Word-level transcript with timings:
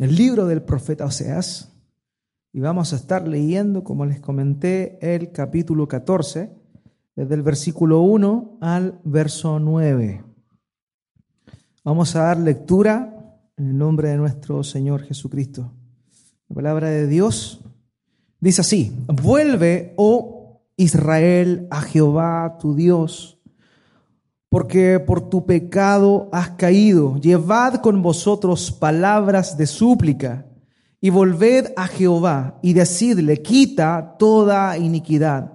El 0.00 0.16
libro 0.16 0.46
del 0.46 0.62
profeta 0.62 1.04
Oseas 1.04 1.70
y 2.54 2.60
vamos 2.60 2.94
a 2.94 2.96
estar 2.96 3.28
leyendo, 3.28 3.84
como 3.84 4.06
les 4.06 4.18
comenté, 4.18 4.98
el 5.02 5.30
capítulo 5.30 5.86
14, 5.88 6.50
desde 7.14 7.34
el 7.34 7.42
versículo 7.42 8.00
1 8.00 8.58
al 8.62 8.98
verso 9.04 9.60
9. 9.60 10.24
Vamos 11.84 12.16
a 12.16 12.22
dar 12.22 12.38
lectura 12.38 13.36
en 13.58 13.66
el 13.66 13.76
nombre 13.76 14.08
de 14.08 14.16
nuestro 14.16 14.64
Señor 14.64 15.02
Jesucristo. 15.02 15.70
La 16.48 16.54
palabra 16.54 16.88
de 16.88 17.06
Dios 17.06 17.60
dice 18.40 18.62
así, 18.62 18.96
vuelve, 19.06 19.92
oh 19.98 20.62
Israel, 20.76 21.68
a 21.70 21.82
Jehová 21.82 22.56
tu 22.58 22.74
Dios 22.74 23.39
porque 24.50 24.98
por 24.98 25.30
tu 25.30 25.46
pecado 25.46 26.28
has 26.32 26.50
caído. 26.50 27.16
Llevad 27.18 27.76
con 27.76 28.02
vosotros 28.02 28.72
palabras 28.72 29.56
de 29.56 29.66
súplica 29.66 30.44
y 31.00 31.08
volved 31.08 31.72
a 31.76 31.86
Jehová 31.86 32.58
y 32.60 32.74
decidle, 32.74 33.40
quita 33.40 34.16
toda 34.18 34.76
iniquidad 34.76 35.52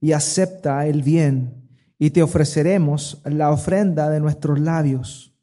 y 0.00 0.12
acepta 0.12 0.86
el 0.86 1.02
bien 1.02 1.68
y 1.98 2.10
te 2.10 2.22
ofreceremos 2.22 3.20
la 3.24 3.50
ofrenda 3.50 4.08
de 4.08 4.20
nuestros 4.20 4.60
labios. 4.60 5.34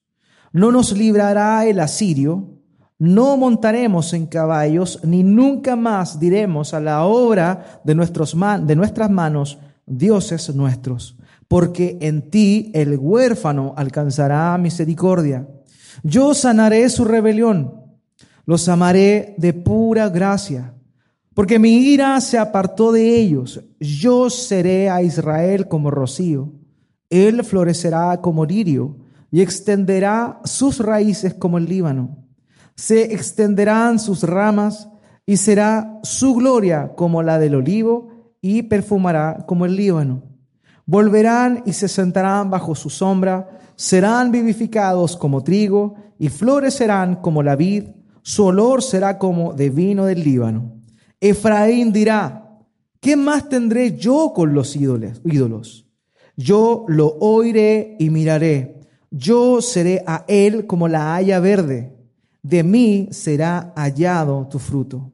No 0.53 0.71
nos 0.71 0.93
librará 0.93 1.65
el 1.65 1.81
asirio, 1.81 2.61
no 2.97 3.35
montaremos 3.35 4.13
en 4.13 4.25
caballos, 4.25 5.01
ni 5.03 5.21
nunca 5.21 5.75
más 5.75 6.17
diremos 6.17 6.73
a 6.73 6.79
la 6.79 7.03
obra 7.03 7.81
de, 7.83 7.93
nuestros 7.93 8.33
man- 8.35 8.65
de 8.65 8.77
nuestras 8.77 9.11
manos, 9.11 9.59
dioses 9.85 10.55
nuestros 10.55 11.17
porque 11.47 11.97
en 12.01 12.29
ti 12.29 12.71
el 12.73 12.97
huérfano 12.97 13.73
alcanzará 13.77 14.57
misericordia. 14.57 15.47
Yo 16.03 16.33
sanaré 16.33 16.89
su 16.89 17.05
rebelión, 17.05 17.81
los 18.45 18.67
amaré 18.67 19.35
de 19.37 19.53
pura 19.53 20.09
gracia, 20.09 20.73
porque 21.33 21.59
mi 21.59 21.77
ira 21.77 22.19
se 22.21 22.37
apartó 22.37 22.91
de 22.91 23.15
ellos. 23.15 23.61
Yo 23.79 24.29
seré 24.29 24.89
a 24.89 25.01
Israel 25.01 25.67
como 25.67 25.91
rocío, 25.91 26.53
él 27.09 27.43
florecerá 27.43 28.19
como 28.21 28.45
lirio 28.45 28.97
y 29.31 29.41
extenderá 29.41 30.39
sus 30.43 30.79
raíces 30.79 31.33
como 31.33 31.57
el 31.57 31.65
Líbano. 31.65 32.25
Se 32.75 33.13
extenderán 33.13 33.99
sus 33.99 34.23
ramas 34.23 34.89
y 35.25 35.37
será 35.37 35.99
su 36.03 36.35
gloria 36.35 36.93
como 36.95 37.23
la 37.23 37.39
del 37.39 37.55
olivo 37.55 38.35
y 38.41 38.63
perfumará 38.63 39.45
como 39.47 39.65
el 39.65 39.75
Líbano. 39.75 40.23
Volverán 40.85 41.63
y 41.65 41.73
se 41.73 41.87
sentarán 41.87 42.49
bajo 42.49 42.75
su 42.75 42.89
sombra, 42.89 43.59
serán 43.75 44.31
vivificados 44.31 45.17
como 45.17 45.43
trigo 45.43 45.95
y 46.19 46.29
florecerán 46.29 47.15
como 47.15 47.43
la 47.43 47.55
vid, 47.55 47.85
su 48.21 48.45
olor 48.45 48.81
será 48.81 49.17
como 49.17 49.53
de 49.53 49.69
vino 49.69 50.05
del 50.05 50.23
Líbano. 50.23 50.81
Efraín 51.19 51.91
dirá, 51.91 52.59
¿qué 52.99 53.15
más 53.15 53.49
tendré 53.49 53.97
yo 53.97 54.31
con 54.33 54.53
los 54.53 54.75
ídolos? 54.75 55.85
Yo 56.37 56.85
lo 56.87 57.17
oiré 57.19 57.95
y 57.99 58.09
miraré, 58.09 58.81
yo 59.09 59.61
seré 59.61 60.03
a 60.05 60.25
él 60.27 60.67
como 60.67 60.87
la 60.87 61.15
haya 61.15 61.39
verde, 61.39 61.95
de 62.43 62.63
mí 62.63 63.07
será 63.11 63.73
hallado 63.75 64.47
tu 64.49 64.59
fruto. 64.59 65.11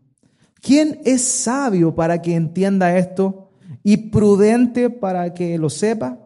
¿Quién 0.62 1.02
es 1.06 1.22
sabio 1.22 1.96
para 1.96 2.22
que 2.22 2.36
entienda 2.36 2.98
esto? 2.98 3.51
Y 3.84 3.97
prudente 4.09 4.90
para 4.90 5.34
que 5.34 5.58
lo 5.58 5.69
sepa, 5.69 6.19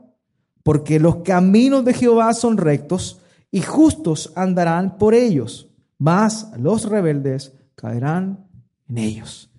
porque 0.63 0.99
los 0.99 1.17
caminos 1.17 1.85
de 1.85 1.93
Jehová 1.93 2.33
son 2.33 2.57
rectos 2.57 3.19
y 3.51 3.61
justos 3.61 4.33
andarán 4.35 4.97
por 4.97 5.13
ellos, 5.13 5.69
mas 5.97 6.51
los 6.57 6.89
rebeldes 6.89 7.53
caerán 7.75 8.47
en 8.89 8.97
ellos. 8.97 9.49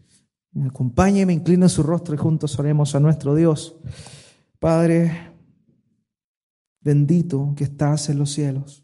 Me 0.52 0.66
acompañe, 0.66 1.26
me 1.26 1.32
inclino 1.32 1.68
su 1.68 1.82
rostro 1.82 2.14
y 2.14 2.18
juntos 2.18 2.58
oremos 2.58 2.94
a 2.94 3.00
nuestro 3.00 3.34
Dios. 3.34 3.76
Padre, 4.58 5.32
bendito 6.80 7.52
que 7.56 7.64
estás 7.64 8.08
en 8.08 8.18
los 8.18 8.32
cielos. 8.32 8.82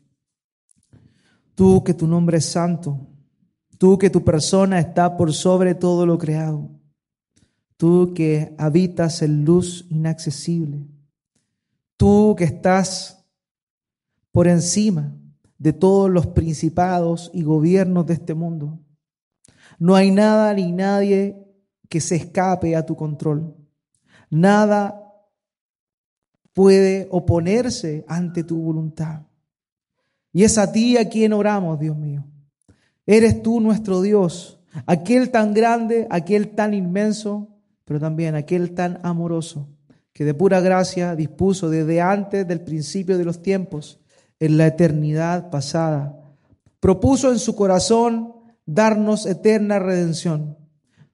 Tú 1.54 1.82
que 1.82 1.94
tu 1.94 2.06
nombre 2.06 2.38
es 2.38 2.46
santo, 2.46 2.98
tú 3.78 3.98
que 3.98 4.10
tu 4.10 4.22
persona 4.22 4.78
está 4.78 5.16
por 5.16 5.32
sobre 5.32 5.74
todo 5.74 6.06
lo 6.06 6.18
creado 6.18 6.81
tú 7.82 8.14
que 8.14 8.54
habitas 8.58 9.22
en 9.22 9.44
luz 9.44 9.86
inaccesible, 9.90 10.86
tú 11.96 12.36
que 12.38 12.44
estás 12.44 13.26
por 14.30 14.46
encima 14.46 15.16
de 15.58 15.72
todos 15.72 16.08
los 16.08 16.28
principados 16.28 17.28
y 17.34 17.42
gobiernos 17.42 18.06
de 18.06 18.14
este 18.14 18.34
mundo. 18.34 18.78
No 19.80 19.96
hay 19.96 20.12
nada 20.12 20.54
ni 20.54 20.70
nadie 20.70 21.44
que 21.88 22.00
se 22.00 22.14
escape 22.14 22.76
a 22.76 22.86
tu 22.86 22.94
control. 22.94 23.52
Nada 24.30 25.02
puede 26.52 27.08
oponerse 27.10 28.04
ante 28.06 28.44
tu 28.44 28.62
voluntad. 28.62 29.22
Y 30.32 30.44
es 30.44 30.56
a 30.56 30.70
ti 30.70 30.98
a 30.98 31.08
quien 31.08 31.32
oramos, 31.32 31.80
Dios 31.80 31.96
mío. 31.96 32.24
Eres 33.06 33.42
tú 33.42 33.60
nuestro 33.60 34.02
Dios, 34.02 34.60
aquel 34.86 35.32
tan 35.32 35.52
grande, 35.52 36.06
aquel 36.10 36.54
tan 36.54 36.74
inmenso, 36.74 37.51
pero 37.92 38.00
también 38.00 38.36
aquel 38.36 38.72
tan 38.72 39.00
amoroso 39.02 39.68
que 40.14 40.24
de 40.24 40.32
pura 40.32 40.60
gracia 40.60 41.14
dispuso 41.14 41.68
desde 41.68 42.00
antes 42.00 42.48
del 42.48 42.62
principio 42.62 43.18
de 43.18 43.26
los 43.26 43.42
tiempos, 43.42 44.00
en 44.40 44.56
la 44.56 44.66
eternidad 44.68 45.50
pasada, 45.50 46.18
propuso 46.80 47.30
en 47.30 47.38
su 47.38 47.54
corazón 47.54 48.32
darnos 48.64 49.26
eterna 49.26 49.78
redención. 49.78 50.56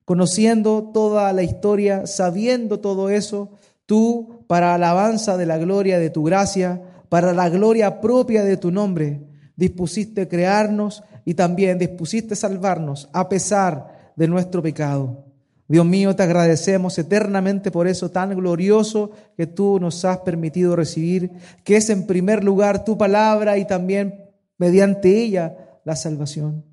Conociendo 0.04 0.92
toda 0.94 1.32
la 1.32 1.42
historia, 1.42 2.06
sabiendo 2.06 2.78
todo 2.78 3.10
eso, 3.10 3.50
tú, 3.84 4.44
para 4.46 4.76
alabanza 4.76 5.36
de 5.36 5.46
la 5.46 5.58
gloria 5.58 5.98
de 5.98 6.10
tu 6.10 6.22
gracia, 6.22 6.80
para 7.08 7.32
la 7.32 7.48
gloria 7.48 8.00
propia 8.00 8.44
de 8.44 8.56
tu 8.56 8.70
nombre, 8.70 9.26
dispusiste 9.56 10.28
crearnos 10.28 11.02
y 11.24 11.34
también 11.34 11.76
dispusiste 11.76 12.36
salvarnos 12.36 13.08
a 13.12 13.28
pesar 13.28 14.12
de 14.14 14.28
nuestro 14.28 14.62
pecado. 14.62 15.27
Dios 15.68 15.84
mío, 15.84 16.16
te 16.16 16.22
agradecemos 16.22 16.98
eternamente 16.98 17.70
por 17.70 17.86
eso 17.86 18.10
tan 18.10 18.34
glorioso 18.34 19.10
que 19.36 19.46
tú 19.46 19.78
nos 19.78 20.02
has 20.06 20.18
permitido 20.18 20.74
recibir, 20.74 21.30
que 21.62 21.76
es 21.76 21.90
en 21.90 22.06
primer 22.06 22.42
lugar 22.42 22.84
tu 22.84 22.96
palabra 22.96 23.58
y 23.58 23.66
también 23.66 24.30
mediante 24.56 25.22
ella 25.22 25.80
la 25.84 25.94
salvación. 25.94 26.64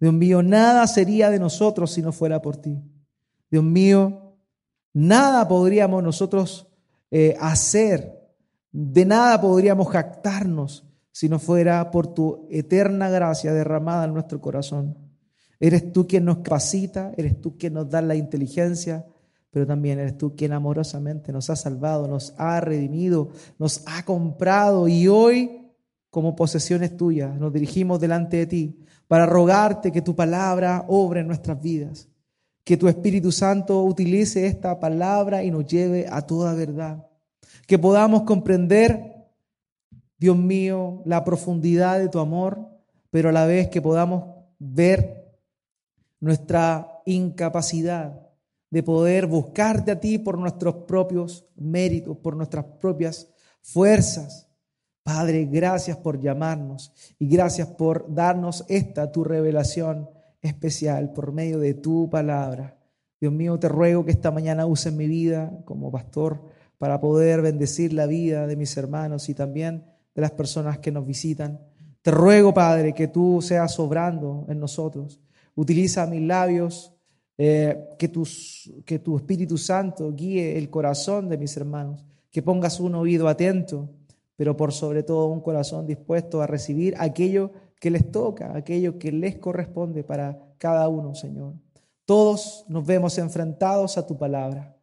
Dios 0.00 0.14
mío, 0.14 0.44
nada 0.44 0.86
sería 0.86 1.30
de 1.30 1.40
nosotros 1.40 1.90
si 1.90 2.00
no 2.00 2.12
fuera 2.12 2.40
por 2.40 2.56
ti. 2.56 2.80
Dios 3.50 3.64
mío, 3.64 4.36
nada 4.92 5.48
podríamos 5.48 6.04
nosotros 6.04 6.68
eh, 7.10 7.36
hacer, 7.40 8.20
de 8.70 9.04
nada 9.04 9.40
podríamos 9.40 9.88
jactarnos 9.88 10.86
si 11.10 11.28
no 11.28 11.40
fuera 11.40 11.90
por 11.90 12.14
tu 12.14 12.46
eterna 12.50 13.10
gracia 13.10 13.52
derramada 13.52 14.04
en 14.04 14.14
nuestro 14.14 14.40
corazón. 14.40 15.07
Eres 15.60 15.92
tú 15.92 16.06
quien 16.06 16.24
nos 16.24 16.38
capacita, 16.38 17.12
eres 17.16 17.40
tú 17.40 17.58
quien 17.58 17.74
nos 17.74 17.90
da 17.90 18.00
la 18.00 18.14
inteligencia, 18.14 19.04
pero 19.50 19.66
también 19.66 19.98
eres 19.98 20.16
tú 20.16 20.36
quien 20.36 20.52
amorosamente 20.52 21.32
nos 21.32 21.50
ha 21.50 21.56
salvado, 21.56 22.06
nos 22.06 22.34
ha 22.38 22.60
redimido, 22.60 23.30
nos 23.58 23.82
ha 23.86 24.04
comprado. 24.04 24.86
Y 24.86 25.08
hoy, 25.08 25.72
como 26.10 26.36
posesiones 26.36 26.96
tuyas, 26.96 27.38
nos 27.38 27.52
dirigimos 27.52 27.98
delante 27.98 28.36
de 28.36 28.46
ti 28.46 28.78
para 29.08 29.26
rogarte 29.26 29.90
que 29.90 30.02
tu 30.02 30.14
palabra 30.14 30.84
obre 30.86 31.20
en 31.20 31.26
nuestras 31.26 31.60
vidas, 31.60 32.08
que 32.62 32.76
tu 32.76 32.86
Espíritu 32.86 33.32
Santo 33.32 33.82
utilice 33.82 34.46
esta 34.46 34.78
palabra 34.78 35.42
y 35.42 35.50
nos 35.50 35.66
lleve 35.66 36.06
a 36.08 36.22
toda 36.22 36.54
verdad, 36.54 37.06
que 37.66 37.78
podamos 37.78 38.22
comprender, 38.22 39.26
Dios 40.18 40.36
mío, 40.36 41.02
la 41.04 41.24
profundidad 41.24 41.98
de 41.98 42.08
tu 42.08 42.18
amor, 42.20 42.68
pero 43.10 43.30
a 43.30 43.32
la 43.32 43.46
vez 43.46 43.68
que 43.68 43.80
podamos 43.80 44.24
ver 44.58 45.17
nuestra 46.20 47.02
incapacidad 47.06 48.28
de 48.70 48.82
poder 48.82 49.26
buscarte 49.26 49.92
a 49.92 50.00
ti 50.00 50.18
por 50.18 50.38
nuestros 50.38 50.74
propios 50.86 51.46
méritos, 51.56 52.16
por 52.18 52.36
nuestras 52.36 52.64
propias 52.80 53.28
fuerzas, 53.62 54.48
Padre, 55.08 55.46
gracias 55.46 55.96
por 55.96 56.20
llamarnos 56.20 56.92
y 57.18 57.28
gracias 57.28 57.68
por 57.68 58.12
darnos 58.14 58.66
esta 58.68 59.10
tu 59.10 59.24
revelación 59.24 60.10
especial 60.42 61.14
por 61.14 61.32
medio 61.32 61.58
de 61.58 61.72
tu 61.72 62.10
palabra. 62.10 62.76
Dios 63.18 63.32
mío, 63.32 63.58
te 63.58 63.70
ruego 63.70 64.04
que 64.04 64.10
esta 64.10 64.30
mañana 64.30 64.66
uses 64.66 64.92
mi 64.92 65.06
vida 65.06 65.50
como 65.64 65.90
pastor 65.90 66.42
para 66.76 67.00
poder 67.00 67.40
bendecir 67.40 67.94
la 67.94 68.04
vida 68.04 68.46
de 68.46 68.56
mis 68.56 68.76
hermanos 68.76 69.30
y 69.30 69.34
también 69.34 69.86
de 70.14 70.20
las 70.20 70.32
personas 70.32 70.78
que 70.78 70.92
nos 70.92 71.06
visitan. 71.06 71.58
Te 72.02 72.10
ruego, 72.10 72.52
Padre, 72.52 72.92
que 72.92 73.08
tú 73.08 73.40
seas 73.40 73.72
sobrando 73.72 74.44
en 74.50 74.60
nosotros. 74.60 75.22
Utiliza 75.58 76.06
mis 76.06 76.22
labios, 76.22 76.94
eh, 77.36 77.88
que, 77.98 78.06
tus, 78.06 78.72
que 78.86 79.00
tu 79.00 79.16
Espíritu 79.16 79.58
Santo 79.58 80.12
guíe 80.12 80.56
el 80.56 80.70
corazón 80.70 81.28
de 81.28 81.36
mis 81.36 81.56
hermanos, 81.56 82.06
que 82.30 82.42
pongas 82.42 82.78
un 82.78 82.94
oído 82.94 83.26
atento, 83.26 83.90
pero 84.36 84.56
por 84.56 84.72
sobre 84.72 85.02
todo 85.02 85.26
un 85.26 85.40
corazón 85.40 85.84
dispuesto 85.84 86.40
a 86.40 86.46
recibir 86.46 86.94
aquello 86.96 87.50
que 87.80 87.90
les 87.90 88.08
toca, 88.12 88.56
aquello 88.56 89.00
que 89.00 89.10
les 89.10 89.38
corresponde 89.38 90.04
para 90.04 90.38
cada 90.58 90.88
uno, 90.88 91.16
Señor. 91.16 91.54
Todos 92.04 92.64
nos 92.68 92.86
vemos 92.86 93.18
enfrentados 93.18 93.98
a 93.98 94.06
tu 94.06 94.16
palabra. 94.16 94.76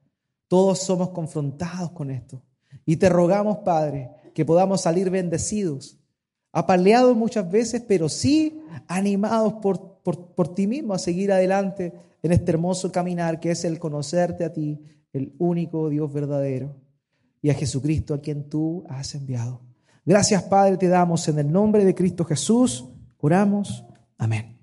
Todos 0.50 0.80
somos 0.80 1.12
confrontados 1.12 1.92
con 1.92 2.12
esto. 2.12 2.42
Y 2.86 2.98
te 2.98 3.08
rogamos, 3.08 3.60
Padre, 3.60 4.12
que 4.34 4.44
podamos 4.44 4.82
salir 4.82 5.10
bendecidos, 5.10 5.98
apaleados 6.52 7.16
muchas 7.16 7.50
veces, 7.50 7.82
pero 7.88 8.10
sí 8.10 8.62
animados 8.90 9.54
por, 9.54 9.95
por, 10.06 10.54
ti 10.54 10.68
mismo 10.68 10.94
a 10.94 11.00
seguir 11.00 11.32
adelante 11.32 11.92
en 12.22 12.32
este 12.32 12.52
hermoso 12.52 12.92
caminar 12.92 13.40
que 13.40 13.52
es 13.52 13.66
el 13.66 13.80
conocerte 13.80 14.46
a 14.46 14.54
ti, 14.54 14.80
el 15.12 15.34
único 15.40 15.90
Dios 15.90 16.14
verdadero, 16.14 16.76
y 17.42 17.50
a 17.50 17.56
Jesucristo 17.56 18.14
a 18.14 18.22
quien 18.22 18.48
tú 18.48 18.84
has 18.88 19.16
enviado. 19.16 19.62
Gracias, 20.06 20.44
Padre, 20.44 20.78
te 20.78 20.88
damos 20.88 21.28
en 21.28 21.40
el 21.40 21.52
nombre 21.52 21.84
de 21.84 21.96
Cristo 21.96 22.24
Jesús. 22.24 22.86
Oramos. 23.18 23.84
Amén. 24.20 24.60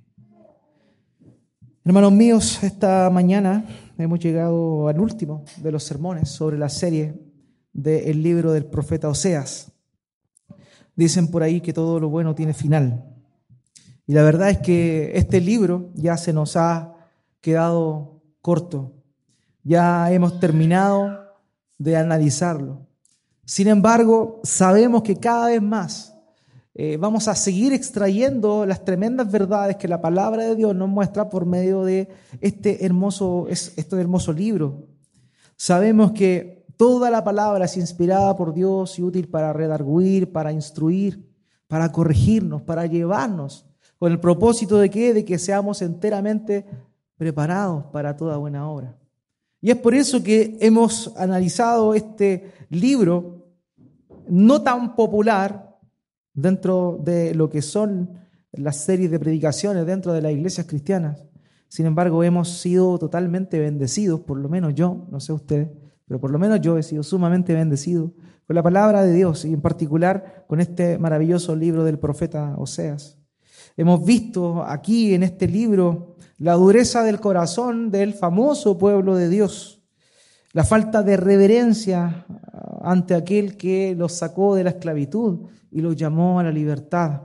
Hermanos 1.84 2.12
míos, 2.12 2.62
esta 2.62 3.10
mañana 3.10 3.66
hemos 3.98 4.20
llegado 4.20 4.86
al 4.86 5.00
último 5.00 5.44
de 5.56 5.72
los 5.72 5.82
sermones 5.82 6.28
sobre 6.28 6.56
la 6.56 6.68
serie 6.68 7.20
del 7.72 8.22
libro 8.22 8.52
del 8.52 8.66
profeta 8.66 9.08
Oseas. 9.08 9.72
Dicen 10.94 11.28
por 11.28 11.42
ahí 11.42 11.60
que 11.60 11.72
todo 11.72 11.98
lo 11.98 12.08
bueno 12.08 12.36
tiene 12.36 12.54
final. 12.54 13.11
Y 14.06 14.14
la 14.14 14.22
verdad 14.22 14.50
es 14.50 14.58
que 14.58 15.12
este 15.16 15.40
libro 15.40 15.90
ya 15.94 16.16
se 16.16 16.32
nos 16.32 16.56
ha 16.56 16.94
quedado 17.40 18.20
corto. 18.40 18.92
Ya 19.62 20.10
hemos 20.12 20.40
terminado 20.40 21.18
de 21.78 21.96
analizarlo. 21.96 22.86
Sin 23.44 23.68
embargo, 23.68 24.40
sabemos 24.44 25.02
que 25.02 25.16
cada 25.16 25.48
vez 25.48 25.62
más 25.62 26.14
eh, 26.74 26.96
vamos 26.96 27.28
a 27.28 27.34
seguir 27.34 27.72
extrayendo 27.72 28.64
las 28.64 28.84
tremendas 28.84 29.30
verdades 29.30 29.76
que 29.76 29.88
la 29.88 30.00
palabra 30.00 30.44
de 30.44 30.56
Dios 30.56 30.74
nos 30.74 30.88
muestra 30.88 31.28
por 31.28 31.44
medio 31.44 31.84
de 31.84 32.08
este 32.40 32.84
hermoso, 32.86 33.46
este 33.48 34.00
hermoso 34.00 34.32
libro. 34.32 34.88
Sabemos 35.56 36.12
que 36.12 36.66
toda 36.76 37.10
la 37.10 37.22
palabra 37.22 37.66
es 37.66 37.76
inspirada 37.76 38.34
por 38.36 38.54
Dios 38.54 38.98
y 38.98 39.02
útil 39.02 39.28
para 39.28 39.52
redarguir, 39.52 40.32
para 40.32 40.50
instruir, 40.50 41.30
para 41.68 41.92
corregirnos, 41.92 42.62
para 42.62 42.86
llevarnos, 42.86 43.66
con 44.02 44.10
el 44.10 44.18
propósito 44.18 44.78
de 44.78 44.90
que, 44.90 45.14
de 45.14 45.24
que 45.24 45.38
seamos 45.38 45.80
enteramente 45.80 46.66
preparados 47.16 47.84
para 47.92 48.16
toda 48.16 48.36
buena 48.36 48.68
obra. 48.68 48.96
Y 49.60 49.70
es 49.70 49.76
por 49.76 49.94
eso 49.94 50.24
que 50.24 50.58
hemos 50.60 51.16
analizado 51.16 51.94
este 51.94 52.50
libro 52.68 53.46
no 54.26 54.60
tan 54.62 54.96
popular, 54.96 55.78
dentro 56.34 56.98
de 57.00 57.32
lo 57.36 57.48
que 57.48 57.62
son 57.62 58.18
las 58.50 58.78
series 58.78 59.08
de 59.08 59.20
predicaciones 59.20 59.86
dentro 59.86 60.12
de 60.12 60.22
las 60.22 60.32
iglesias 60.32 60.66
cristianas. 60.66 61.24
Sin 61.68 61.86
embargo, 61.86 62.24
hemos 62.24 62.58
sido 62.58 62.98
totalmente 62.98 63.60
bendecidos, 63.60 64.18
por 64.22 64.36
lo 64.36 64.48
menos 64.48 64.74
yo, 64.74 65.06
no 65.12 65.20
sé 65.20 65.32
usted, 65.32 65.70
pero 66.08 66.18
por 66.18 66.32
lo 66.32 66.40
menos 66.40 66.60
yo 66.60 66.76
he 66.76 66.82
sido 66.82 67.04
sumamente 67.04 67.54
bendecido 67.54 68.10
con 68.48 68.56
la 68.56 68.64
palabra 68.64 69.04
de 69.04 69.12
Dios 69.12 69.44
y 69.44 69.52
en 69.52 69.60
particular 69.60 70.44
con 70.48 70.60
este 70.60 70.98
maravilloso 70.98 71.54
libro 71.54 71.84
del 71.84 72.00
profeta 72.00 72.56
Oseas. 72.58 73.21
Hemos 73.76 74.04
visto 74.04 74.62
aquí 74.62 75.14
en 75.14 75.22
este 75.22 75.48
libro 75.48 76.16
la 76.36 76.54
dureza 76.54 77.02
del 77.02 77.20
corazón 77.20 77.90
del 77.90 78.12
famoso 78.12 78.76
pueblo 78.76 79.16
de 79.16 79.30
Dios, 79.30 79.82
la 80.52 80.64
falta 80.64 81.02
de 81.02 81.16
reverencia 81.16 82.26
ante 82.82 83.14
aquel 83.14 83.56
que 83.56 83.94
los 83.96 84.12
sacó 84.12 84.54
de 84.54 84.64
la 84.64 84.70
esclavitud 84.70 85.48
y 85.70 85.80
los 85.80 85.96
llamó 85.96 86.38
a 86.38 86.42
la 86.42 86.50
libertad. 86.50 87.22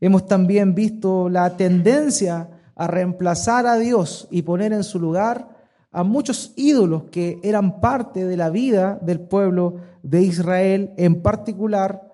Hemos 0.00 0.26
también 0.26 0.74
visto 0.74 1.28
la 1.28 1.56
tendencia 1.56 2.48
a 2.76 2.86
reemplazar 2.86 3.66
a 3.66 3.76
Dios 3.76 4.28
y 4.30 4.42
poner 4.42 4.72
en 4.72 4.84
su 4.84 5.00
lugar 5.00 5.48
a 5.90 6.04
muchos 6.04 6.52
ídolos 6.56 7.04
que 7.10 7.40
eran 7.42 7.80
parte 7.80 8.24
de 8.24 8.36
la 8.36 8.50
vida 8.50 8.98
del 9.02 9.20
pueblo 9.20 9.76
de 10.02 10.22
Israel, 10.22 10.92
en 10.96 11.22
particular 11.22 12.12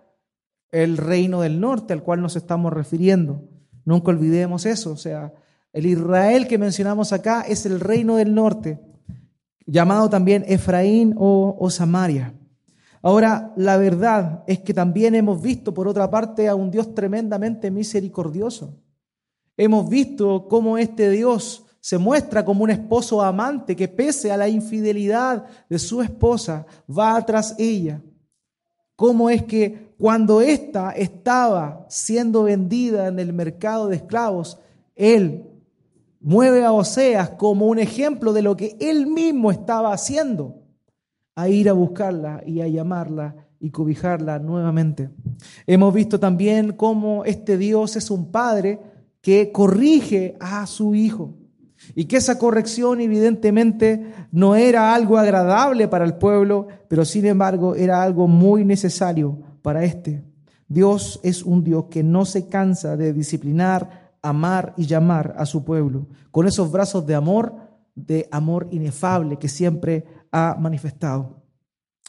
el 0.71 0.97
reino 0.97 1.43
del 1.43 1.61
norte 1.61 1.93
al 1.93 2.03
cual 2.03 2.23
nos 2.23 2.37
estamos 2.37 2.73
refiriendo. 2.73 3.48
Nunca 3.89 4.11
olvidemos 4.11 4.67
eso, 4.67 4.93
o 4.93 4.97
sea, 4.99 5.33
el 5.73 5.87
Israel 5.87 6.47
que 6.47 6.59
mencionamos 6.59 7.15
acá 7.15 7.41
es 7.49 7.65
el 7.65 7.81
reino 7.81 8.17
del 8.17 8.35
norte, 8.35 8.79
llamado 9.65 10.11
también 10.11 10.45
Efraín 10.47 11.15
o, 11.17 11.71
Samaria. 11.71 12.35
Ahora, 13.01 13.55
la 13.57 13.79
verdad 13.79 14.45
es 14.47 14.59
que 14.59 14.75
también 14.75 15.15
hemos 15.15 15.41
visto, 15.41 15.73
por 15.73 15.89
otra 15.89 16.11
parte, 16.11 16.49
a 16.49 16.55
un 16.55 16.71
Dios 16.71 16.95
tremendamente 16.95 17.71
misericordioso. 17.71 18.79
Hemos 19.57 19.89
visto 19.89 20.49
cómo 20.49 20.77
este 20.77 21.09
Dios 21.09 21.65
se 21.81 21.97
muestra 21.97 22.45
como 22.45 22.65
un 22.65 22.71
esposo 22.71 23.23
amante 23.23 23.75
que 23.75 23.89
pese 23.89 24.31
a 24.31 24.37
la 24.37 24.51
infidelidad 24.51 25.47
de 25.67 25.79
su 25.79 26.03
esposa, 26.03 26.67
va 26.87 27.25
tras 27.25 27.59
ella. 27.59 28.03
Cómo 28.97 29.31
es 29.31 29.45
que 29.45 29.88
cuando 29.99 30.41
ésta 30.41 30.93
estaba 30.93 31.85
siendo 31.89 32.45
vendida 32.45 33.09
en 33.09 33.19
el 33.19 33.33
mercado 33.33 33.89
de 33.89 33.97
esclavos, 33.97 34.61
Él 34.95 35.45
mueve 36.21 36.65
a 36.65 36.73
Oseas 36.73 37.31
como 37.31 37.67
un 37.67 37.81
ejemplo 37.81 38.33
de 38.33 38.43
lo 38.43 38.57
que 38.57 38.77
Él 38.79 39.09
mismo 39.09 39.51
estaba 39.51 39.93
haciendo 39.93 40.63
a 41.35 41.49
ir 41.49 41.69
a 41.69 41.73
buscarla 41.73 42.43
y 42.47 42.61
a 42.61 42.69
llamarla 42.69 43.49
y 43.59 43.71
cobijarla 43.71 44.39
nuevamente. 44.39 45.11
Hemos 45.67 45.93
visto 45.93 46.21
también 46.21 46.73
cómo 46.73 47.25
este 47.25 47.59
Dios 47.59 47.97
es 47.97 48.09
un 48.09 48.31
padre 48.31 48.79
que 49.21 49.51
corrige 49.51 50.37
a 50.39 50.65
su 50.69 50.95
hijo 50.95 51.35
y 51.97 52.05
que 52.05 52.19
esa 52.19 52.39
corrección 52.39 53.01
evidentemente 53.01 54.13
no 54.31 54.55
era 54.55 54.95
algo 54.95 55.19
agradable 55.19 55.89
para 55.89 56.05
el 56.05 56.15
pueblo, 56.15 56.69
pero 56.87 57.05
sin 57.05 57.27
embargo 57.27 57.75
era 57.75 58.01
algo 58.01 58.29
muy 58.29 58.65
necesario 58.65 59.48
para 59.63 59.85
este. 59.85 60.25
Dios 60.69 61.21
es 61.23 61.43
un 61.43 61.65
Dios 61.65 61.87
que 61.91 62.03
no 62.03 62.25
se 62.25 62.49
cansa 62.49 62.97
de 62.97 63.13
disciplinar, 63.13 64.13
amar 64.23 64.75
y 64.77 64.87
llamar 64.87 65.35
a 65.39 65.47
su 65.47 65.65
pueblo 65.65 66.07
con 66.31 66.47
esos 66.47 66.71
brazos 66.71 67.07
de 67.07 67.15
amor, 67.15 67.55
de 67.95 68.29
amor 68.31 68.69
inefable 68.71 69.39
que 69.39 69.49
siempre 69.49 70.05
ha 70.31 70.57
manifestado. 70.59 71.43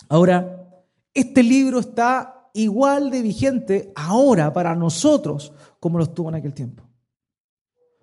Ahora, 0.10 0.84
este 1.14 1.44
libro 1.44 1.80
está 1.80 2.50
igual 2.54 3.12
de 3.12 3.22
vigente 3.22 3.92
ahora 3.96 4.52
para 4.52 4.76
nosotros 4.76 5.54
como 5.80 5.98
lo 5.98 6.04
estuvo 6.06 6.30
en 6.30 6.36
aquel 6.36 6.54
tiempo. 6.54 6.84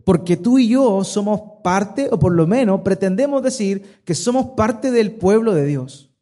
Porque 0.05 0.37
tú 0.37 0.59
y 0.59 0.69
yo 0.69 1.03
somos 1.03 1.41
parte, 1.65 2.09
o 2.11 2.19
por 2.19 2.33
lo 2.33 2.47
menos 2.47 2.83
pretendemos 2.83 3.43
decir 3.43 4.00
que 4.05 4.15
somos 4.15 4.50
parte 4.57 4.93
del 4.93 5.17
pueblo 5.17 5.53
de 5.53 5.65
Dios. 5.65 6.15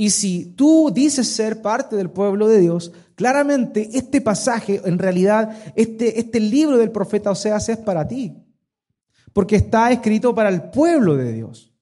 Y 0.00 0.10
si 0.10 0.44
tú 0.44 0.92
dices 0.94 1.26
ser 1.26 1.60
parte 1.60 1.96
del 1.96 2.08
pueblo 2.08 2.46
de 2.46 2.60
Dios, 2.60 2.92
claramente 3.16 3.90
este 3.94 4.20
pasaje, 4.20 4.80
en 4.84 4.96
realidad, 4.96 5.50
este, 5.74 6.20
este 6.20 6.38
libro 6.38 6.78
del 6.78 6.92
profeta 6.92 7.32
Oseas 7.32 7.68
es 7.68 7.78
para 7.78 8.06
ti. 8.06 8.32
Porque 9.32 9.56
está 9.56 9.90
escrito 9.90 10.36
para 10.36 10.50
el 10.50 10.70
pueblo 10.70 11.16
de 11.16 11.32
Dios. 11.32 11.72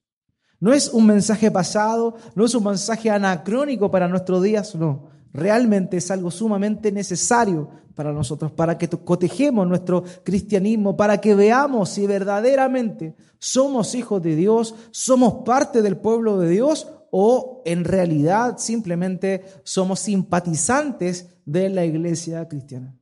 No 0.60 0.72
es 0.72 0.88
un 0.88 1.04
mensaje 1.04 1.50
pasado, 1.50 2.14
no 2.34 2.46
es 2.46 2.54
un 2.54 2.64
mensaje 2.64 3.10
anacrónico 3.10 3.90
para 3.90 4.08
nuestros 4.08 4.42
días, 4.42 4.74
no. 4.74 5.10
Realmente 5.34 5.98
es 5.98 6.10
algo 6.10 6.30
sumamente 6.30 6.90
necesario 6.90 7.68
para 7.94 8.14
nosotros, 8.14 8.50
para 8.50 8.78
que 8.78 8.88
cotejemos 8.88 9.68
nuestro 9.68 10.04
cristianismo, 10.24 10.96
para 10.96 11.20
que 11.20 11.34
veamos 11.34 11.90
si 11.90 12.06
verdaderamente 12.06 13.14
somos 13.38 13.94
hijos 13.94 14.22
de 14.22 14.36
Dios, 14.36 14.74
somos 14.90 15.44
parte 15.44 15.82
del 15.82 15.98
pueblo 15.98 16.38
de 16.38 16.48
Dios 16.48 16.88
o 17.18 17.62
en 17.64 17.82
realidad 17.84 18.58
simplemente 18.58 19.42
somos 19.64 20.00
simpatizantes 20.00 21.26
de 21.46 21.70
la 21.70 21.82
iglesia 21.82 22.46
cristiana. 22.46 22.94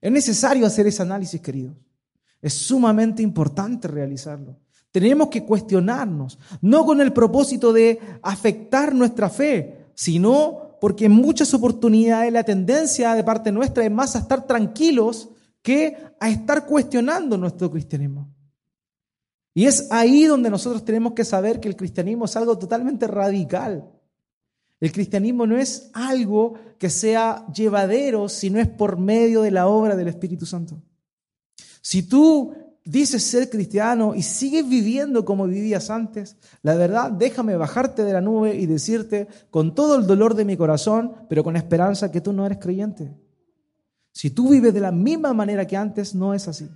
Es 0.00 0.10
necesario 0.10 0.66
hacer 0.66 0.88
ese 0.88 1.02
análisis, 1.02 1.40
queridos. 1.40 1.76
Es 2.42 2.52
sumamente 2.54 3.22
importante 3.22 3.86
realizarlo. 3.86 4.58
Tenemos 4.90 5.28
que 5.28 5.44
cuestionarnos, 5.44 6.36
no 6.62 6.84
con 6.84 7.00
el 7.00 7.12
propósito 7.12 7.72
de 7.72 8.00
afectar 8.22 8.92
nuestra 8.92 9.30
fe, 9.30 9.86
sino 9.94 10.76
porque 10.80 11.04
en 11.04 11.12
muchas 11.12 11.54
oportunidades 11.54 12.32
la 12.32 12.42
tendencia 12.42 13.14
de 13.14 13.22
parte 13.22 13.52
nuestra 13.52 13.84
es 13.84 13.92
más 13.92 14.16
a 14.16 14.18
estar 14.18 14.48
tranquilos 14.48 15.28
que 15.62 15.96
a 16.18 16.28
estar 16.28 16.66
cuestionando 16.66 17.38
nuestro 17.38 17.70
cristianismo. 17.70 18.34
Y 19.58 19.66
es 19.66 19.88
ahí 19.90 20.24
donde 20.24 20.50
nosotros 20.50 20.84
tenemos 20.84 21.14
que 21.14 21.24
saber 21.24 21.58
que 21.58 21.66
el 21.66 21.74
cristianismo 21.74 22.26
es 22.26 22.36
algo 22.36 22.56
totalmente 22.56 23.08
radical. 23.08 23.90
El 24.78 24.92
cristianismo 24.92 25.48
no 25.48 25.56
es 25.56 25.90
algo 25.94 26.54
que 26.78 26.88
sea 26.88 27.44
llevadero 27.52 28.28
si 28.28 28.50
no 28.50 28.60
es 28.60 28.68
por 28.68 29.00
medio 29.00 29.42
de 29.42 29.50
la 29.50 29.66
obra 29.66 29.96
del 29.96 30.06
Espíritu 30.06 30.46
Santo. 30.46 30.80
Si 31.80 32.04
tú 32.04 32.54
dices 32.84 33.24
ser 33.24 33.50
cristiano 33.50 34.14
y 34.14 34.22
sigues 34.22 34.68
viviendo 34.68 35.24
como 35.24 35.48
vivías 35.48 35.90
antes, 35.90 36.36
la 36.62 36.76
verdad, 36.76 37.10
déjame 37.10 37.56
bajarte 37.56 38.04
de 38.04 38.12
la 38.12 38.20
nube 38.20 38.54
y 38.54 38.66
decirte 38.66 39.26
con 39.50 39.74
todo 39.74 39.96
el 39.96 40.06
dolor 40.06 40.36
de 40.36 40.44
mi 40.44 40.56
corazón, 40.56 41.14
pero 41.28 41.42
con 41.42 41.56
esperanza 41.56 42.12
que 42.12 42.20
tú 42.20 42.32
no 42.32 42.46
eres 42.46 42.58
creyente. 42.58 43.12
Si 44.12 44.30
tú 44.30 44.50
vives 44.50 44.72
de 44.72 44.78
la 44.78 44.92
misma 44.92 45.32
manera 45.32 45.66
que 45.66 45.76
antes, 45.76 46.14
no 46.14 46.32
es 46.32 46.46
así. 46.46 46.70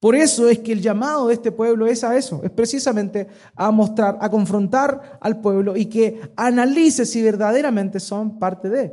Por 0.00 0.14
eso 0.14 0.48
es 0.48 0.58
que 0.58 0.72
el 0.72 0.82
llamado 0.82 1.28
de 1.28 1.34
este 1.34 1.52
pueblo 1.52 1.86
es 1.86 2.04
a 2.04 2.16
eso, 2.16 2.40
es 2.44 2.50
precisamente 2.50 3.28
a 3.54 3.70
mostrar, 3.70 4.18
a 4.20 4.30
confrontar 4.30 5.18
al 5.20 5.40
pueblo 5.40 5.76
y 5.76 5.86
que 5.86 6.20
analice 6.36 7.06
si 7.06 7.22
verdaderamente 7.22 7.98
son 8.00 8.38
parte 8.38 8.68
de. 8.68 8.92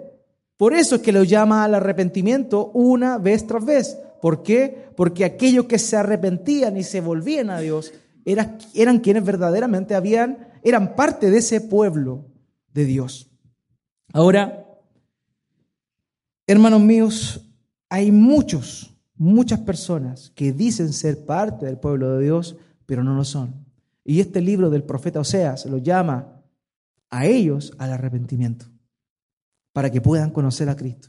Por 0.57 0.73
eso 0.73 0.95
es 0.95 1.01
que 1.01 1.11
lo 1.11 1.23
llama 1.23 1.63
al 1.63 1.75
arrepentimiento 1.75 2.71
una 2.73 3.17
vez 3.17 3.45
tras 3.45 3.65
vez. 3.65 3.97
¿Por 4.21 4.43
qué? 4.43 4.91
Porque 4.95 5.25
aquellos 5.25 5.65
que 5.65 5.77
se 5.77 5.97
arrepentían 5.97 6.77
y 6.77 6.83
se 6.83 7.01
volvían 7.01 7.49
a 7.49 7.59
Dios 7.59 7.91
eran, 8.23 8.57
eran 8.73 8.99
quienes 8.99 9.25
verdaderamente 9.25 9.95
habían, 9.95 10.47
eran 10.63 10.95
parte 10.95 11.29
de 11.29 11.39
ese 11.39 11.59
pueblo 11.59 12.25
de 12.73 12.85
Dios. 12.85 13.29
Ahora, 14.13 14.65
hermanos 16.47 16.79
míos, 16.79 17.41
hay 17.89 18.11
muchos 18.11 18.92
muchas 19.23 19.61
personas 19.61 20.31
que 20.35 20.51
dicen 20.51 20.91
ser 20.91 21.25
parte 21.25 21.65
del 21.65 21.77
pueblo 21.77 22.17
de 22.17 22.25
Dios, 22.25 22.57
pero 22.85 23.03
no 23.03 23.15
lo 23.15 23.23
son. 23.23 23.65
Y 24.03 24.19
este 24.19 24.41
libro 24.41 24.69
del 24.69 24.83
profeta 24.83 25.21
Oseas 25.21 25.65
lo 25.65 25.77
llama 25.77 26.41
a 27.09 27.25
ellos 27.25 27.73
al 27.77 27.93
arrepentimiento, 27.93 28.65
para 29.71 29.89
que 29.89 30.01
puedan 30.01 30.29
conocer 30.31 30.67
a 30.67 30.75
Cristo. 30.75 31.07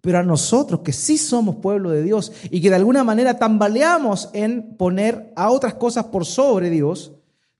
Pero 0.00 0.18
a 0.18 0.22
nosotros 0.22 0.80
que 0.80 0.92
sí 0.92 1.18
somos 1.18 1.56
pueblo 1.56 1.90
de 1.90 2.02
Dios 2.02 2.32
y 2.50 2.60
que 2.60 2.70
de 2.70 2.76
alguna 2.76 3.02
manera 3.02 3.36
tambaleamos 3.36 4.30
en 4.32 4.76
poner 4.76 5.32
a 5.34 5.50
otras 5.50 5.74
cosas 5.74 6.04
por 6.04 6.24
sobre 6.24 6.70
Dios, 6.70 7.14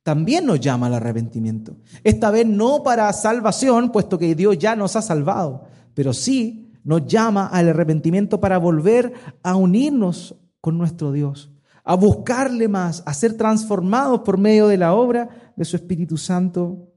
también 0.05 0.47
nos 0.47 0.61
llama 0.61 0.87
al 0.87 0.95
arrepentimiento. 0.95 1.79
Esta 2.05 2.31
vez 2.31 2.47
no 2.47 2.85
para 2.85 3.13
salvación, 3.13 3.91
puesto 3.91 4.19
que 4.19 4.37
Dios 4.37 4.57
ya 4.57 4.77
nos 4.77 4.95
ha 4.95 5.03
salvado, 5.03 5.65
pero 5.95 6.13
sí 6.13 6.66
nos 6.87 7.05
llama 7.05 7.49
al 7.49 7.69
arrepentimiento 7.69 8.41
para 8.41 8.59
volver 8.59 9.13
a 9.43 9.57
unirnos 9.57 10.37
con 10.61 10.79
nuestro 10.79 11.11
Dios, 11.11 11.51
a 11.83 11.97
buscarle 11.97 12.69
más, 12.69 13.03
a 13.07 13.13
ser 13.13 13.37
transformados 13.37 14.21
por 14.21 14.39
medio 14.39 14.69
de 14.69 14.79
la 14.79 14.95
obra 14.95 15.53
de 15.57 15.65
su 15.65 15.75
Espíritu 15.75 16.17
Santo 16.17 16.89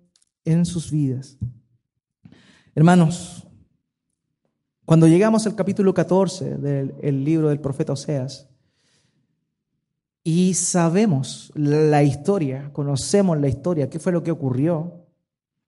en 0.45 0.63
sus 0.65 0.91
vidas. 0.91 1.39
Hermanos, 2.75 3.47
cuando 4.85 5.07
llegamos 5.07 5.47
al 5.47 5.55
capítulo 5.55 5.91
14 5.91 6.57
del 6.57 7.23
libro 7.25 7.49
del 7.49 7.59
profeta 7.59 7.93
Oseas, 7.93 8.47
y 10.23 10.53
sabemos 10.53 11.51
la 11.55 12.03
historia, 12.03 12.71
conocemos 12.73 13.39
la 13.39 13.47
historia, 13.47 13.89
qué 13.89 13.97
fue 13.97 14.11
lo 14.11 14.21
que 14.21 14.29
ocurrió 14.29 15.07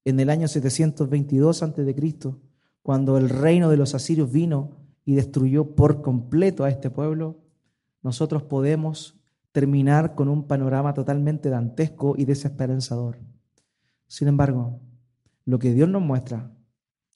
en 0.05 0.19
el 0.19 0.29
año 0.29 0.47
722 0.47 1.63
a.C., 1.63 2.50
cuando 2.81 3.17
el 3.17 3.29
reino 3.29 3.69
de 3.69 3.77
los 3.77 3.93
asirios 3.95 4.31
vino 4.31 4.71
y 5.05 5.15
destruyó 5.15 5.75
por 5.75 6.01
completo 6.01 6.63
a 6.63 6.69
este 6.69 6.89
pueblo, 6.89 7.39
nosotros 8.01 8.43
podemos 8.43 9.19
terminar 9.51 10.15
con 10.15 10.29
un 10.29 10.47
panorama 10.47 10.93
totalmente 10.93 11.49
dantesco 11.49 12.15
y 12.17 12.25
desesperanzador. 12.25 13.19
Sin 14.07 14.27
embargo, 14.27 14.79
lo 15.45 15.59
que 15.59 15.73
Dios 15.73 15.89
nos 15.89 16.01
muestra, 16.01 16.51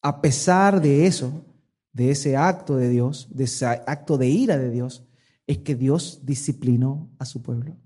a 0.01 0.21
pesar 0.21 0.81
de 0.81 1.07
eso, 1.07 1.45
de 1.93 2.11
ese 2.11 2.35
acto 2.35 2.75
de 2.75 2.89
Dios, 2.89 3.27
de 3.31 3.45
ese 3.45 3.65
acto 3.65 4.17
de 4.17 4.27
ira 4.27 4.57
de 4.57 4.69
Dios, 4.69 5.05
es 5.47 5.59
que 5.59 5.75
Dios 5.75 6.21
disciplinó 6.23 7.09
a 7.19 7.25
su 7.25 7.41
pueblo. 7.41 7.77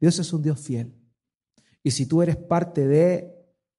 Dios 0.00 0.18
es 0.18 0.32
un 0.32 0.42
Dios 0.42 0.60
fiel. 0.60 0.92
Y 1.82 1.92
si 1.92 2.06
tú 2.06 2.22
eres 2.22 2.36
parte 2.36 2.86
de 2.86 3.32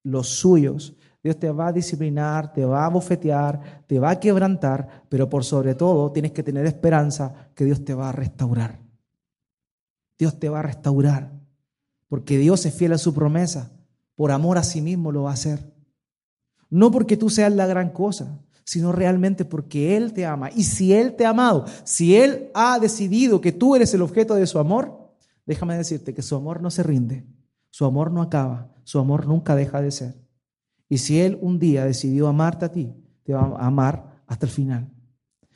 los 0.03 0.27
suyos, 0.27 0.95
Dios 1.23 1.39
te 1.39 1.49
va 1.49 1.67
a 1.67 1.71
disciplinar, 1.71 2.51
te 2.51 2.65
va 2.65 2.85
a 2.85 2.89
bofetear, 2.89 3.85
te 3.87 3.97
va 3.97 4.09
a 4.09 4.19
quebrantar, 4.19 5.05
pero 5.07 5.29
por 5.29 5.45
sobre 5.45 5.73
todo 5.73 6.11
tienes 6.11 6.33
que 6.33 6.43
tener 6.43 6.65
esperanza 6.65 7.49
que 7.55 7.63
Dios 7.63 7.85
te 7.85 7.93
va 7.93 8.09
a 8.09 8.11
restaurar. 8.11 8.81
Dios 10.19 10.37
te 10.37 10.49
va 10.49 10.59
a 10.59 10.63
restaurar, 10.63 11.31
porque 12.09 12.37
Dios 12.37 12.65
es 12.65 12.73
fiel 12.73 12.91
a 12.91 12.97
su 12.97 13.13
promesa, 13.13 13.71
por 14.15 14.31
amor 14.31 14.57
a 14.57 14.63
sí 14.63 14.81
mismo 14.81 15.13
lo 15.13 15.23
va 15.23 15.31
a 15.31 15.35
hacer. 15.35 15.73
No 16.69 16.91
porque 16.91 17.15
tú 17.15 17.29
seas 17.29 17.53
la 17.53 17.67
gran 17.67 17.91
cosa, 17.91 18.39
sino 18.65 18.91
realmente 18.91 19.45
porque 19.45 19.95
Él 19.95 20.11
te 20.11 20.25
ama. 20.25 20.49
Y 20.53 20.63
si 20.63 20.93
Él 20.93 21.15
te 21.15 21.25
ha 21.25 21.29
amado, 21.29 21.65
si 21.85 22.17
Él 22.17 22.51
ha 22.53 22.79
decidido 22.79 23.39
que 23.39 23.53
tú 23.53 23.75
eres 23.75 23.93
el 23.93 24.01
objeto 24.01 24.35
de 24.35 24.47
su 24.47 24.59
amor, 24.59 25.13
déjame 25.45 25.77
decirte 25.77 26.13
que 26.13 26.21
su 26.21 26.35
amor 26.35 26.61
no 26.61 26.69
se 26.69 26.83
rinde, 26.83 27.25
su 27.69 27.85
amor 27.85 28.11
no 28.11 28.21
acaba, 28.21 28.73
su 28.83 28.99
amor 28.99 29.25
nunca 29.25 29.55
deja 29.55 29.81
de 29.81 29.91
ser. 29.91 30.22
Y 30.93 31.00
si 31.00 31.19
Él 31.19 31.39
un 31.41 31.57
día 31.57 31.85
decidió 31.85 32.27
amarte 32.27 32.65
a 32.65 32.71
ti, 32.71 32.93
te 33.23 33.33
va 33.33 33.57
a 33.57 33.65
amar 33.65 34.21
hasta 34.27 34.45
el 34.45 34.51
final. 34.51 34.91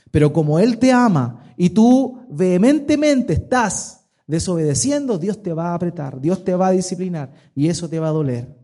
Pero 0.10 0.34
como 0.34 0.58
Él 0.58 0.79
te 0.79 0.91
ama 0.91 1.53
y 1.56 1.70
tú 1.70 2.22
vehementemente 2.27 3.34
estás 3.34 4.08
desobedeciendo, 4.25 5.20
Dios 5.20 5.44
te 5.44 5.53
va 5.53 5.70
a 5.70 5.74
apretar, 5.75 6.20
Dios 6.20 6.44
te 6.44 6.56
va 6.56 6.70
a 6.70 6.72
disciplinar 6.72 7.34
y 7.53 7.67
eso 7.67 7.88
te 7.88 8.00
va 8.00 8.08
a 8.08 8.13
doler. 8.13 8.58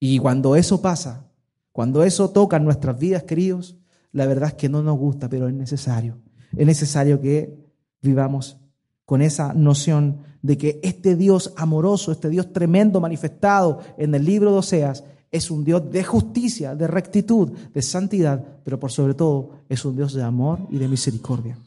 Y 0.00 0.18
cuando 0.18 0.56
eso 0.56 0.82
pasa, 0.82 1.30
cuando 1.70 2.02
eso 2.02 2.30
toca 2.30 2.56
en 2.56 2.64
nuestras 2.64 2.98
vidas, 2.98 3.22
queridos, 3.22 3.76
la 4.10 4.26
verdad 4.26 4.48
es 4.48 4.54
que 4.54 4.68
no 4.68 4.82
nos 4.82 4.98
gusta, 4.98 5.28
pero 5.28 5.46
es 5.46 5.54
necesario. 5.54 6.18
Es 6.56 6.66
necesario 6.66 7.20
que 7.20 7.64
vivamos 8.00 8.58
con 9.04 9.22
esa 9.22 9.54
noción 9.54 10.32
de 10.42 10.58
que 10.58 10.80
este 10.82 11.14
Dios 11.14 11.54
amoroso, 11.56 12.10
este 12.10 12.28
Dios 12.28 12.52
tremendo 12.52 13.00
manifestado 13.00 13.78
en 13.96 14.12
el 14.14 14.24
libro 14.24 14.50
de 14.50 14.58
Oseas, 14.58 15.04
es 15.32 15.50
un 15.50 15.64
Dios 15.64 15.90
de 15.90 16.04
justicia, 16.04 16.74
de 16.76 16.86
rectitud, 16.86 17.50
de 17.50 17.82
santidad, 17.82 18.60
pero 18.62 18.78
por 18.78 18.92
sobre 18.92 19.14
todo 19.14 19.50
es 19.68 19.84
un 19.84 19.96
Dios 19.96 20.12
de 20.12 20.22
amor 20.22 20.60
y 20.70 20.76
de 20.76 20.88
misericordia. 20.88 21.58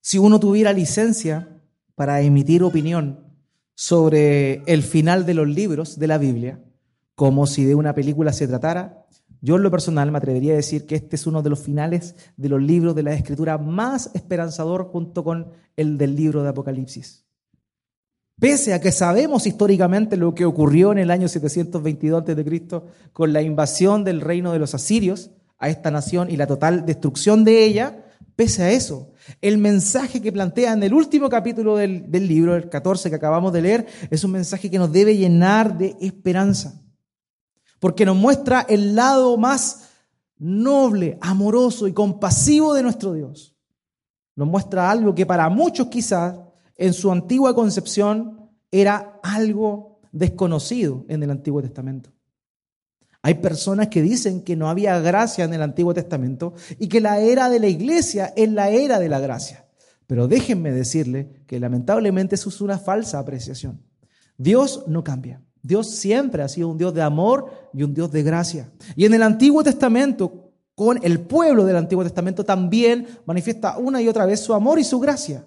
Si 0.00 0.16
uno 0.16 0.38
tuviera 0.38 0.72
licencia 0.72 1.60
para 1.96 2.20
emitir 2.20 2.62
opinión 2.62 3.18
sobre 3.74 4.62
el 4.66 4.84
final 4.84 5.26
de 5.26 5.34
los 5.34 5.48
libros 5.48 5.98
de 5.98 6.06
la 6.06 6.18
Biblia, 6.18 6.62
como 7.16 7.46
si 7.46 7.64
de 7.64 7.74
una 7.74 7.94
película 7.94 8.32
se 8.32 8.46
tratara, 8.46 9.06
yo 9.40 9.56
en 9.56 9.62
lo 9.62 9.70
personal 9.70 10.12
me 10.12 10.18
atrevería 10.18 10.52
a 10.52 10.56
decir 10.56 10.86
que 10.86 10.94
este 10.94 11.16
es 11.16 11.26
uno 11.26 11.42
de 11.42 11.50
los 11.50 11.58
finales 11.58 12.14
de 12.36 12.48
los 12.48 12.62
libros 12.62 12.94
de 12.94 13.02
la 13.02 13.12
Escritura 13.12 13.58
más 13.58 14.10
esperanzador 14.14 14.86
junto 14.86 15.24
con 15.24 15.52
el 15.76 15.98
del 15.98 16.14
libro 16.14 16.42
de 16.42 16.50
Apocalipsis. 16.50 17.23
Pese 18.38 18.74
a 18.74 18.80
que 18.80 18.90
sabemos 18.90 19.46
históricamente 19.46 20.16
lo 20.16 20.34
que 20.34 20.44
ocurrió 20.44 20.90
en 20.92 20.98
el 20.98 21.10
año 21.10 21.28
722 21.28 22.22
a.C. 22.22 22.80
con 23.12 23.32
la 23.32 23.42
invasión 23.42 24.02
del 24.02 24.20
reino 24.20 24.52
de 24.52 24.58
los 24.58 24.74
asirios 24.74 25.30
a 25.58 25.68
esta 25.68 25.90
nación 25.90 26.30
y 26.30 26.36
la 26.36 26.46
total 26.46 26.84
destrucción 26.84 27.44
de 27.44 27.64
ella, 27.64 28.04
pese 28.34 28.64
a 28.64 28.70
eso, 28.72 29.12
el 29.40 29.58
mensaje 29.58 30.20
que 30.20 30.32
plantea 30.32 30.72
en 30.72 30.82
el 30.82 30.92
último 30.92 31.28
capítulo 31.28 31.76
del, 31.76 32.10
del 32.10 32.26
libro, 32.26 32.56
el 32.56 32.68
14 32.68 33.08
que 33.08 33.16
acabamos 33.16 33.52
de 33.52 33.62
leer, 33.62 33.86
es 34.10 34.24
un 34.24 34.32
mensaje 34.32 34.68
que 34.68 34.78
nos 34.78 34.90
debe 34.90 35.16
llenar 35.16 35.78
de 35.78 35.96
esperanza, 36.00 36.82
porque 37.78 38.04
nos 38.04 38.16
muestra 38.16 38.66
el 38.68 38.96
lado 38.96 39.36
más 39.38 39.90
noble, 40.38 41.18
amoroso 41.20 41.86
y 41.86 41.92
compasivo 41.92 42.74
de 42.74 42.82
nuestro 42.82 43.12
Dios. 43.12 43.56
Nos 44.34 44.48
muestra 44.48 44.90
algo 44.90 45.14
que 45.14 45.24
para 45.24 45.48
muchos 45.48 45.86
quizás 45.86 46.34
en 46.76 46.92
su 46.92 47.10
antigua 47.10 47.54
concepción 47.54 48.50
era 48.70 49.20
algo 49.22 50.00
desconocido 50.12 51.04
en 51.08 51.22
el 51.22 51.30
Antiguo 51.30 51.62
Testamento. 51.62 52.10
Hay 53.22 53.34
personas 53.34 53.88
que 53.88 54.02
dicen 54.02 54.42
que 54.42 54.54
no 54.54 54.68
había 54.68 55.00
gracia 55.00 55.44
en 55.44 55.54
el 55.54 55.62
Antiguo 55.62 55.94
Testamento 55.94 56.52
y 56.78 56.88
que 56.88 57.00
la 57.00 57.20
era 57.20 57.48
de 57.48 57.58
la 57.58 57.68
iglesia 57.68 58.34
es 58.36 58.50
la 58.50 58.68
era 58.68 58.98
de 58.98 59.08
la 59.08 59.18
gracia. 59.18 59.66
Pero 60.06 60.28
déjenme 60.28 60.72
decirle 60.72 61.44
que 61.46 61.58
lamentablemente 61.58 62.34
eso 62.34 62.50
es 62.50 62.60
una 62.60 62.78
falsa 62.78 63.18
apreciación. 63.18 63.80
Dios 64.36 64.84
no 64.88 65.02
cambia. 65.02 65.40
Dios 65.62 65.92
siempre 65.92 66.42
ha 66.42 66.48
sido 66.48 66.68
un 66.68 66.76
Dios 66.76 66.92
de 66.92 67.00
amor 67.00 67.50
y 67.72 67.82
un 67.82 67.94
Dios 67.94 68.12
de 68.12 68.22
gracia. 68.22 68.70
Y 68.94 69.06
en 69.06 69.14
el 69.14 69.22
Antiguo 69.22 69.64
Testamento, 69.64 70.52
con 70.74 71.00
el 71.02 71.20
pueblo 71.20 71.64
del 71.64 71.76
Antiguo 71.76 72.04
Testamento, 72.04 72.44
también 72.44 73.06
manifiesta 73.24 73.78
una 73.78 74.02
y 74.02 74.08
otra 74.08 74.26
vez 74.26 74.40
su 74.40 74.52
amor 74.52 74.78
y 74.78 74.84
su 74.84 75.00
gracia. 75.00 75.46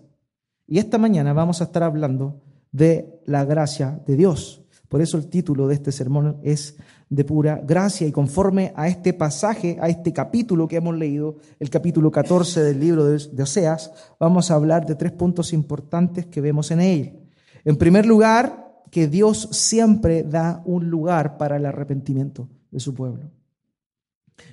Y 0.67 0.79
esta 0.79 0.97
mañana 0.97 1.31
vamos 1.31 1.61
a 1.61 1.65
estar 1.65 1.83
hablando 1.83 2.41
de 2.71 3.21
la 3.25 3.45
gracia 3.45 4.01
de 4.05 4.17
Dios. 4.17 4.61
Por 4.89 5.01
eso 5.01 5.17
el 5.17 5.27
título 5.27 5.67
de 5.67 5.75
este 5.75 5.91
sermón 5.91 6.39
es 6.43 6.77
de 7.09 7.23
pura 7.23 7.61
gracia 7.63 8.05
y 8.05 8.11
conforme 8.11 8.73
a 8.75 8.87
este 8.87 9.13
pasaje, 9.13 9.77
a 9.81 9.87
este 9.87 10.11
capítulo 10.11 10.67
que 10.67 10.75
hemos 10.77 10.95
leído, 10.95 11.37
el 11.59 11.69
capítulo 11.69 12.11
14 12.11 12.61
del 12.63 12.79
libro 12.79 13.05
de 13.05 13.43
Oseas, 13.43 13.91
vamos 14.19 14.51
a 14.51 14.55
hablar 14.55 14.85
de 14.85 14.95
tres 14.95 15.13
puntos 15.13 15.53
importantes 15.53 16.25
que 16.25 16.41
vemos 16.41 16.69
en 16.71 16.81
él. 16.81 17.19
En 17.63 17.77
primer 17.77 18.05
lugar, 18.05 18.67
que 18.91 19.07
Dios 19.07 19.49
siempre 19.51 20.23
da 20.23 20.61
un 20.65 20.89
lugar 20.89 21.37
para 21.37 21.57
el 21.57 21.65
arrepentimiento 21.65 22.49
de 22.71 22.79
su 22.79 22.93
pueblo. 22.93 23.29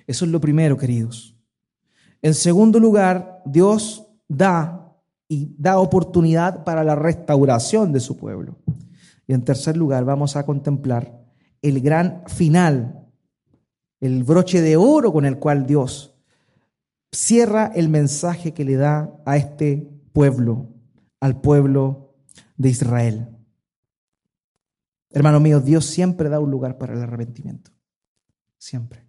Eso 0.06 0.24
es 0.24 0.30
lo 0.30 0.40
primero, 0.40 0.76
queridos. 0.76 1.36
En 2.22 2.34
segundo 2.34 2.80
lugar, 2.80 3.42
Dios 3.44 4.06
da 4.28 4.83
y 5.34 5.52
da 5.58 5.80
oportunidad 5.80 6.62
para 6.62 6.84
la 6.84 6.94
restauración 6.94 7.92
de 7.92 7.98
su 7.98 8.16
pueblo. 8.16 8.56
Y 9.26 9.32
en 9.32 9.42
tercer 9.42 9.76
lugar, 9.76 10.04
vamos 10.04 10.36
a 10.36 10.46
contemplar 10.46 11.20
el 11.60 11.80
gran 11.80 12.22
final, 12.28 13.08
el 14.00 14.22
broche 14.22 14.60
de 14.60 14.76
oro 14.76 15.12
con 15.12 15.24
el 15.24 15.40
cual 15.40 15.66
Dios 15.66 16.14
cierra 17.10 17.72
el 17.74 17.88
mensaje 17.88 18.54
que 18.54 18.64
le 18.64 18.76
da 18.76 19.12
a 19.26 19.36
este 19.36 19.90
pueblo, 20.12 20.68
al 21.18 21.40
pueblo 21.40 22.14
de 22.56 22.68
Israel. 22.68 23.28
Hermano 25.10 25.40
mío, 25.40 25.60
Dios 25.60 25.86
siempre 25.86 26.28
da 26.28 26.38
un 26.38 26.52
lugar 26.52 26.78
para 26.78 26.94
el 26.94 27.02
arrepentimiento. 27.02 27.72
Siempre. 28.58 29.04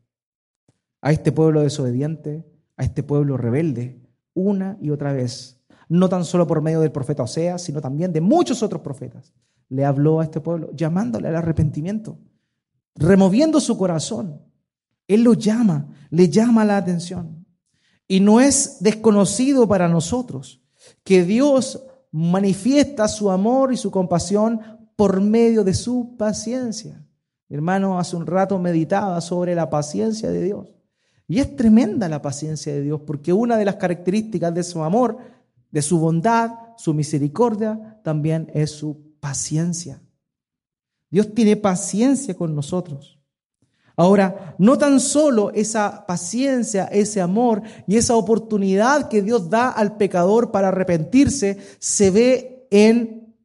A 1.01 1.11
este 1.11 1.31
pueblo 1.31 1.61
desobediente, 1.61 2.45
a 2.77 2.83
este 2.83 3.03
pueblo 3.03 3.37
rebelde, 3.37 4.01
una 4.33 4.77
y 4.81 4.89
otra 4.89 5.13
vez. 5.13 5.54
No 5.87 6.09
tan 6.09 6.25
solo 6.25 6.47
por 6.47 6.61
medio 6.61 6.81
del 6.81 6.91
profeta 6.91 7.23
Oseas, 7.23 7.61
sino 7.61 7.81
también 7.81 8.11
de 8.11 8.21
muchos 8.21 8.63
otros 8.63 8.81
profetas 8.81 9.33
le 9.69 9.85
habló 9.85 10.19
a 10.19 10.23
este 10.23 10.41
pueblo, 10.41 10.71
llamándole 10.73 11.27
al 11.27 11.35
arrepentimiento, 11.35 12.19
removiendo 12.95 13.59
su 13.59 13.77
corazón. 13.77 14.41
Él 15.07 15.23
lo 15.23 15.33
llama, 15.33 15.87
le 16.09 16.29
llama 16.29 16.65
la 16.65 16.77
atención. 16.77 17.45
Y 18.07 18.19
no 18.19 18.39
es 18.39 18.77
desconocido 18.81 19.67
para 19.67 19.87
nosotros 19.87 20.61
que 21.03 21.23
Dios 21.23 21.83
manifiesta 22.11 23.07
su 23.07 23.31
amor 23.31 23.73
y 23.73 23.77
su 23.77 23.91
compasión 23.91 24.61
por 24.95 25.19
medio 25.21 25.63
de 25.63 25.73
su 25.73 26.15
paciencia. 26.17 27.03
Mi 27.49 27.55
hermano, 27.55 27.99
hace 27.99 28.15
un 28.15 28.25
rato 28.25 28.57
meditaba 28.59 29.19
sobre 29.21 29.55
la 29.55 29.69
paciencia 29.69 30.31
de 30.31 30.41
Dios. 30.43 30.75
Y 31.27 31.39
es 31.39 31.55
tremenda 31.55 32.07
la 32.07 32.21
paciencia 32.21 32.73
de 32.73 32.81
Dios, 32.81 33.01
porque 33.05 33.33
una 33.33 33.57
de 33.57 33.65
las 33.65 33.75
características 33.75 34.53
de 34.53 34.63
su 34.63 34.83
amor, 34.83 35.17
de 35.75 35.81
su 35.81 35.99
bondad, 35.99 36.51
su 36.77 36.93
misericordia, 36.93 37.99
también 38.01 38.49
es 38.53 38.71
su 38.71 39.11
paciencia. 39.19 40.01
Dios 41.09 41.33
tiene 41.33 41.57
paciencia 41.57 42.33
con 42.33 42.55
nosotros. 42.55 43.19
Ahora, 43.97 44.55
no 44.57 44.77
tan 44.77 45.01
solo 45.01 45.51
esa 45.51 46.05
paciencia, 46.07 46.85
ese 46.85 47.19
amor 47.19 47.61
y 47.87 47.97
esa 47.97 48.15
oportunidad 48.15 49.09
que 49.09 49.21
Dios 49.21 49.49
da 49.49 49.69
al 49.69 49.97
pecador 49.97 50.49
para 50.49 50.69
arrepentirse 50.69 51.57
se 51.79 52.09
ve 52.09 52.67
en, 52.71 53.35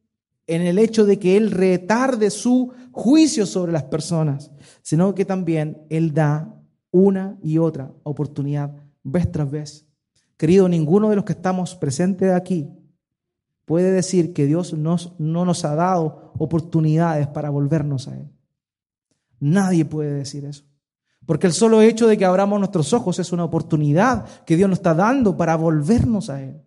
en 0.47 0.61
el 0.61 0.79
hecho 0.79 1.03
de 1.03 1.19
que 1.19 1.35
Él 1.35 1.51
retarde 1.51 2.29
su 2.29 2.71
juicio 2.93 3.45
sobre 3.45 3.73
las 3.73 3.83
personas, 3.83 4.51
sino 4.83 5.13
que 5.15 5.25
también 5.25 5.85
Él 5.89 6.13
da 6.13 6.55
una 6.91 7.37
y 7.43 7.57
otra 7.57 7.91
oportunidad 8.03 8.73
vez 9.03 9.29
tras 9.29 9.51
vez. 9.51 9.90
Querido, 10.41 10.67
ninguno 10.67 11.11
de 11.11 11.15
los 11.15 11.23
que 11.23 11.33
estamos 11.33 11.75
presentes 11.75 12.33
aquí 12.33 12.67
puede 13.65 13.91
decir 13.91 14.33
que 14.33 14.47
Dios 14.47 14.73
nos, 14.73 15.13
no 15.19 15.45
nos 15.45 15.63
ha 15.65 15.75
dado 15.75 16.33
oportunidades 16.39 17.27
para 17.27 17.51
volvernos 17.51 18.07
a 18.07 18.17
Él. 18.17 18.27
Nadie 19.39 19.85
puede 19.85 20.11
decir 20.15 20.45
eso. 20.45 20.63
Porque 21.27 21.45
el 21.45 21.53
solo 21.53 21.83
hecho 21.83 22.07
de 22.07 22.17
que 22.17 22.25
abramos 22.25 22.57
nuestros 22.57 22.91
ojos 22.91 23.19
es 23.19 23.31
una 23.31 23.43
oportunidad 23.43 24.25
que 24.43 24.55
Dios 24.55 24.67
nos 24.67 24.79
está 24.79 24.95
dando 24.95 25.37
para 25.37 25.55
volvernos 25.55 26.31
a 26.31 26.41
Él. 26.41 26.59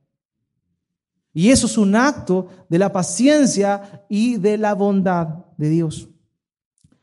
Y 1.33 1.51
eso 1.51 1.67
es 1.67 1.77
un 1.77 1.97
acto 1.97 2.47
de 2.69 2.79
la 2.79 2.93
paciencia 2.93 4.05
y 4.09 4.37
de 4.37 4.57
la 4.57 4.75
bondad 4.75 5.47
de 5.57 5.69
Dios. 5.69 6.09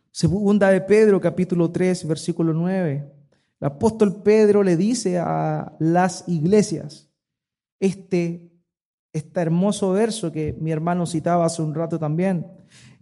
Segunda 0.10 0.70
de 0.70 0.80
Pedro, 0.80 1.20
capítulo 1.20 1.70
3, 1.70 2.08
versículo 2.08 2.54
9. 2.54 3.21
El 3.62 3.68
apóstol 3.68 4.22
Pedro 4.22 4.64
le 4.64 4.76
dice 4.76 5.20
a 5.20 5.78
las 5.80 6.26
iglesias, 6.28 7.10
este 7.80 8.52
este 9.14 9.42
hermoso 9.42 9.92
verso 9.92 10.32
que 10.32 10.56
mi 10.60 10.72
hermano 10.72 11.06
citaba 11.06 11.46
hace 11.46 11.62
un 11.62 11.76
rato 11.76 12.00
también. 12.00 12.48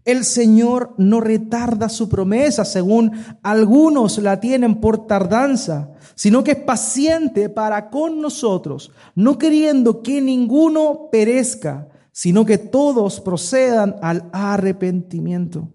El 0.05 0.23
Señor 0.23 0.95
no 0.97 1.19
retarda 1.21 1.87
su 1.89 2.09
promesa, 2.09 2.65
según 2.65 3.11
algunos 3.43 4.17
la 4.17 4.39
tienen 4.39 4.79
por 4.79 5.05
tardanza, 5.05 5.91
sino 6.15 6.43
que 6.43 6.51
es 6.51 6.57
paciente 6.57 7.49
para 7.49 7.89
con 7.89 8.21
nosotros, 8.21 8.91
no 9.13 9.37
queriendo 9.37 10.01
que 10.01 10.21
ninguno 10.21 11.09
perezca, 11.11 11.89
sino 12.11 12.45
que 12.45 12.57
todos 12.57 13.21
procedan 13.21 13.97
al 14.01 14.29
arrepentimiento. 14.31 15.69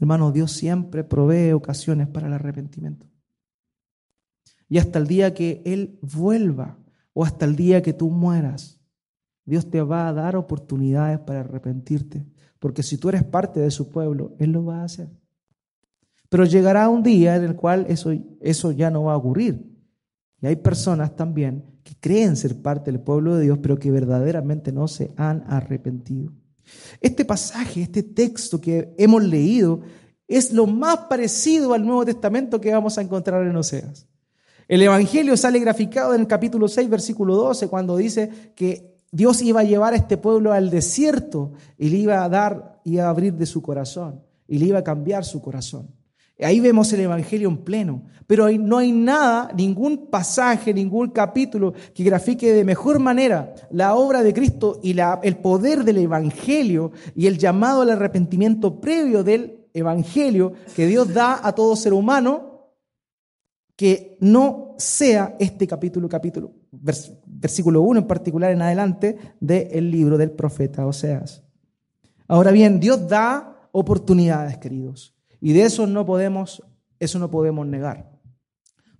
Hermano, 0.00 0.32
Dios 0.32 0.50
siempre 0.52 1.04
provee 1.04 1.52
ocasiones 1.52 2.08
para 2.08 2.26
el 2.26 2.32
arrepentimiento. 2.32 3.11
Y 4.72 4.78
hasta 4.78 4.98
el 4.98 5.06
día 5.06 5.34
que 5.34 5.60
Él 5.66 5.98
vuelva 6.00 6.78
o 7.12 7.26
hasta 7.26 7.44
el 7.44 7.56
día 7.56 7.82
que 7.82 7.92
tú 7.92 8.08
mueras, 8.08 8.80
Dios 9.44 9.68
te 9.68 9.82
va 9.82 10.08
a 10.08 10.14
dar 10.14 10.34
oportunidades 10.34 11.18
para 11.18 11.40
arrepentirte, 11.40 12.24
porque 12.58 12.82
si 12.82 12.96
tú 12.96 13.10
eres 13.10 13.22
parte 13.22 13.60
de 13.60 13.70
su 13.70 13.90
pueblo, 13.90 14.34
Él 14.38 14.52
lo 14.52 14.64
va 14.64 14.80
a 14.80 14.84
hacer. 14.84 15.10
Pero 16.30 16.46
llegará 16.46 16.88
un 16.88 17.02
día 17.02 17.36
en 17.36 17.44
el 17.44 17.54
cual 17.54 17.84
eso, 17.86 18.12
eso 18.40 18.72
ya 18.72 18.90
no 18.90 19.02
va 19.02 19.12
a 19.12 19.18
ocurrir. 19.18 19.62
Y 20.40 20.46
hay 20.46 20.56
personas 20.56 21.14
también 21.16 21.66
que 21.82 21.94
creen 22.00 22.34
ser 22.34 22.62
parte 22.62 22.90
del 22.90 23.02
pueblo 23.02 23.36
de 23.36 23.44
Dios, 23.44 23.58
pero 23.60 23.78
que 23.78 23.90
verdaderamente 23.90 24.72
no 24.72 24.88
se 24.88 25.12
han 25.18 25.44
arrepentido. 25.48 26.32
Este 27.02 27.26
pasaje, 27.26 27.82
este 27.82 28.02
texto 28.02 28.58
que 28.58 28.94
hemos 28.96 29.22
leído, 29.22 29.82
es 30.26 30.50
lo 30.50 30.66
más 30.66 30.96
parecido 31.10 31.74
al 31.74 31.84
Nuevo 31.84 32.06
Testamento 32.06 32.58
que 32.58 32.72
vamos 32.72 32.96
a 32.96 33.02
encontrar 33.02 33.46
en 33.46 33.54
Oseas. 33.54 34.08
El 34.68 34.82
Evangelio 34.82 35.36
sale 35.36 35.58
graficado 35.58 36.14
en 36.14 36.22
el 36.22 36.26
capítulo 36.26 36.68
6, 36.68 36.88
versículo 36.88 37.36
12, 37.36 37.68
cuando 37.68 37.96
dice 37.96 38.30
que 38.54 38.92
Dios 39.10 39.42
iba 39.42 39.60
a 39.60 39.64
llevar 39.64 39.92
a 39.92 39.96
este 39.96 40.16
pueblo 40.16 40.52
al 40.52 40.70
desierto 40.70 41.52
y 41.76 41.90
le 41.90 41.98
iba 41.98 42.24
a 42.24 42.28
dar, 42.28 42.80
y 42.84 42.98
a 42.98 43.08
abrir 43.08 43.34
de 43.34 43.46
su 43.46 43.62
corazón 43.62 44.22
y 44.48 44.58
le 44.58 44.66
iba 44.66 44.80
a 44.80 44.84
cambiar 44.84 45.24
su 45.24 45.40
corazón. 45.40 45.88
Ahí 46.38 46.60
vemos 46.60 46.92
el 46.92 47.00
Evangelio 47.00 47.48
en 47.48 47.58
pleno, 47.58 48.02
pero 48.26 48.50
no 48.50 48.78
hay 48.78 48.92
nada, 48.92 49.50
ningún 49.56 50.08
pasaje, 50.08 50.74
ningún 50.74 51.08
capítulo 51.08 51.72
que 51.94 52.04
grafique 52.04 52.52
de 52.52 52.64
mejor 52.64 52.98
manera 52.98 53.54
la 53.70 53.94
obra 53.94 54.22
de 54.22 54.34
Cristo 54.34 54.78
y 54.82 54.94
el 55.22 55.36
poder 55.38 55.84
del 55.84 55.98
Evangelio 55.98 56.92
y 57.14 57.28
el 57.28 57.38
llamado 57.38 57.80
al 57.80 57.90
arrepentimiento 57.90 58.78
previo 58.78 59.24
del 59.24 59.66
Evangelio 59.72 60.52
que 60.76 60.86
Dios 60.86 61.14
da 61.14 61.40
a 61.42 61.54
todo 61.54 61.76
ser 61.76 61.94
humano 61.94 62.51
que 63.82 64.16
no 64.20 64.76
sea 64.78 65.34
este 65.40 65.66
capítulo, 65.66 66.08
capítulo, 66.08 66.52
versículo 66.70 67.82
1 67.82 67.98
en 67.98 68.06
particular 68.06 68.52
en 68.52 68.62
adelante 68.62 69.18
del 69.40 69.90
libro 69.90 70.16
del 70.16 70.30
profeta 70.30 70.86
Oseas. 70.86 71.42
Ahora 72.28 72.52
bien, 72.52 72.78
Dios 72.78 73.08
da 73.08 73.68
oportunidades, 73.72 74.58
queridos, 74.58 75.16
y 75.40 75.52
de 75.52 75.64
eso 75.64 75.88
no 75.88 76.06
podemos, 76.06 76.62
eso 77.00 77.18
no 77.18 77.28
podemos 77.28 77.66
negar. 77.66 78.08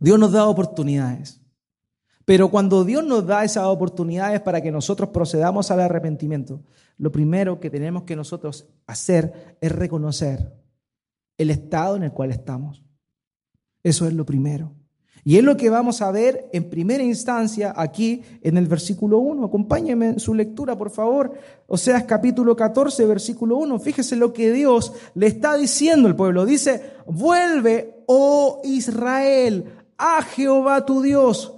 Dios 0.01 0.19
nos 0.19 0.33
da 0.33 0.49
oportunidades. 0.49 1.41
Pero 2.25 2.51
cuando 2.51 2.83
Dios 2.83 3.07
nos 3.07 3.25
da 3.25 3.45
esas 3.45 3.67
oportunidades 3.67 4.41
para 4.41 4.61
que 4.61 4.73
nosotros 4.73 5.11
procedamos 5.11 5.71
al 5.71 5.79
arrepentimiento, 5.79 6.65
lo 6.97 7.13
primero 7.13 7.61
que 7.61 7.71
tenemos 7.71 8.03
que 8.03 8.17
nosotros 8.17 8.67
hacer 8.89 9.57
es 9.61 9.71
reconocer 9.71 10.53
el 11.39 11.51
estado 11.51 11.95
en 11.95 12.03
el 12.03 12.11
cual 12.11 12.33
estamos. 12.33 12.83
Eso 13.83 14.07
es 14.07 14.13
lo 14.13 14.25
primero. 14.25 14.73
Y 15.25 15.37
es 15.39 15.45
lo 15.45 15.57
que 15.57 15.71
vamos 15.71 16.03
a 16.03 16.11
ver 16.11 16.49
en 16.53 16.69
primera 16.69 17.05
instancia 17.05 17.73
aquí 17.77 18.23
en 18.43 18.57
el 18.57 18.67
versículo 18.67 19.19
1. 19.19 19.45
Acompáñenme 19.45 20.07
en 20.07 20.21
su 20.21 20.35
lectura, 20.35 20.77
por 20.77 20.91
favor. 20.91 21.33
O 21.69 21.77
sea, 21.77 22.05
capítulo 22.07 22.57
14, 22.57 23.07
versículo 23.07 23.57
1. 23.59 23.79
Fíjese 23.79 24.17
lo 24.17 24.33
que 24.33 24.51
Dios 24.51 24.93
le 25.15 25.29
está 25.29 25.57
diciendo 25.57 26.09
al 26.09 26.17
pueblo. 26.17 26.45
Dice, 26.45 26.95
vuelve, 27.07 28.03
oh 28.07 28.61
Israel, 28.65 29.65
a 29.97 30.23
Jehová 30.23 30.85
tu 30.85 31.03
Dios, 31.03 31.55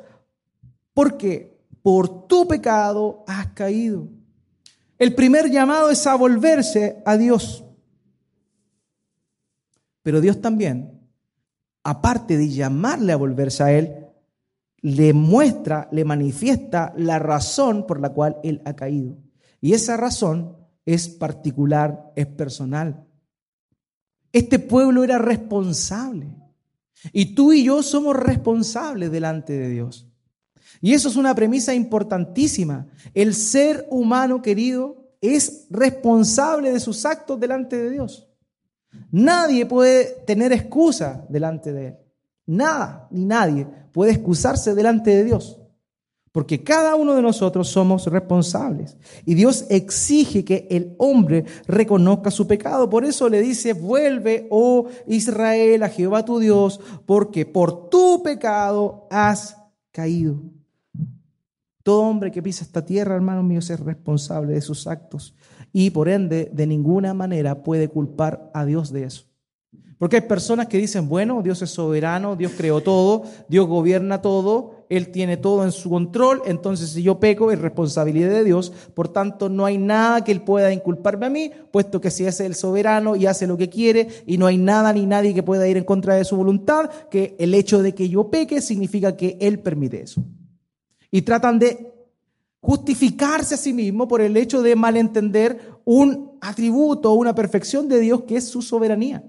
porque 0.93 1.57
por 1.81 2.27
tu 2.27 2.47
pecado 2.47 3.25
has 3.27 3.47
caído. 3.49 4.09
El 4.99 5.15
primer 5.15 5.51
llamado 5.51 5.89
es 5.89 6.07
a 6.07 6.15
volverse 6.17 7.03
a 7.07 7.17
Dios. 7.17 7.65
Pero 10.03 10.21
Dios 10.21 10.43
también 10.43 10.94
aparte 11.85 12.37
de 12.37 12.49
llamarle 12.49 13.13
a 13.13 13.17
volverse 13.17 13.63
a 13.63 13.73
Él, 13.73 14.07
le 14.81 15.13
muestra, 15.13 15.89
le 15.93 16.05
manifiesta 16.05 16.93
la 16.97 17.19
razón 17.19 17.87
por 17.87 18.01
la 18.01 18.11
cual 18.11 18.39
Él 18.43 18.61
ha 18.65 18.75
caído. 18.75 19.17
Y 19.61 19.73
esa 19.73 19.97
razón 19.97 20.57
es 20.85 21.09
particular, 21.09 22.13
es 22.17 22.27
personal. 22.27 23.07
Este 24.33 24.59
pueblo 24.59 25.05
era 25.05 25.19
responsable. 25.19 26.35
Y 27.13 27.35
tú 27.35 27.53
y 27.53 27.65
yo 27.65 27.83
somos 27.83 28.17
responsables 28.17 29.11
delante 29.11 29.53
de 29.53 29.69
Dios. 29.69 30.09
Y 30.81 30.93
eso 30.93 31.09
es 31.09 31.17
una 31.17 31.35
premisa 31.35 31.75
importantísima. 31.75 32.87
El 33.15 33.35
ser 33.35 33.87
humano 33.91 34.43
querido 34.43 35.15
es 35.21 35.67
responsable 35.71 36.73
de 36.73 36.81
sus 36.81 37.05
actos 37.05 37.41
delante 37.41 37.77
de 37.77 37.91
Dios. 37.91 38.29
Nadie 39.15 39.65
puede 39.65 40.25
tener 40.27 40.53
excusa 40.53 41.25
delante 41.29 41.73
de 41.73 41.87
Él. 41.87 41.97
Nada 42.47 43.07
ni 43.13 43.25
nadie 43.25 43.65
puede 43.93 44.11
excusarse 44.11 44.75
delante 44.75 45.15
de 45.15 45.23
Dios. 45.23 45.61
Porque 46.33 46.65
cada 46.65 46.97
uno 46.97 47.15
de 47.15 47.23
nosotros 47.23 47.69
somos 47.69 48.09
responsables. 48.09 48.97
Y 49.25 49.35
Dios 49.35 49.67
exige 49.69 50.45
que 50.45 50.67
el 50.69 50.97
hombre 50.99 51.45
reconozca 51.69 52.33
su 52.33 52.49
pecado. 52.49 52.91
Por 52.91 53.05
eso 53.05 53.29
le 53.29 53.41
dice, 53.41 53.73
vuelve, 53.73 54.49
oh 54.51 54.89
Israel, 55.07 55.85
a 55.85 55.89
Jehová 55.91 56.25
tu 56.25 56.41
Dios, 56.41 56.81
porque 57.07 57.47
por 57.47 57.89
tu 57.91 58.21
pecado 58.25 59.07
has 59.13 59.57
caído. 59.93 60.43
Todo 61.85 62.01
hombre 62.01 62.33
que 62.33 62.43
pisa 62.43 62.65
esta 62.65 62.85
tierra, 62.85 63.15
hermano 63.15 63.45
mío, 63.45 63.61
es 63.61 63.79
responsable 63.79 64.55
de 64.55 64.61
sus 64.61 64.89
actos. 64.89 65.37
Y 65.77 65.91
por 65.91 66.09
ende, 66.09 66.49
de 66.53 66.69
ninguna 66.69 67.15
manera 67.15 67.65
puede 67.65 67.89
culpar 67.89 68.49
a 68.55 68.65
Dios 68.65 68.93
de 68.93 69.03
eso. 69.03 69.25
Porque 69.99 70.17
hay 70.17 70.23
personas 70.23 70.69
que 70.69 70.79
dicen, 70.79 71.09
bueno, 71.09 71.43
Dios 71.43 71.63
es 71.63 71.71
soberano, 71.71 72.37
Dios 72.37 72.53
creó 72.57 72.81
todo, 72.81 73.25
Dios 73.49 73.67
gobierna 73.67 74.23
todo, 74.23 74.87
Él 74.89 75.09
tiene 75.09 75.37
todo 75.37 75.65
en 75.65 75.73
su 75.73 75.91
control, 75.91 76.43
entonces 76.47 76.91
si 76.91 77.03
yo 77.03 77.19
peco 77.19 77.51
es 77.51 77.59
responsabilidad 77.59 78.31
de 78.31 78.45
Dios, 78.45 78.73
por 78.95 79.09
tanto 79.09 79.49
no 79.49 79.65
hay 79.67 79.79
nada 79.79 80.23
que 80.23 80.31
Él 80.31 80.43
pueda 80.43 80.73
inculparme 80.73 81.27
a 81.27 81.31
mí, 81.31 81.51
puesto 81.73 82.01
que 82.01 82.13
si 82.13 82.25
es 82.25 82.39
el 82.39 82.55
soberano 82.55 83.17
y 83.17 83.27
hace 83.27 83.49
lo 83.49 83.57
que 83.57 83.69
quiere 83.69 84.07
y 84.27 84.39
no 84.39 84.47
hay 84.47 84.59
nada 84.59 84.93
ni 84.93 85.07
nadie 85.07 85.35
que 85.35 85.43
pueda 85.43 85.67
ir 85.67 85.77
en 85.77 85.85
contra 85.85 86.15
de 86.15 86.25
su 86.25 86.37
voluntad, 86.37 86.89
que 87.11 87.35
el 87.41 87.53
hecho 87.53 87.83
de 87.83 87.97
que 87.97 88.09
yo 88.09 88.31
peque 88.31 88.61
significa 88.61 89.17
que 89.17 89.39
Él 89.41 89.59
permite 89.59 90.03
eso. 90.03 90.23
Y 91.11 91.23
tratan 91.23 91.59
de 91.59 91.94
justificarse 92.65 93.57
a 93.57 93.59
sí 93.59 93.75
mismo 93.75 94.09
por 94.09 94.23
el 94.23 94.35
hecho 94.39 94.63
de 94.63 94.75
malentender 94.75 95.71
un 95.85 96.39
atributo 96.41 97.13
o 97.13 97.15
una 97.15 97.35
perfección 97.35 97.91
de 97.91 98.01
Dios 98.01 98.23
que 98.23 98.37
es 98.37 98.49
su 98.49 98.63
soberanía. 98.63 99.23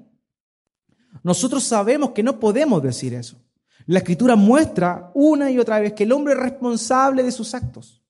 Nosotros 1.22 1.66
sabemos 1.66 2.12
que 2.12 2.24
no 2.24 2.40
podemos 2.40 2.82
decir 2.82 3.14
eso. 3.14 3.36
La 3.88 4.00
escritura 4.00 4.38
muestra 4.38 5.12
una 5.14 5.52
y 5.52 5.60
otra 5.60 5.82
vez 5.82 5.92
que 5.92 6.04
el 6.04 6.14
hombre 6.14 6.34
es 6.34 6.40
responsable 6.40 7.24
de 7.24 7.32
sus 7.34 7.54
actos. 7.54 8.02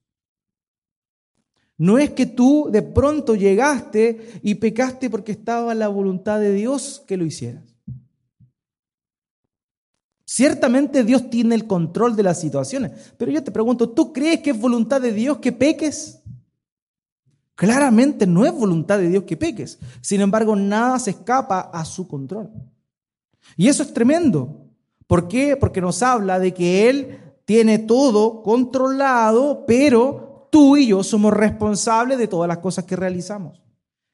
No 1.76 1.98
es 1.98 2.12
que 2.12 2.28
tú 2.28 2.70
de 2.72 2.84
pronto 2.84 3.34
llegaste 3.34 4.40
y 4.44 4.54
pecaste 4.56 5.10
porque 5.10 5.32
estaba 5.32 5.74
la 5.74 5.88
voluntad 5.88 6.40
de 6.40 6.54
Dios 6.54 7.04
que 7.08 7.18
lo 7.18 7.26
hicieras. 7.26 7.75
Ciertamente 10.26 11.04
Dios 11.04 11.30
tiene 11.30 11.54
el 11.54 11.68
control 11.68 12.16
de 12.16 12.24
las 12.24 12.40
situaciones, 12.40 12.92
pero 13.18 13.32
yo 13.32 13.44
te 13.44 13.52
pregunto, 13.52 13.90
¿tú 13.90 14.12
crees 14.12 14.42
que 14.42 14.50
es 14.50 14.60
voluntad 14.60 15.00
de 15.00 15.14
Dios 15.14 15.38
que 15.38 15.52
peques? 15.52 16.20
Claramente 17.54 18.26
no 18.26 18.46
es 18.46 18.52
voluntad 18.52 18.98
de 18.98 19.10
Dios 19.10 19.24
que 19.24 19.38
peques. 19.38 19.80
Sin 20.02 20.22
embargo, 20.22 20.56
nada 20.56 21.00
se 21.00 21.12
escapa 21.12 21.62
a 21.62 21.86
su 21.86 22.08
control. 22.08 22.52
Y 23.56 23.68
eso 23.68 23.84
es 23.84 23.94
tremendo. 23.94 24.66
¿Por 25.08 25.28
qué? 25.28 25.56
Porque 25.56 25.80
nos 25.80 26.02
habla 26.02 26.40
de 26.40 26.54
que 26.54 26.90
Él 26.90 27.20
tiene 27.46 27.78
todo 27.80 28.42
controlado, 28.42 29.64
pero 29.68 30.48
tú 30.52 30.76
y 30.76 30.88
yo 30.88 31.04
somos 31.04 31.32
responsables 31.32 32.18
de 32.18 32.28
todas 32.28 32.48
las 32.48 32.58
cosas 32.58 32.86
que 32.86 32.96
realizamos. 32.96 33.62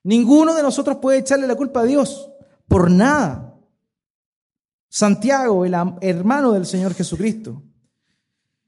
Ninguno 0.03 0.53
de 0.53 0.63
nosotros 0.63 0.97
puede 0.97 1.19
echarle 1.19 1.47
la 1.47 1.55
culpa 1.55 1.81
a 1.81 1.85
Dios 1.85 2.29
por 2.67 2.91
nada. 2.91 3.50
Santiago, 4.93 5.63
el 5.63 5.73
hermano 6.01 6.51
del 6.51 6.65
Señor 6.65 6.93
Jesucristo, 6.93 7.63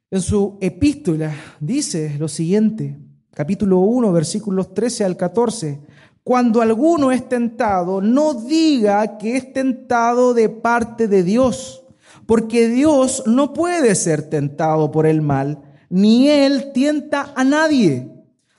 en 0.10 0.22
su 0.22 0.58
epístola 0.62 1.36
dice 1.60 2.16
lo 2.18 2.30
siguiente, 2.30 2.98
capítulo 3.34 3.80
1, 3.80 4.10
versículos 4.14 4.74
13 4.74 5.04
al 5.04 5.18
14. 5.18 5.82
Cuando 6.24 6.62
alguno 6.62 7.12
es 7.12 7.28
tentado, 7.28 8.00
no 8.00 8.36
diga 8.36 9.18
que 9.18 9.36
es 9.36 9.52
tentado 9.52 10.34
de 10.34 10.48
parte 10.48 11.10
de 11.10 11.24
Dios, 11.24 11.84
porque 12.26 12.70
Dios 12.70 13.24
no 13.26 13.52
puede 13.52 13.94
ser 13.94 14.30
tentado 14.30 14.92
por 14.92 15.06
el 15.06 15.22
mal, 15.22 15.62
ni 15.90 16.30
Él 16.30 16.72
tienta 16.74 17.34
a 17.36 17.44
nadie, 17.44 18.13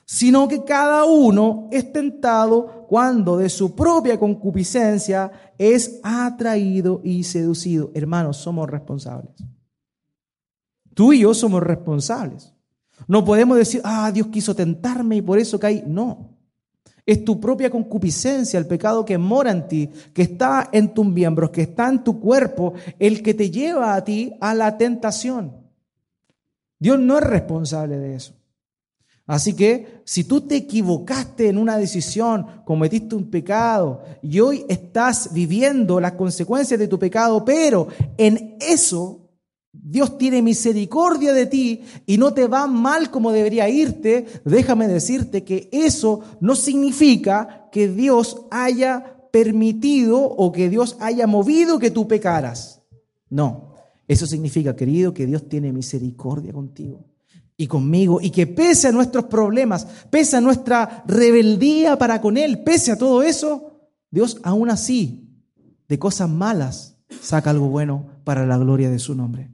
sino 0.05 0.47
que 0.47 0.63
cada 0.63 1.05
uno 1.05 1.67
es 1.71 1.91
tentado 1.91 2.85
cuando 2.87 3.37
de 3.37 3.49
su 3.49 3.75
propia 3.75 4.19
concupiscencia 4.19 5.31
es 5.57 5.99
atraído 6.03 7.01
y 7.03 7.23
seducido. 7.23 7.91
Hermanos, 7.95 8.37
somos 8.37 8.69
responsables. 8.69 9.33
Tú 10.93 11.11
y 11.11 11.21
yo 11.21 11.33
somos 11.33 11.61
responsables. 11.61 12.53
No 13.07 13.25
podemos 13.25 13.57
decir, 13.57 13.81
ah, 13.83 14.11
Dios 14.11 14.27
quiso 14.27 14.55
tentarme 14.55 15.17
y 15.17 15.21
por 15.21 15.39
eso 15.39 15.59
caí. 15.59 15.83
No. 15.85 16.35
Es 17.05 17.25
tu 17.25 17.39
propia 17.39 17.69
concupiscencia, 17.69 18.57
el 18.57 18.67
pecado 18.67 19.05
que 19.05 19.17
mora 19.17 19.51
en 19.51 19.67
ti, 19.67 19.89
que 20.13 20.23
está 20.23 20.69
en 20.71 20.93
tus 20.93 21.05
miembros, 21.05 21.49
que 21.49 21.63
está 21.63 21.89
en 21.89 22.03
tu 22.03 22.19
cuerpo, 22.19 22.73
el 22.97 23.21
que 23.21 23.33
te 23.33 23.51
lleva 23.51 23.95
a 23.95 24.03
ti 24.03 24.33
a 24.39 24.53
la 24.53 24.77
tentación. 24.77 25.65
Dios 26.79 26.99
no 26.99 27.17
es 27.17 27.23
responsable 27.23 27.97
de 27.97 28.15
eso. 28.15 28.33
Así 29.27 29.53
que 29.53 30.01
si 30.05 30.23
tú 30.25 30.41
te 30.41 30.55
equivocaste 30.55 31.49
en 31.49 31.57
una 31.57 31.77
decisión, 31.77 32.45
cometiste 32.63 33.15
un 33.15 33.29
pecado 33.31 34.03
y 34.21 34.39
hoy 34.39 34.65
estás 34.69 35.33
viviendo 35.33 35.99
las 35.99 36.11
consecuencias 36.11 36.79
de 36.79 36.87
tu 36.87 36.99
pecado, 36.99 37.43
pero 37.43 37.87
en 38.17 38.55
eso 38.59 39.21
Dios 39.71 40.19
tiene 40.19 40.43
misericordia 40.43 41.33
de 41.33 41.47
ti 41.47 41.81
y 42.05 42.19
no 42.19 42.33
te 42.33 42.47
va 42.47 42.67
mal 42.67 43.09
como 43.09 43.31
debería 43.31 43.67
irte, 43.67 44.27
déjame 44.45 44.87
decirte 44.87 45.43
que 45.43 45.69
eso 45.71 46.21
no 46.39 46.55
significa 46.55 47.67
que 47.71 47.87
Dios 47.87 48.45
haya 48.51 49.27
permitido 49.31 50.21
o 50.21 50.51
que 50.51 50.69
Dios 50.69 50.97
haya 50.99 51.25
movido 51.25 51.79
que 51.79 51.89
tú 51.89 52.07
pecaras. 52.07 52.83
No, 53.27 53.73
eso 54.07 54.27
significa, 54.27 54.75
querido, 54.75 55.15
que 55.15 55.25
Dios 55.25 55.49
tiene 55.49 55.73
misericordia 55.73 56.53
contigo 56.53 57.14
y 57.57 57.67
conmigo 57.67 58.19
y 58.21 58.31
que 58.31 58.47
pese 58.47 58.89
a 58.89 58.91
nuestros 58.91 59.25
problemas, 59.25 59.85
pese 60.09 60.37
a 60.37 60.41
nuestra 60.41 61.03
rebeldía 61.07 61.97
para 61.97 62.21
con 62.21 62.37
Él, 62.37 62.63
pese 62.63 62.91
a 62.91 62.97
todo 62.97 63.23
eso, 63.23 63.89
Dios 64.11 64.39
aún 64.43 64.69
así, 64.69 65.29
de 65.87 65.99
cosas 65.99 66.29
malas, 66.29 66.97
saca 67.21 67.49
algo 67.49 67.67
bueno 67.67 68.07
para 68.23 68.45
la 68.45 68.57
gloria 68.57 68.89
de 68.89 68.99
su 68.99 69.15
nombre. 69.15 69.49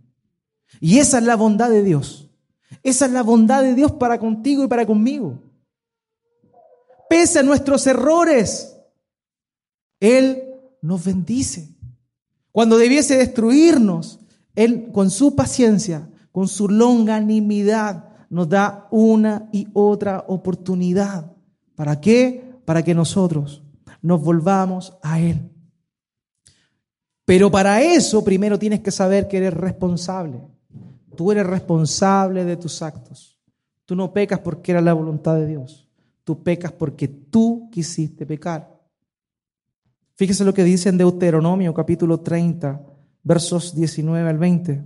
Y 0.80 1.00
esa 1.00 1.20
es 1.20 1.26
la 1.26 1.36
bondad 1.36 1.70
de 1.70 1.84
Dios. 1.84 2.30
Esa 2.84 3.06
es 3.06 3.12
la 3.12 3.22
bondad 3.22 3.62
de 3.62 3.76
Dios 3.76 3.92
para 3.92 4.20
contigo 4.20 4.64
y 4.64 4.68
para 4.68 4.86
conmigo. 4.86 5.44
Pese 7.10 7.40
a 7.40 7.44
nuestros 7.44 7.86
errores, 7.88 8.78
Él 10.00 10.44
nos 10.82 11.04
bendice. 11.04 11.76
Cuando 12.52 12.78
debiese 12.78 13.18
destruirnos, 13.18 14.20
Él 14.56 14.92
con 14.92 15.12
su 15.12 15.36
paciencia, 15.36 16.10
con 16.32 16.48
su 16.48 16.70
longanimidad, 16.70 18.10
nos 18.30 18.48
da 18.48 18.88
una 18.92 19.50
y 19.52 19.68
otra 19.74 20.26
oportunidad. 20.28 21.32
¿Para 21.76 22.00
qué? 22.00 22.54
Para 22.66 22.84
que 22.84 22.94
nosotros 22.94 23.64
nos 24.02 24.22
volvamos 24.22 24.98
a 25.02 25.20
Él. 25.20 25.50
Pero 27.26 27.52
para 27.52 27.82
eso 27.82 28.24
primero 28.24 28.58
tienes 28.58 28.82
que 28.82 28.92
saber 28.92 29.28
que 29.28 29.38
eres 29.38 29.54
responsable. 29.54 30.42
Tú 31.16 31.32
eres 31.32 31.46
responsable 31.46 32.46
de 32.46 32.58
tus 32.58 32.82
actos. 32.82 33.38
Tú 33.86 33.96
no 33.96 34.14
pecas 34.14 34.40
porque 34.40 34.72
era 34.72 34.82
la 34.82 34.94
voluntad 34.94 35.36
de 35.36 35.48
Dios. 35.48 35.88
Tú 36.24 36.42
pecas 36.44 36.72
porque 36.72 37.08
tú 37.08 37.70
quisiste 37.72 38.26
pecar. 38.26 38.80
Fíjese 40.16 40.46
lo 40.46 40.54
que 40.54 40.64
dice 40.64 40.90
en 40.90 40.98
Deuteronomio 40.98 41.74
capítulo 41.74 42.20
30, 42.20 42.82
versos 43.24 43.76
19 43.76 44.30
al 44.30 44.38
20. 44.38 44.84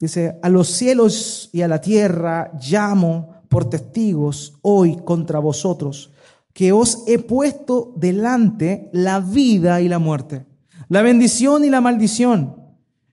Dice, 0.00 0.38
a 0.40 0.48
los 0.48 0.68
cielos 0.68 1.50
y 1.52 1.60
a 1.60 1.68
la 1.68 1.82
tierra 1.82 2.52
llamo 2.58 3.42
por 3.50 3.68
testigos 3.68 4.54
hoy 4.62 4.96
contra 4.96 5.38
vosotros, 5.40 6.10
que 6.54 6.72
os 6.72 7.04
he 7.06 7.18
puesto 7.18 7.92
delante 7.96 8.88
la 8.92 9.20
vida 9.20 9.82
y 9.82 9.88
la 9.88 9.98
muerte, 9.98 10.46
la 10.88 11.02
bendición 11.02 11.64
y 11.64 11.70
la 11.70 11.82
maldición. 11.82 12.56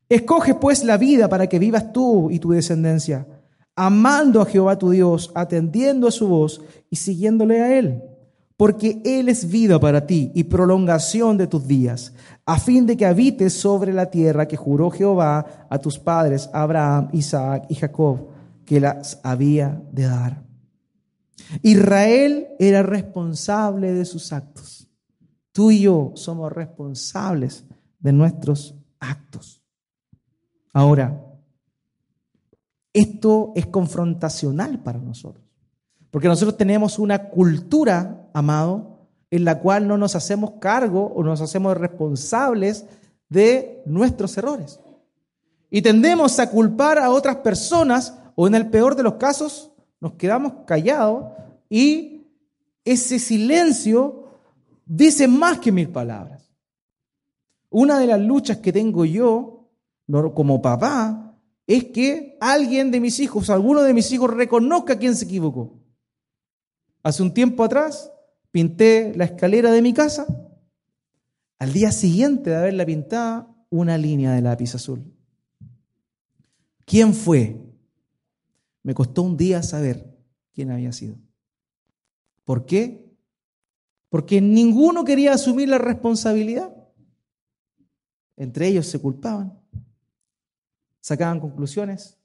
Escoge 0.07 0.55
pues 0.55 0.85
la 0.85 0.95
vida 0.95 1.27
para 1.27 1.47
que 1.47 1.59
vivas 1.59 1.91
tú 1.91 2.31
y 2.31 2.39
tu 2.39 2.51
descendencia, 2.51 3.27
amando 3.75 4.41
a 4.41 4.45
Jehová 4.45 4.77
tu 4.77 4.91
Dios, 4.91 5.29
atendiendo 5.35 6.07
a 6.07 6.11
su 6.11 6.29
voz 6.29 6.61
y 6.89 6.95
siguiéndole 6.95 7.61
a 7.61 7.77
Él, 7.77 8.01
porque 8.57 9.01
Él 9.05 9.29
es 9.29 9.49
vida 9.49 9.79
para 9.79 10.07
ti 10.07 10.31
y 10.33 10.45
prolongación 10.45 11.37
de 11.37 11.47
tus 11.47 11.67
días, 11.67 12.13
a 12.45 12.59
fin 12.59 12.87
de 12.87 12.97
que 12.97 13.05
habites 13.05 13.53
sobre 13.53 13.93
la 13.93 14.07
tierra 14.07 14.47
que 14.47 14.57
juró 14.57 14.89
Jehová 14.89 15.67
a 15.69 15.77
tus 15.77 15.99
padres, 15.99 16.49
Abraham, 16.51 17.09
Isaac 17.13 17.67
y 17.69 17.75
Jacob, 17.75 18.29
que 18.65 18.79
las 18.79 19.19
había 19.23 19.81
de 19.91 20.03
dar. 20.03 20.43
Israel 21.61 22.47
era 22.59 22.83
responsable 22.83 23.93
de 23.93 24.05
sus 24.05 24.33
actos. 24.33 24.87
Tú 25.51 25.71
y 25.71 25.81
yo 25.81 26.11
somos 26.15 26.51
responsables 26.51 27.63
de 27.99 28.11
nuestros 28.11 28.75
actos. 28.99 29.61
Ahora, 30.73 31.23
esto 32.93 33.53
es 33.55 33.67
confrontacional 33.67 34.81
para 34.81 34.99
nosotros, 34.99 35.45
porque 36.09 36.27
nosotros 36.27 36.57
tenemos 36.57 36.99
una 36.99 37.29
cultura, 37.29 38.26
amado, 38.37 38.99
en 39.31 39.45
la 39.45 39.59
cual 39.59 39.87
no 39.87 39.97
nos 39.97 40.15
hacemos 40.15 40.51
cargo 40.59 41.11
o 41.15 41.23
nos 41.23 41.41
hacemos 41.41 41.75
responsables 41.75 42.85
de 43.29 43.81
nuestros 43.85 44.37
errores. 44.37 44.79
Y 45.69 45.81
tendemos 45.81 46.39
a 46.39 46.49
culpar 46.49 46.99
a 46.99 47.09
otras 47.09 47.37
personas 47.37 48.13
o 48.35 48.47
en 48.47 48.55
el 48.55 48.69
peor 48.69 48.95
de 48.95 49.03
los 49.03 49.15
casos 49.15 49.71
nos 49.99 50.13
quedamos 50.13 50.53
callados 50.67 51.25
y 51.67 52.27
ese 52.85 53.17
silencio 53.17 54.25
dice 54.85 55.27
más 55.27 55.59
que 55.59 55.71
mil 55.71 55.89
palabras. 55.89 56.49
Una 57.71 57.99
de 57.99 58.07
las 58.07 58.21
luchas 58.21 58.57
que 58.57 58.71
tengo 58.71 59.03
yo 59.03 59.67
como 60.35 60.61
papá 60.61 61.35
es 61.65 61.85
que 61.85 62.37
alguien 62.39 62.91
de 62.91 62.99
mis 62.99 63.19
hijos, 63.19 63.49
alguno 63.49 63.81
de 63.81 63.93
mis 63.93 64.11
hijos 64.11 64.31
reconozca 64.31 64.97
quién 64.97 65.15
se 65.15 65.25
equivocó. 65.25 65.73
Hace 67.01 67.23
un 67.23 67.33
tiempo 67.33 67.63
atrás 67.63 68.11
pinté 68.57 69.13
la 69.15 69.25
escalera 69.25 69.71
de 69.71 69.83
mi 69.83 69.93
casa. 69.93 70.25
Al 71.59 71.73
día 71.73 71.91
siguiente 71.91 72.49
de 72.49 72.55
haberla 72.55 72.87
pintada, 72.87 73.55
una 73.69 73.99
línea 73.99 74.33
de 74.33 74.41
lápiz 74.41 74.73
azul. 74.73 75.13
¿Quién 76.83 77.13
fue? 77.13 77.61
Me 78.81 78.95
costó 78.95 79.21
un 79.21 79.37
día 79.37 79.61
saber 79.61 80.11
quién 80.55 80.71
había 80.71 80.91
sido. 80.91 81.17
¿Por 82.45 82.65
qué? 82.65 83.05
Porque 84.09 84.41
ninguno 84.41 85.05
quería 85.05 85.33
asumir 85.33 85.69
la 85.69 85.77
responsabilidad. 85.77 86.75
Entre 88.37 88.69
ellos 88.69 88.87
se 88.87 88.97
culpaban, 88.97 89.53
sacaban 90.99 91.39
conclusiones, 91.39 92.17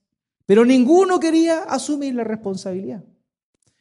pero 0.47 0.65
ninguno 0.65 1.21
quería 1.21 1.65
asumir 1.65 2.15
la 2.15 2.25
responsabilidad. 2.25 3.05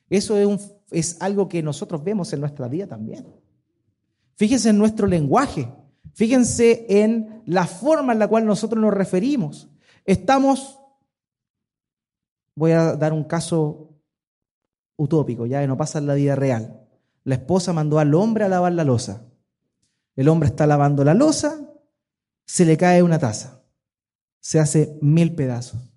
Eso 0.09 0.37
es, 0.37 0.73
es 0.91 1.17
algo 1.21 1.47
que 1.47 1.63
nosotros 1.63 2.04
vemos 2.04 2.32
en 2.34 2.41
nuestra 2.41 2.67
vida 2.67 2.86
también. 2.86 3.25
Fíjense 4.36 4.69
en 4.69 4.77
nuestro 4.77 5.08
lenguaje, 5.08 5.71
fíjense 6.13 6.86
en 6.89 7.41
la 7.45 7.65
forma 7.65 8.13
en 8.13 8.19
la 8.19 8.27
cual 8.27 8.45
nosotros 8.45 8.82
nos 8.82 8.93
referimos. 8.93 9.69
Estamos, 10.06 10.80
voy 12.56 12.71
a 12.71 12.95
dar 12.95 13.13
un 13.13 13.23
caso 13.23 13.95
utópico, 14.97 15.45
ya 15.45 15.62
que 15.62 15.67
no 15.67 15.77
pasa 15.77 15.99
en 15.99 16.08
la 16.08 16.15
vida 16.15 16.36
real. 16.36 16.88
La 17.23 17.36
esposa 17.36 17.71
mandó 17.71 17.99
al 17.99 18.13
hombre 18.13 18.43
a 18.43 18.49
lavar 18.49 18.73
la 18.73 18.84
losa. 18.84 19.25
El 20.15 20.27
hombre 20.27 20.49
está 20.49 20.67
lavando 20.67 21.04
la 21.04 21.13
losa, 21.13 21.71
se 22.45 22.65
le 22.65 22.75
cae 22.75 23.01
una 23.01 23.17
taza, 23.17 23.63
se 24.39 24.60
hace 24.60 24.97
mil 25.01 25.36
pedazos. 25.36 25.89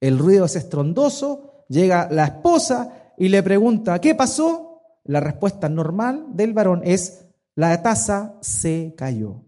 El 0.00 0.18
ruido 0.18 0.44
es 0.44 0.56
estrondoso, 0.56 1.64
llega 1.68 2.08
la 2.10 2.26
esposa 2.26 3.01
y 3.22 3.28
le 3.28 3.40
pregunta, 3.40 4.00
¿qué 4.00 4.16
pasó? 4.16 4.82
La 5.04 5.20
respuesta 5.20 5.68
normal 5.68 6.26
del 6.30 6.52
varón 6.52 6.80
es, 6.82 7.24
la 7.54 7.80
taza 7.80 8.34
se 8.40 8.94
cayó. 8.96 9.44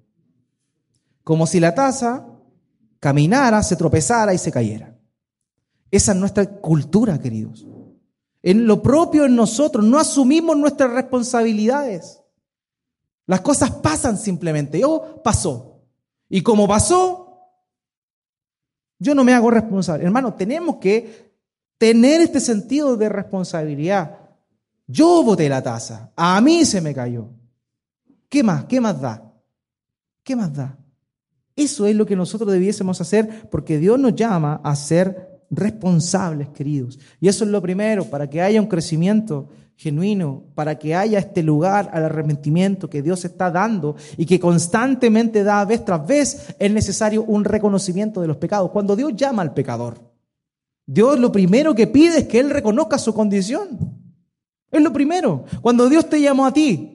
Como 1.25 1.45
si 1.49 1.59
la 1.59 1.75
taza 1.75 2.25
caminara, 3.01 3.65
se 3.65 3.75
tropezara 3.75 4.33
y 4.33 4.39
se 4.39 4.53
cayera. 4.53 4.97
Esa 5.91 6.13
es 6.13 6.19
nuestra 6.19 6.47
cultura, 6.47 7.19
queridos. 7.19 7.67
En 8.45 8.65
lo 8.65 8.81
propio 8.81 9.25
en 9.25 9.35
nosotros, 9.35 9.85
no 9.85 9.99
asumimos 9.99 10.57
nuestras 10.57 10.93
responsabilidades. 10.93 12.21
Las 13.27 13.41
cosas 13.41 13.73
pasan 13.73 14.17
simplemente. 14.17 14.79
Yo 14.79 15.21
pasó. 15.25 15.81
Y 16.29 16.43
como 16.43 16.69
pasó, 16.69 17.41
yo 19.01 19.17
no 19.17 19.25
me 19.25 19.35
hago 19.35 19.51
responsable. 19.51 20.05
Hermano, 20.05 20.35
tenemos 20.35 20.77
que 20.77 21.34
tener 21.85 22.23
este 22.23 22.41
sentido 22.41 22.97
de 22.97 23.11
responsabilidad. 23.11 24.17
Yo 24.87 25.23
boté 25.23 25.51
la 25.51 25.63
taza, 25.63 26.11
a 26.17 26.41
mí 26.41 26.65
se 26.65 26.81
me 26.81 26.95
cayó. 26.95 27.29
¿Qué 28.27 28.43
más? 28.43 28.65
¿Qué 28.65 28.81
más 28.81 28.99
da? 28.99 29.31
¿Qué 30.23 30.35
más 30.35 30.51
da? 30.55 30.79
Eso 31.55 31.85
es 31.85 31.95
lo 31.95 32.07
que 32.07 32.17
nosotros 32.17 32.51
debiésemos 32.51 33.03
hacer 33.03 33.51
porque 33.51 33.77
Dios 33.77 33.99
nos 33.99 34.15
llama 34.15 34.63
a 34.65 34.75
ser 34.77 35.43
responsables, 35.51 36.49
queridos. 36.49 36.99
Y 37.21 37.29
eso 37.29 37.45
es 37.45 37.51
lo 37.51 37.61
primero, 37.61 38.07
para 38.07 38.31
que 38.31 38.41
haya 38.41 38.63
un 38.63 38.67
crecimiento 38.67 39.51
genuino, 39.77 40.45
para 40.55 40.79
que 40.79 40.95
haya 40.95 41.19
este 41.19 41.43
lugar 41.43 41.91
al 41.93 42.07
arrepentimiento 42.07 42.89
que 42.89 43.03
Dios 43.03 43.27
está 43.27 43.51
dando 43.51 43.95
y 44.17 44.25
que 44.25 44.41
constantemente 44.41 45.45
da 45.45 45.63
vez 45.67 45.85
tras 45.85 46.07
vez, 46.07 46.57
es 46.59 46.73
necesario 46.73 47.25
un 47.25 47.45
reconocimiento 47.45 48.23
de 48.23 48.29
los 48.29 48.39
pecados. 48.39 48.71
Cuando 48.71 48.97
Dios 48.97 49.15
llama 49.15 49.43
al 49.43 49.53
pecador, 49.53 50.14
Dios 50.87 51.19
lo 51.19 51.33
primero 51.33 51.75
que 51.75 51.87
pide 51.87 52.19
es 52.19 52.29
que 52.29 52.41
Él 52.41 52.51
reconozca 52.51 52.99
su 52.99 53.15
condición. 53.15 53.79
Es 54.71 54.83
lo 54.83 54.93
primero. 54.93 55.45
Cuando 55.63 55.89
Dios 55.89 56.09
te 56.09 56.21
llamó 56.21 56.47
a 56.47 56.53
ti, 56.53 56.95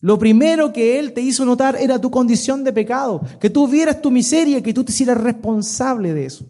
lo 0.00 0.18
primero 0.18 0.72
que 0.72 0.98
Él 0.98 1.12
te 1.12 1.22
hizo 1.22 1.44
notar 1.44 1.76
era 1.76 1.98
tu 1.98 2.10
condición 2.10 2.62
de 2.62 2.72
pecado, 2.72 3.22
que 3.40 3.50
tú 3.50 3.66
vieras 3.66 4.02
tu 4.02 4.10
miseria, 4.10 4.62
que 4.62 4.74
tú 4.74 4.84
te 4.84 4.92
hicieras 4.92 5.18
responsable 5.18 6.12
de 6.12 6.26
eso. 6.26 6.44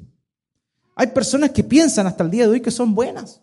Hay 0.96 1.08
personas 1.08 1.50
que 1.50 1.64
piensan 1.64 2.06
hasta 2.06 2.24
el 2.24 2.30
día 2.30 2.44
de 2.44 2.50
hoy 2.50 2.60
que 2.60 2.70
son 2.70 2.94
buenas. 2.94 3.40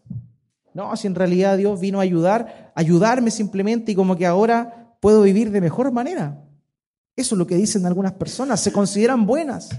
No, 0.73 0.95
si 0.95 1.07
en 1.07 1.15
realidad 1.15 1.57
Dios 1.57 1.79
vino 1.79 1.99
a 1.99 2.03
ayudar, 2.03 2.71
ayudarme 2.75 3.31
simplemente 3.31 3.91
y 3.91 3.95
como 3.95 4.15
que 4.17 4.25
ahora 4.25 4.95
puedo 5.01 5.21
vivir 5.21 5.51
de 5.51 5.61
mejor 5.61 5.91
manera. 5.91 6.43
Eso 7.15 7.35
es 7.35 7.39
lo 7.39 7.47
que 7.47 7.55
dicen 7.55 7.85
algunas 7.85 8.13
personas, 8.13 8.61
se 8.61 8.71
consideran 8.71 9.25
buenas. 9.25 9.69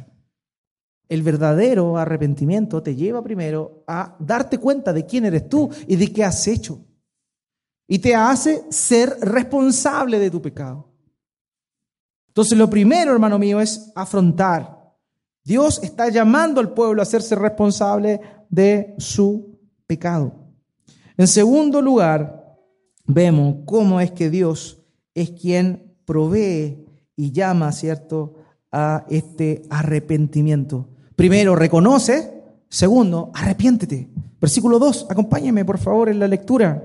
El 1.12 1.22
verdadero 1.22 1.98
arrepentimiento 1.98 2.82
te 2.82 2.96
lleva 2.96 3.22
primero 3.22 3.84
a 3.86 4.16
darte 4.18 4.56
cuenta 4.56 4.94
de 4.94 5.04
quién 5.04 5.26
eres 5.26 5.46
tú 5.46 5.68
y 5.86 5.96
de 5.96 6.10
qué 6.10 6.24
has 6.24 6.48
hecho 6.48 6.86
y 7.86 7.98
te 7.98 8.14
hace 8.14 8.62
ser 8.70 9.18
responsable 9.20 10.18
de 10.18 10.30
tu 10.30 10.40
pecado. 10.40 10.88
Entonces 12.28 12.56
lo 12.56 12.70
primero, 12.70 13.12
hermano 13.12 13.38
mío, 13.38 13.60
es 13.60 13.92
afrontar. 13.94 14.90
Dios 15.44 15.82
está 15.82 16.08
llamando 16.08 16.62
al 16.62 16.72
pueblo 16.72 17.02
a 17.02 17.04
hacerse 17.04 17.34
responsable 17.34 18.18
de 18.48 18.94
su 18.96 19.60
pecado. 19.86 20.32
En 21.18 21.26
segundo 21.26 21.82
lugar, 21.82 22.56
vemos 23.04 23.56
cómo 23.66 24.00
es 24.00 24.12
que 24.12 24.30
Dios 24.30 24.82
es 25.12 25.30
quien 25.32 25.94
provee 26.06 26.86
y 27.16 27.32
llama, 27.32 27.70
¿cierto?, 27.72 28.36
a 28.70 29.04
este 29.10 29.64
arrepentimiento. 29.68 30.88
Primero, 31.16 31.54
reconoce. 31.56 32.42
Segundo, 32.68 33.30
arrepiéntete. 33.34 34.10
Versículo 34.40 34.78
2, 34.78 35.06
acompáñeme 35.10 35.64
por 35.64 35.78
favor 35.78 36.08
en 36.08 36.18
la 36.18 36.26
lectura. 36.26 36.82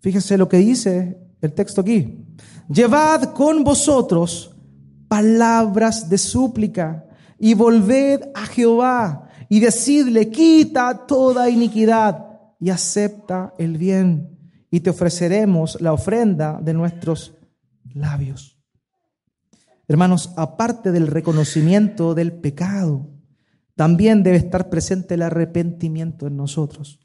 Fíjese 0.00 0.36
lo 0.36 0.48
que 0.48 0.58
dice 0.58 1.18
el 1.40 1.52
texto 1.52 1.80
aquí. 1.80 2.24
Llevad 2.68 3.32
con 3.32 3.64
vosotros 3.64 4.54
palabras 5.08 6.08
de 6.08 6.18
súplica 6.18 7.06
y 7.38 7.54
volved 7.54 8.22
a 8.34 8.46
Jehová 8.46 9.28
y 9.48 9.60
decidle, 9.60 10.30
quita 10.30 11.06
toda 11.06 11.48
iniquidad 11.48 12.26
y 12.58 12.70
acepta 12.70 13.54
el 13.58 13.78
bien 13.78 14.36
y 14.70 14.80
te 14.80 14.90
ofreceremos 14.90 15.80
la 15.80 15.92
ofrenda 15.92 16.58
de 16.60 16.74
nuestros 16.74 17.34
labios. 17.94 18.58
Hermanos, 19.88 20.32
aparte 20.36 20.90
del 20.90 21.06
reconocimiento 21.06 22.14
del 22.14 22.32
pecado, 22.32 23.15
también 23.76 24.24
debe 24.24 24.38
estar 24.38 24.68
presente 24.68 25.14
el 25.14 25.22
arrepentimiento 25.22 26.26
en 26.26 26.36
nosotros. 26.36 26.98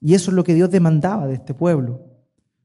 Y 0.00 0.14
eso 0.14 0.30
es 0.30 0.34
lo 0.34 0.42
que 0.42 0.54
Dios 0.54 0.70
demandaba 0.70 1.28
de 1.28 1.34
este 1.34 1.54
pueblo 1.54 2.12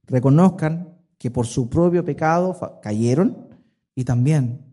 reconozcan 0.08 0.98
que 1.18 1.30
por 1.30 1.46
su 1.46 1.70
propio 1.70 2.04
pecado 2.04 2.58
cayeron 2.82 3.50
y 3.94 4.04
también 4.04 4.64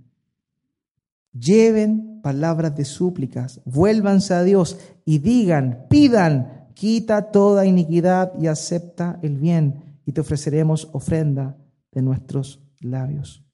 lleven 1.32 2.20
palabras 2.22 2.74
de 2.76 2.84
súplicas, 2.84 3.60
vuélvanse 3.64 4.32
a 4.34 4.42
Dios 4.42 4.78
y 5.04 5.18
digan, 5.18 5.86
pidan, 5.90 6.68
quita 6.74 7.32
toda 7.32 7.66
iniquidad 7.66 8.32
y 8.38 8.46
acepta 8.46 9.18
el 9.22 9.36
bien 9.36 9.98
y 10.06 10.12
te 10.12 10.20
ofreceremos 10.20 10.88
ofrenda 10.92 11.56
de 11.92 12.02
nuestros 12.02 12.62
labios. 12.80 13.44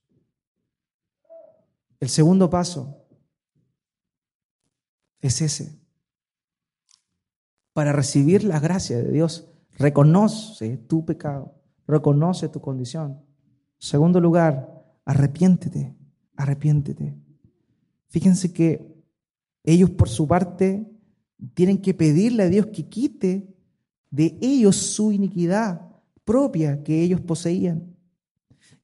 El 1.98 2.08
segundo 2.08 2.50
paso 2.50 2.99
es 5.20 5.40
ese. 5.40 5.78
Para 7.72 7.92
recibir 7.92 8.44
la 8.44 8.60
gracia 8.60 8.98
de 8.98 9.10
Dios, 9.10 9.48
reconoce 9.78 10.76
tu 10.76 11.04
pecado 11.04 11.60
reconoce 11.90 12.48
tu 12.48 12.60
condición. 12.60 13.20
Segundo 13.78 14.20
lugar, 14.20 14.84
arrepiéntete, 15.04 15.94
arrepiéntete. 16.36 17.16
Fíjense 18.08 18.52
que 18.52 18.94
ellos 19.64 19.90
por 19.90 20.08
su 20.08 20.26
parte 20.26 20.86
tienen 21.54 21.78
que 21.78 21.94
pedirle 21.94 22.44
a 22.44 22.48
Dios 22.48 22.66
que 22.66 22.88
quite 22.88 23.54
de 24.10 24.38
ellos 24.40 24.76
su 24.76 25.12
iniquidad 25.12 25.82
propia 26.24 26.82
que 26.82 27.02
ellos 27.02 27.20
poseían. 27.20 27.96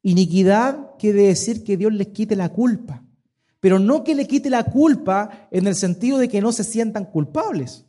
Iniquidad 0.03 0.93
quiere 0.99 1.23
decir 1.23 1.65
que 1.65 1.77
Dios 1.77 1.93
les 1.93 2.09
quite 2.09 2.37
la 2.37 2.53
culpa, 2.53 3.05
pero 3.67 3.81
no 3.81 4.05
que 4.05 4.15
le 4.15 4.29
quite 4.29 4.49
la 4.49 4.63
culpa 4.63 5.49
en 5.51 5.67
el 5.67 5.75
sentido 5.75 6.19
de 6.19 6.29
que 6.29 6.41
no 6.41 6.53
se 6.53 6.63
sientan 6.63 7.05
culpables, 7.05 7.85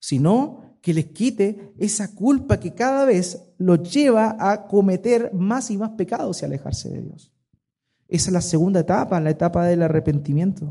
sino 0.00 0.76
que 0.80 0.92
les 0.92 1.06
quite 1.06 1.72
esa 1.78 2.12
culpa 2.16 2.58
que 2.58 2.74
cada 2.74 3.04
vez 3.04 3.40
los 3.56 3.88
lleva 3.94 4.36
a 4.40 4.66
cometer 4.66 5.32
más 5.32 5.70
y 5.70 5.78
más 5.78 5.90
pecados 5.90 6.42
y 6.42 6.46
alejarse 6.46 6.88
de 6.88 7.02
Dios. 7.02 7.32
Esa 8.08 8.30
es 8.30 8.32
la 8.32 8.40
segunda 8.40 8.80
etapa, 8.80 9.20
la 9.20 9.30
etapa 9.30 9.64
del 9.66 9.84
arrepentimiento. 9.84 10.68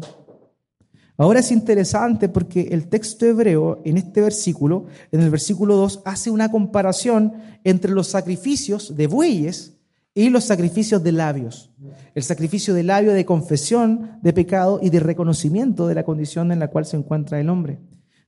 Ahora 1.15 1.39
es 1.39 1.49
interesante 1.49 2.27
porque 2.27 2.63
el 2.71 2.89
texto 2.89 3.25
hebreo 3.25 3.81
en 3.85 3.95
este 3.95 4.19
versículo, 4.19 4.87
en 5.13 5.21
el 5.21 5.29
versículo 5.29 5.77
2, 5.77 6.01
hace 6.03 6.29
una 6.29 6.51
comparación 6.51 7.31
entre 7.63 7.93
los 7.93 8.09
sacrificios 8.09 8.97
de 8.97 9.07
bueyes 9.07 9.77
y 10.13 10.29
los 10.29 10.43
sacrificios 10.43 11.03
de 11.03 11.11
labios. 11.11 11.71
El 12.13 12.23
sacrificio 12.23 12.73
de 12.73 12.83
labio 12.83 13.13
de 13.13 13.25
confesión 13.25 14.19
de 14.21 14.33
pecado 14.33 14.79
y 14.81 14.89
de 14.89 14.99
reconocimiento 14.99 15.87
de 15.87 15.95
la 15.95 16.03
condición 16.03 16.51
en 16.51 16.59
la 16.59 16.69
cual 16.69 16.85
se 16.85 16.97
encuentra 16.97 17.39
el 17.39 17.49
hombre. 17.49 17.79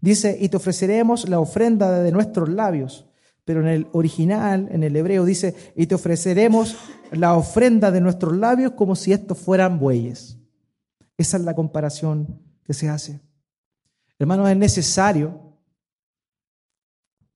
Dice, 0.02 0.38
y 0.40 0.50
te 0.50 0.58
ofreceremos 0.58 1.30
la 1.30 1.40
ofrenda 1.40 2.02
de 2.02 2.12
nuestros 2.12 2.50
labios. 2.50 3.08
Pero 3.44 3.62
en 3.62 3.68
el 3.68 3.88
original, 3.92 4.68
en 4.72 4.84
el 4.84 4.96
hebreo, 4.96 5.24
dice, 5.24 5.56
y 5.76 5.86
te 5.86 5.96
ofreceremos 5.96 6.76
la 7.12 7.36
ofrenda 7.36 7.92
de 7.92 8.02
nuestros 8.02 8.36
labios 8.36 8.72
como 8.72 8.96
si 8.96 9.14
estos 9.14 9.38
fueran 9.38 9.80
bueyes. 9.80 10.40
Esa 11.18 11.38
es 11.38 11.44
la 11.44 11.54
comparación 11.54 12.42
que 12.64 12.74
se 12.74 12.90
hace. 12.90 13.22
Hermanos, 14.18 14.50
es 14.50 14.58
necesario 14.58 15.60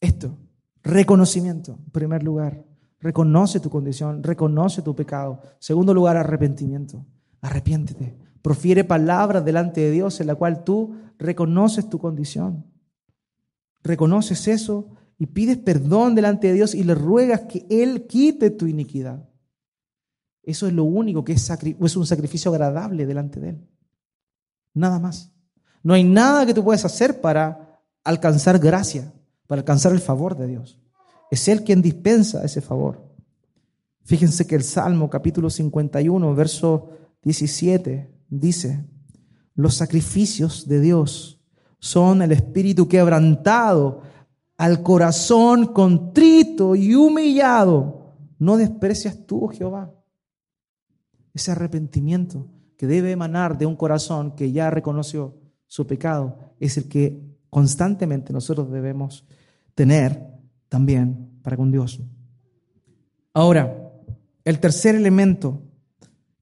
esto, 0.01 0.37
reconocimiento, 0.81 1.77
en 1.85 1.91
primer 1.91 2.23
lugar. 2.23 2.68
Reconoce 3.01 3.59
tu 3.59 3.69
condición, 3.69 4.23
reconoce 4.23 4.81
tu 4.81 4.95
pecado. 4.95 5.41
Segundo 5.59 5.93
lugar, 5.93 6.17
arrepentimiento. 6.17 7.05
Arrepiéntete. 7.41 8.17
Profiere 8.41 8.83
palabras 8.83 9.43
delante 9.43 9.81
de 9.81 9.91
Dios 9.91 10.19
en 10.19 10.27
la 10.27 10.35
cual 10.35 10.63
tú 10.63 10.95
reconoces 11.17 11.89
tu 11.89 11.99
condición. 11.99 12.65
Reconoces 13.83 14.47
eso 14.47 14.89
y 15.17 15.27
pides 15.27 15.57
perdón 15.57 16.15
delante 16.15 16.47
de 16.47 16.53
Dios 16.53 16.75
y 16.75 16.83
le 16.83 16.95
ruegas 16.95 17.41
que 17.41 17.65
Él 17.69 18.07
quite 18.07 18.49
tu 18.49 18.67
iniquidad. 18.67 19.29
Eso 20.43 20.67
es 20.67 20.73
lo 20.73 20.83
único 20.83 21.23
que 21.23 21.33
es, 21.33 21.49
es 21.49 21.95
un 21.95 22.05
sacrificio 22.05 22.51
agradable 22.51 23.05
delante 23.05 23.39
de 23.39 23.49
Él. 23.49 23.67
Nada 24.73 24.99
más. 24.99 25.31
No 25.83 25.93
hay 25.93 26.03
nada 26.03 26.45
que 26.45 26.53
tú 26.53 26.63
puedas 26.63 26.83
hacer 26.85 27.21
para 27.21 27.81
alcanzar 28.03 28.59
gracia, 28.59 29.13
para 29.47 29.59
alcanzar 29.59 29.93
el 29.93 29.99
favor 29.99 30.35
de 30.35 30.47
Dios. 30.47 30.79
Es 31.29 31.47
Él 31.47 31.63
quien 31.63 31.81
dispensa 31.81 32.43
ese 32.43 32.61
favor. 32.61 33.07
Fíjense 34.03 34.47
que 34.47 34.55
el 34.55 34.63
Salmo 34.63 35.09
capítulo 35.09 35.49
51, 35.49 36.33
verso 36.33 36.89
17, 37.21 38.09
dice, 38.29 38.85
los 39.53 39.75
sacrificios 39.75 40.67
de 40.67 40.79
Dios 40.79 41.39
son 41.79 42.21
el 42.21 42.31
espíritu 42.31 42.87
quebrantado, 42.87 44.01
al 44.57 44.83
corazón 44.83 45.67
contrito 45.67 46.75
y 46.75 46.93
humillado. 46.93 48.15
No 48.39 48.57
desprecias 48.57 49.25
tú, 49.25 49.47
Jehová. 49.47 49.93
Ese 51.33 51.51
arrepentimiento 51.51 52.47
que 52.75 52.87
debe 52.87 53.11
emanar 53.11 53.57
de 53.57 53.65
un 53.65 53.75
corazón 53.77 54.35
que 54.35 54.51
ya 54.51 54.69
reconoció 54.69 55.37
su 55.67 55.87
pecado 55.87 56.37
es 56.59 56.77
el 56.77 56.89
que 56.89 57.21
constantemente 57.49 58.33
nosotros 58.33 58.69
debemos 58.69 59.25
tener 59.75 60.38
también 60.69 61.39
para 61.41 61.57
con 61.57 61.71
Dios. 61.71 61.99
Ahora, 63.33 63.91
el 64.45 64.59
tercer 64.59 64.95
elemento 64.95 65.61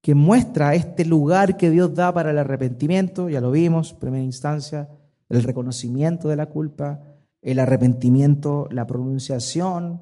que 0.01 0.15
muestra 0.15 0.75
este 0.75 1.03
lugar 1.03 1.57
que 1.57 1.69
Dios 1.69 1.93
da 1.93 2.13
para 2.13 2.31
el 2.31 2.37
arrepentimiento, 2.37 3.29
ya 3.29 3.41
lo 3.41 3.51
vimos, 3.51 3.93
primera 3.93 4.23
instancia, 4.23 4.89
el 5.29 5.43
reconocimiento 5.43 6.29
de 6.29 6.35
la 6.35 6.45
culpa, 6.45 7.01
el 7.41 7.59
arrepentimiento, 7.59 8.67
la 8.71 8.87
pronunciación 8.87 10.01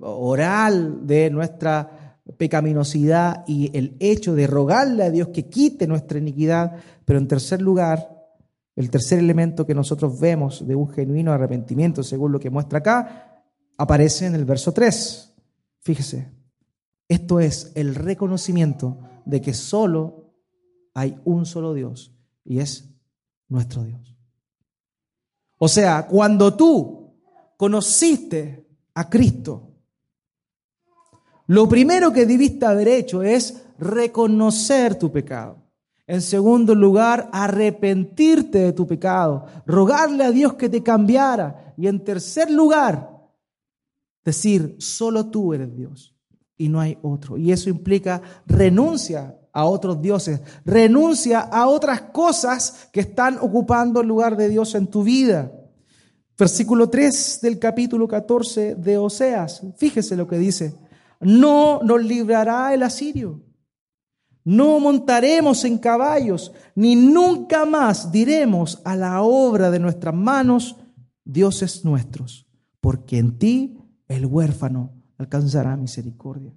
oral 0.00 1.06
de 1.06 1.30
nuestra 1.30 2.18
pecaminosidad 2.36 3.44
y 3.46 3.76
el 3.76 3.96
hecho 4.00 4.34
de 4.34 4.46
rogarle 4.46 5.04
a 5.04 5.10
Dios 5.10 5.28
que 5.28 5.48
quite 5.48 5.86
nuestra 5.86 6.18
iniquidad, 6.18 6.76
pero 7.04 7.18
en 7.18 7.28
tercer 7.28 7.62
lugar, 7.62 8.18
el 8.76 8.90
tercer 8.90 9.18
elemento 9.18 9.66
que 9.66 9.74
nosotros 9.74 10.20
vemos 10.20 10.66
de 10.66 10.74
un 10.74 10.88
genuino 10.90 11.32
arrepentimiento, 11.32 12.02
según 12.02 12.32
lo 12.32 12.38
que 12.38 12.50
muestra 12.50 12.80
acá, 12.80 13.27
aparece 13.78 14.26
en 14.26 14.34
el 14.34 14.44
verso 14.44 14.72
3. 14.72 15.34
Fíjese, 15.80 16.30
esto 17.08 17.40
es 17.40 17.72
el 17.74 17.94
reconocimiento 17.94 18.98
de 19.24 19.40
que 19.40 19.54
solo 19.54 20.34
hay 20.92 21.16
un 21.24 21.46
solo 21.46 21.72
Dios 21.72 22.12
y 22.44 22.58
es 22.58 22.90
nuestro 23.48 23.84
Dios. 23.84 24.16
O 25.58 25.68
sea, 25.68 26.06
cuando 26.06 26.54
tú 26.54 27.14
conociste 27.56 28.68
a 28.94 29.08
Cristo, 29.08 29.72
lo 31.46 31.68
primero 31.68 32.12
que 32.12 32.26
debiste 32.26 32.66
haber 32.66 32.88
hecho 32.88 33.22
es 33.22 33.62
reconocer 33.78 34.96
tu 34.96 35.10
pecado. 35.10 35.56
En 36.06 36.20
segundo 36.22 36.74
lugar, 36.74 37.28
arrepentirte 37.32 38.58
de 38.58 38.72
tu 38.72 38.86
pecado, 38.86 39.46
rogarle 39.66 40.24
a 40.24 40.30
Dios 40.30 40.54
que 40.54 40.68
te 40.68 40.82
cambiara. 40.82 41.74
Y 41.76 41.86
en 41.86 42.02
tercer 42.02 42.50
lugar, 42.50 43.17
decir, 44.28 44.76
solo 44.78 45.26
tú 45.26 45.54
eres 45.54 45.74
Dios 45.76 46.14
y 46.56 46.68
no 46.68 46.80
hay 46.80 46.98
otro. 47.02 47.36
Y 47.36 47.52
eso 47.52 47.68
implica 47.70 48.22
renuncia 48.46 49.36
a 49.52 49.64
otros 49.64 50.00
dioses, 50.00 50.40
renuncia 50.64 51.40
a 51.40 51.66
otras 51.68 52.02
cosas 52.12 52.88
que 52.92 53.00
están 53.00 53.38
ocupando 53.40 54.00
el 54.00 54.08
lugar 54.08 54.36
de 54.36 54.48
Dios 54.48 54.74
en 54.74 54.86
tu 54.86 55.02
vida. 55.02 55.52
Versículo 56.38 56.88
3 56.88 57.40
del 57.42 57.58
capítulo 57.58 58.06
14 58.06 58.76
de 58.76 58.98
Oseas, 58.98 59.62
fíjese 59.76 60.16
lo 60.16 60.28
que 60.28 60.38
dice 60.38 60.74
no 61.20 61.80
nos 61.82 62.02
librará 62.02 62.72
el 62.74 62.82
asirio. 62.82 63.42
No 64.44 64.80
montaremos 64.80 65.64
en 65.64 65.78
caballos, 65.78 66.52
ni 66.74 66.96
nunca 66.96 67.66
más 67.66 68.10
diremos 68.10 68.80
a 68.84 68.96
la 68.96 69.20
obra 69.22 69.70
de 69.70 69.78
nuestras 69.78 70.14
manos, 70.14 70.76
dioses 71.24 71.84
nuestros, 71.84 72.46
porque 72.80 73.18
en 73.18 73.38
ti 73.38 73.77
el 74.08 74.26
huérfano 74.26 74.92
alcanzará 75.18 75.76
misericordia. 75.76 76.52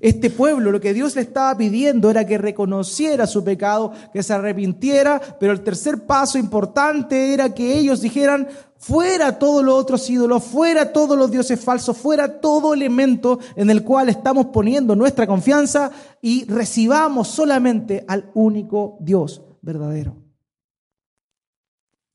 Este 0.00 0.30
pueblo 0.30 0.72
lo 0.72 0.80
que 0.80 0.94
Dios 0.94 1.14
le 1.14 1.22
estaba 1.22 1.56
pidiendo 1.56 2.10
era 2.10 2.26
que 2.26 2.38
reconociera 2.38 3.26
su 3.26 3.44
pecado, 3.44 3.92
que 4.12 4.22
se 4.22 4.32
arrepintiera, 4.32 5.20
pero 5.38 5.52
el 5.52 5.62
tercer 5.62 6.06
paso 6.06 6.38
importante 6.38 7.32
era 7.34 7.54
que 7.54 7.78
ellos 7.78 8.00
dijeran, 8.00 8.48
fuera 8.78 9.38
todos 9.38 9.62
los 9.62 9.74
otros 9.74 10.08
ídolos, 10.08 10.42
fuera 10.42 10.92
todos 10.92 11.16
los 11.16 11.30
dioses 11.30 11.60
falsos, 11.60 11.96
fuera 11.96 12.40
todo 12.40 12.74
elemento 12.74 13.38
en 13.56 13.70
el 13.70 13.84
cual 13.84 14.08
estamos 14.08 14.46
poniendo 14.46 14.96
nuestra 14.96 15.26
confianza 15.26 15.90
y 16.20 16.44
recibamos 16.46 17.28
solamente 17.28 18.04
al 18.08 18.30
único 18.34 18.96
Dios 19.00 19.42
verdadero. 19.60 20.16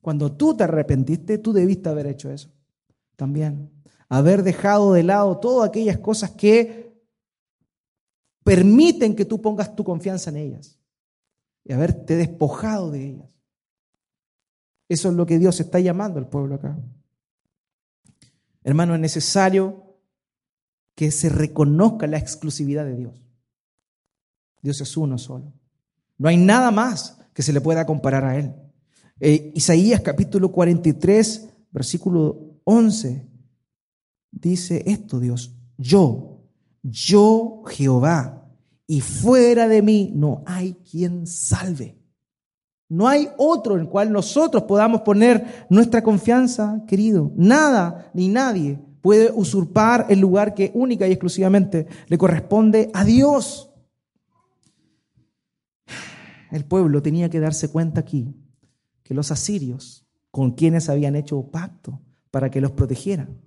Cuando 0.02 0.32
tú 0.32 0.56
te 0.56 0.64
arrepentiste, 0.64 1.38
tú 1.38 1.54
debiste 1.54 1.90
haber 1.90 2.08
hecho 2.08 2.32
eso 2.32 2.50
también. 3.16 3.79
Haber 4.10 4.44
dejado 4.44 4.94
de 4.94 5.04
lado 5.04 5.40
todas 5.40 5.70
aquellas 5.70 6.00
cosas 6.00 6.32
que 6.32 6.92
permiten 8.44 9.16
que 9.16 9.26
tú 9.26 9.42
pongas 9.42 9.76
tu 9.76 9.84
confianza 9.84 10.32
en 10.32 10.38
ellas 10.38 10.80
y 11.64 11.74
haberte 11.74 12.16
despojado 12.16 12.90
de 12.90 13.06
ellas. 13.06 13.30
Eso 14.88 15.10
es 15.10 15.16
lo 15.16 15.28
que 15.28 15.38
Dios 15.38 15.60
está 15.60 15.80
llamando 15.80 16.18
al 16.18 16.28
pueblo 16.28 16.56
acá. 16.56 16.76
Hermano, 18.64 18.96
es 18.96 19.00
necesario 19.00 19.96
que 20.96 21.12
se 21.12 21.30
reconozca 21.30 22.08
la 22.08 22.18
exclusividad 22.18 22.86
de 22.86 22.96
Dios. 22.96 23.22
Dios 24.62 24.82
es 24.82 24.98
uno 24.98 25.18
solo. 25.18 25.54
No 26.18 26.28
hay 26.28 26.38
nada 26.38 26.72
más 26.72 27.20
que 27.34 27.44
se 27.44 27.54
le 27.54 27.62
pueda 27.62 27.86
comparar 27.86 28.26
a 28.26 28.38
Él. 28.38 28.54
Eh, 29.20 29.52
Isaías 29.56 30.02
capítulo 30.02 30.52
43, 30.52 31.50
versículo 31.72 32.60
11, 32.64 33.29
dice 34.32 34.84
esto 34.86 35.20
Dios, 35.20 35.56
yo, 35.78 36.42
yo 36.84 37.64
Jehová, 37.68 38.40
y 38.88 39.02
fuera 39.02 39.68
de 39.68 39.82
mí 39.84 40.12
no 40.16 40.44
hay 40.48 40.74
quien 40.90 41.28
salve. 41.28 42.00
No 42.90 43.08
hay 43.08 43.30
otro 43.38 43.76
en 43.76 43.82
el 43.82 43.88
cual 43.88 44.12
nosotros 44.12 44.64
podamos 44.64 45.02
poner 45.02 45.68
nuestra 45.70 46.02
confianza, 46.02 46.84
querido. 46.88 47.32
Nada 47.36 48.10
ni 48.16 48.30
nadie 48.30 48.80
puede 49.02 49.32
usurpar 49.32 50.08
el 50.10 50.20
lugar 50.20 50.56
que 50.56 50.72
única 50.74 51.08
y 51.08 51.12
exclusivamente 51.12 51.86
le 52.08 52.18
corresponde 52.18 52.90
a 52.96 53.06
Dios. 53.06 53.70
El 56.52 56.66
pueblo 56.66 57.02
tenía 57.04 57.30
que 57.30 57.40
darse 57.40 57.70
cuenta 57.70 58.02
aquí 58.02 58.36
que 59.04 59.14
los 59.14 59.32
asirios, 59.32 60.08
con 60.32 60.52
quienes 60.52 60.90
habían 60.90 61.16
hecho 61.16 61.44
pacto 61.52 62.02
para 62.32 62.50
que 62.50 62.62
los 62.62 62.72
protegieran, 62.72 63.40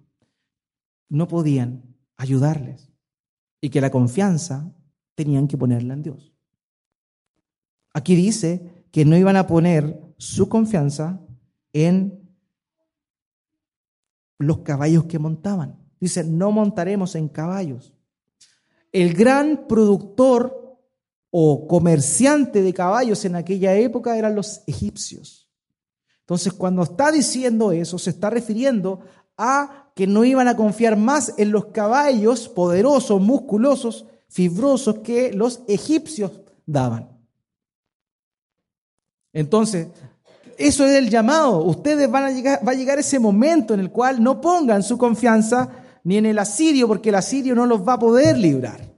no 1.12 1.28
podían 1.28 1.94
ayudarles 2.16 2.90
y 3.60 3.68
que 3.68 3.82
la 3.82 3.90
confianza 3.90 4.72
tenían 5.14 5.46
que 5.46 5.58
ponerla 5.58 5.92
en 5.92 6.02
Dios. 6.02 6.32
Aquí 7.92 8.16
dice 8.16 8.86
que 8.90 9.04
no 9.04 9.14
iban 9.18 9.36
a 9.36 9.46
poner 9.46 10.00
su 10.16 10.48
confianza 10.48 11.20
en 11.74 12.34
los 14.38 14.60
caballos 14.60 15.04
que 15.04 15.18
montaban. 15.18 15.78
Dice, 16.00 16.24
no 16.24 16.50
montaremos 16.50 17.14
en 17.14 17.28
caballos. 17.28 17.92
El 18.90 19.12
gran 19.12 19.68
productor 19.68 20.78
o 21.30 21.68
comerciante 21.68 22.62
de 22.62 22.72
caballos 22.72 23.22
en 23.26 23.36
aquella 23.36 23.74
época 23.74 24.16
eran 24.16 24.34
los 24.34 24.62
egipcios. 24.66 25.50
Entonces, 26.20 26.54
cuando 26.54 26.82
está 26.82 27.12
diciendo 27.12 27.70
eso, 27.70 27.98
se 27.98 28.10
está 28.10 28.30
refiriendo 28.30 29.00
a 29.36 29.90
que 29.94 30.06
no 30.06 30.24
iban 30.24 30.48
a 30.48 30.56
confiar 30.56 30.96
más 30.96 31.34
en 31.36 31.50
los 31.50 31.66
caballos 31.66 32.48
poderosos, 32.48 33.20
musculosos, 33.20 34.06
fibrosos 34.28 34.98
que 35.00 35.32
los 35.32 35.62
egipcios 35.68 36.32
daban. 36.64 37.08
Entonces, 39.32 39.88
eso 40.58 40.84
es 40.86 40.94
el 40.94 41.10
llamado. 41.10 41.62
Ustedes 41.64 42.10
van 42.10 42.24
a 42.24 42.30
llegar, 42.30 42.66
va 42.66 42.72
a 42.72 42.76
llegar 42.76 42.98
ese 42.98 43.18
momento 43.18 43.74
en 43.74 43.80
el 43.80 43.90
cual 43.90 44.22
no 44.22 44.40
pongan 44.40 44.82
su 44.82 44.98
confianza 44.98 45.68
ni 46.04 46.16
en 46.16 46.26
el 46.26 46.38
asirio, 46.38 46.88
porque 46.88 47.10
el 47.10 47.14
asirio 47.14 47.54
no 47.54 47.66
los 47.66 47.86
va 47.86 47.94
a 47.94 47.98
poder 47.98 48.36
librar. 48.36 48.91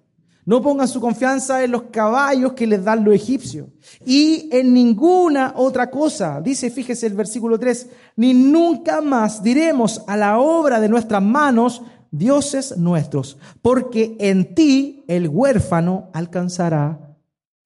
No 0.47 0.61
pongan 0.61 0.89
su 0.89 1.01
confianza 1.01 1.65
en 1.65 1.71
los 1.71 1.85
caballos 1.85 2.53
que 2.53 2.67
les 2.67 2.85
dan 2.85 3.05
los 3.05 3.15
egipcios. 3.15 3.69
Y 4.05 4.49
en 4.53 4.75
ninguna 4.75 5.55
otra 5.57 5.91
cosa. 5.91 6.41
Dice, 6.41 6.71
fíjese 6.71 7.07
el 7.07 7.15
versículo 7.15 7.59
3, 7.59 7.89
ni 8.17 8.35
nunca 8.35 9.01
más 9.01 9.43
diremos 9.43 10.03
a 10.07 10.17
la 10.17 10.39
obra 10.39 10.81
de 10.81 10.89
nuestras 10.89 11.23
manos, 11.23 11.83
dioses 12.11 12.77
nuestros, 12.77 13.39
porque 13.63 14.17
en 14.21 14.55
ti 14.55 15.05
el 15.09 15.29
huérfano 15.29 16.11
alcanzará 16.13 17.17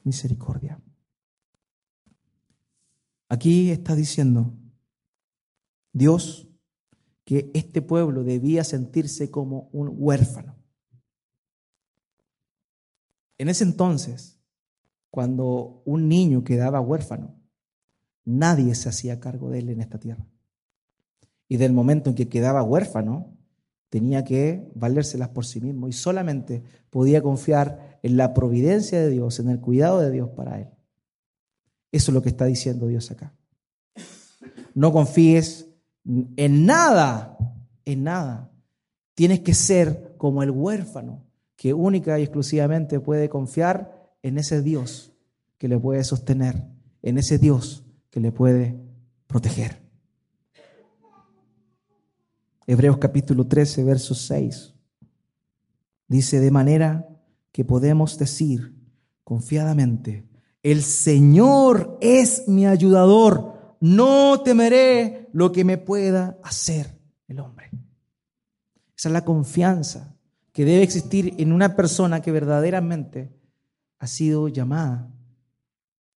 misericordia. 0.04 0.80
Aquí 3.28 3.70
está 3.70 3.94
diciendo 3.94 4.54
Dios 5.92 6.48
que 7.24 7.50
este 7.52 7.82
pueblo 7.82 8.24
debía 8.24 8.64
sentirse 8.64 9.30
como 9.30 9.68
un 9.72 9.92
huérfano. 9.98 10.57
En 13.38 13.48
ese 13.48 13.64
entonces, 13.64 14.38
cuando 15.10 15.82
un 15.84 16.08
niño 16.08 16.44
quedaba 16.44 16.80
huérfano, 16.80 17.34
nadie 18.24 18.74
se 18.74 18.88
hacía 18.88 19.20
cargo 19.20 19.50
de 19.50 19.60
él 19.60 19.70
en 19.70 19.80
esta 19.80 19.98
tierra. 19.98 20.26
Y 21.48 21.56
del 21.56 21.72
momento 21.72 22.10
en 22.10 22.16
que 22.16 22.28
quedaba 22.28 22.62
huérfano, 22.62 23.38
tenía 23.88 24.24
que 24.24 24.70
valérselas 24.74 25.30
por 25.30 25.46
sí 25.46 25.60
mismo 25.60 25.88
y 25.88 25.92
solamente 25.92 26.62
podía 26.90 27.22
confiar 27.22 27.98
en 28.02 28.16
la 28.16 28.34
providencia 28.34 29.00
de 29.00 29.08
Dios, 29.08 29.38
en 29.38 29.48
el 29.48 29.60
cuidado 29.60 30.00
de 30.00 30.10
Dios 30.10 30.28
para 30.30 30.60
él. 30.60 30.68
Eso 31.90 32.10
es 32.10 32.14
lo 32.14 32.20
que 32.20 32.28
está 32.28 32.44
diciendo 32.44 32.86
Dios 32.86 33.10
acá. 33.10 33.34
No 34.74 34.92
confíes 34.92 35.66
en 36.04 36.66
nada, 36.66 37.38
en 37.84 38.04
nada. 38.04 38.52
Tienes 39.14 39.40
que 39.40 39.54
ser 39.54 40.14
como 40.18 40.42
el 40.42 40.50
huérfano 40.50 41.27
que 41.58 41.74
única 41.74 42.20
y 42.20 42.22
exclusivamente 42.22 43.00
puede 43.00 43.28
confiar 43.28 44.14
en 44.22 44.38
ese 44.38 44.62
Dios 44.62 45.12
que 45.58 45.66
le 45.66 45.76
puede 45.76 46.04
sostener, 46.04 46.64
en 47.02 47.18
ese 47.18 47.36
Dios 47.36 47.84
que 48.10 48.20
le 48.20 48.30
puede 48.30 48.78
proteger. 49.26 49.82
Hebreos 52.64 52.98
capítulo 52.98 53.48
13, 53.48 53.82
verso 53.82 54.14
6. 54.14 54.72
Dice, 56.06 56.38
de 56.38 56.50
manera 56.52 57.08
que 57.50 57.64
podemos 57.64 58.18
decir 58.18 58.76
confiadamente, 59.24 60.28
el 60.62 60.82
Señor 60.82 61.98
es 62.00 62.46
mi 62.46 62.66
ayudador 62.66 63.76
no 63.80 64.42
temeré 64.42 65.28
lo 65.32 65.50
que 65.50 65.64
me 65.64 65.76
pueda 65.76 66.38
hacer 66.44 67.00
el 67.26 67.40
hombre. 67.40 67.70
Esa 68.96 69.08
es 69.08 69.12
la 69.12 69.24
confianza 69.24 70.17
que 70.58 70.64
debe 70.64 70.82
existir 70.82 71.36
en 71.38 71.52
una 71.52 71.76
persona 71.76 72.20
que 72.20 72.32
verdaderamente 72.32 73.32
ha 74.00 74.08
sido 74.08 74.48
llamada. 74.48 75.08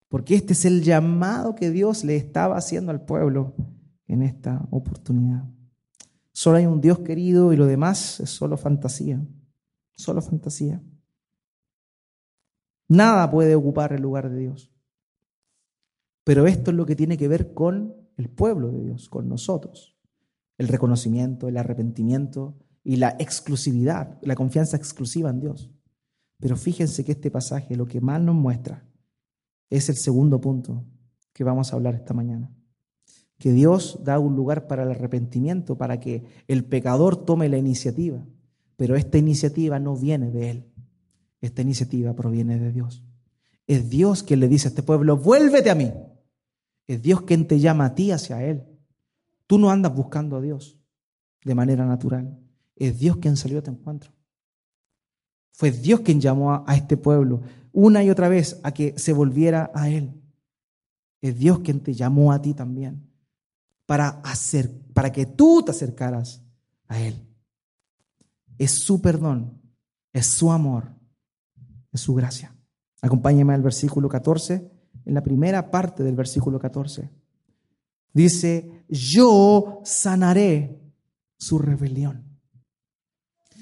Porque 0.07 0.33
este 0.33 0.53
es 0.53 0.63
el 0.63 0.81
llamado 0.81 1.55
que 1.55 1.71
Dios 1.71 2.05
le 2.05 2.15
estaba 2.15 2.55
haciendo 2.55 2.91
al 2.91 3.03
pueblo 3.03 3.53
en 4.07 4.21
esta 4.21 4.65
oportunidad. 4.71 5.43
Solo 6.31 6.55
hay 6.55 6.67
un 6.67 6.79
Dios 6.79 6.99
querido 6.99 7.51
y 7.51 7.57
lo 7.57 7.65
demás 7.65 8.21
es 8.21 8.29
solo 8.29 8.55
fantasía, 8.55 9.21
solo 9.97 10.21
fantasía. 10.21 10.81
Nada 12.87 13.29
puede 13.29 13.55
ocupar 13.55 13.91
el 13.91 14.01
lugar 14.01 14.29
de 14.29 14.39
Dios. 14.39 14.71
Pero 16.23 16.47
esto 16.47 16.71
es 16.71 16.77
lo 16.77 16.85
que 16.85 16.95
tiene 16.95 17.17
que 17.17 17.27
ver 17.27 17.53
con 17.53 17.93
el 18.15 18.29
pueblo 18.29 18.71
de 18.71 18.85
Dios, 18.85 19.09
con 19.09 19.27
nosotros. 19.27 19.97
El 20.57 20.69
reconocimiento, 20.69 21.49
el 21.49 21.57
arrepentimiento 21.57 22.55
y 22.83 22.95
la 22.95 23.15
exclusividad, 23.19 24.17
la 24.21 24.35
confianza 24.35 24.77
exclusiva 24.77 25.29
en 25.29 25.39
Dios. 25.39 25.69
Pero 26.39 26.55
fíjense 26.55 27.03
que 27.03 27.11
este 27.11 27.31
pasaje 27.31 27.75
lo 27.75 27.85
que 27.85 28.01
más 28.01 28.21
nos 28.21 28.35
muestra 28.35 28.85
es 29.69 29.89
el 29.89 29.95
segundo 29.95 30.39
punto 30.39 30.85
que 31.33 31.43
vamos 31.43 31.71
a 31.71 31.75
hablar 31.75 31.95
esta 31.95 32.13
mañana. 32.13 32.51
Que 33.37 33.51
Dios 33.51 33.99
da 34.03 34.19
un 34.19 34.35
lugar 34.35 34.67
para 34.67 34.83
el 34.83 34.91
arrepentimiento, 34.91 35.77
para 35.77 35.99
que 35.99 36.23
el 36.47 36.65
pecador 36.65 37.25
tome 37.25 37.47
la 37.47 37.57
iniciativa. 37.57 38.25
Pero 38.75 38.95
esta 38.95 39.17
iniciativa 39.17 39.79
no 39.79 39.95
viene 39.95 40.31
de 40.31 40.49
Él. 40.49 40.65
Esta 41.41 41.61
iniciativa 41.61 42.13
proviene 42.13 42.59
de 42.59 42.71
Dios. 42.71 43.03
Es 43.67 43.89
Dios 43.89 44.23
quien 44.23 44.39
le 44.39 44.47
dice 44.47 44.67
a 44.67 44.69
este 44.69 44.83
pueblo, 44.83 45.17
vuélvete 45.17 45.69
a 45.69 45.75
mí. 45.75 45.93
Es 46.87 47.01
Dios 47.01 47.21
quien 47.21 47.47
te 47.47 47.59
llama 47.59 47.85
a 47.85 47.95
ti 47.95 48.11
hacia 48.11 48.43
Él. 48.43 48.63
Tú 49.47 49.57
no 49.57 49.69
andas 49.69 49.93
buscando 49.95 50.37
a 50.37 50.41
Dios 50.41 50.79
de 51.45 51.55
manera 51.55 51.85
natural. 51.85 52.37
Es 52.79 52.97
Dios 52.97 53.17
quien 53.17 53.37
salió 53.37 53.59
a 53.59 53.61
tu 53.61 53.69
encuentro. 53.69 54.11
Fue 55.51 55.71
Dios 55.71 55.99
quien 55.99 56.21
llamó 56.21 56.63
a, 56.65 56.75
este 56.75 56.95
pueblo 56.95 57.41
una 57.73 58.01
y 58.01 58.09
otra 58.09 58.29
vez 58.29 58.59
a 58.63 58.73
que 58.73 58.97
se 58.97 59.11
volviera 59.11 59.69
a 59.75 59.89
Él. 59.89 60.13
Es 61.21 61.37
Dios 61.37 61.59
quien 61.59 61.81
te 61.81 61.93
llamó 61.93 62.31
a 62.31 62.41
ti 62.41 62.53
también 62.53 63.05
para 63.85 64.21
hacer, 64.23 64.71
para 64.93 65.11
que 65.11 65.25
tú 65.25 65.61
te 65.63 65.71
acercaras 65.71 66.41
a 66.87 67.01
Él. 67.01 67.21
Es 68.57 68.79
su 68.79 69.01
perdón, 69.01 69.61
es 70.13 70.27
su 70.27 70.49
amor, 70.51 70.93
es 71.91 71.99
su 71.99 72.13
gracia. 72.13 72.55
Acompáñame 73.01 73.53
al 73.53 73.61
versículo 73.61 74.07
14 74.07 74.71
en 75.05 75.13
la 75.13 75.21
primera 75.21 75.69
parte 75.69 76.03
del 76.03 76.15
versículo 76.15 76.57
14. 76.57 77.09
Dice, 78.13 78.85
yo 78.87 79.81
sanaré 79.83 80.79
su 81.37 81.59
rebelión. 81.59 82.28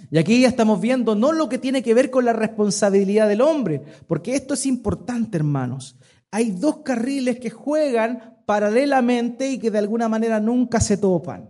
Y 0.10 0.18
aquí 0.18 0.42
ya 0.42 0.48
estamos 0.48 0.80
viendo 0.80 1.16
no 1.16 1.34
lo 1.34 1.50
que 1.50 1.58
tiene 1.58 1.84
que 1.84 1.94
ver 1.94 2.10
con 2.10 2.26
la 2.26 2.34
responsabilidad 2.34 3.28
del 3.28 3.42
hombre, 3.42 3.82
porque 4.08 4.36
esto 4.36 4.54
es 4.54 4.66
importante, 4.66 5.38
hermanos. 5.38 5.98
Hay 6.32 6.52
dos 6.52 6.78
carriles 6.78 7.40
que 7.40 7.50
juegan 7.50 8.38
paralelamente 8.46 9.52
y 9.52 9.60
que 9.60 9.72
de 9.72 9.80
alguna 9.80 10.08
manera 10.08 10.40
nunca 10.40 10.80
se 10.80 10.98
topan. 10.98 11.50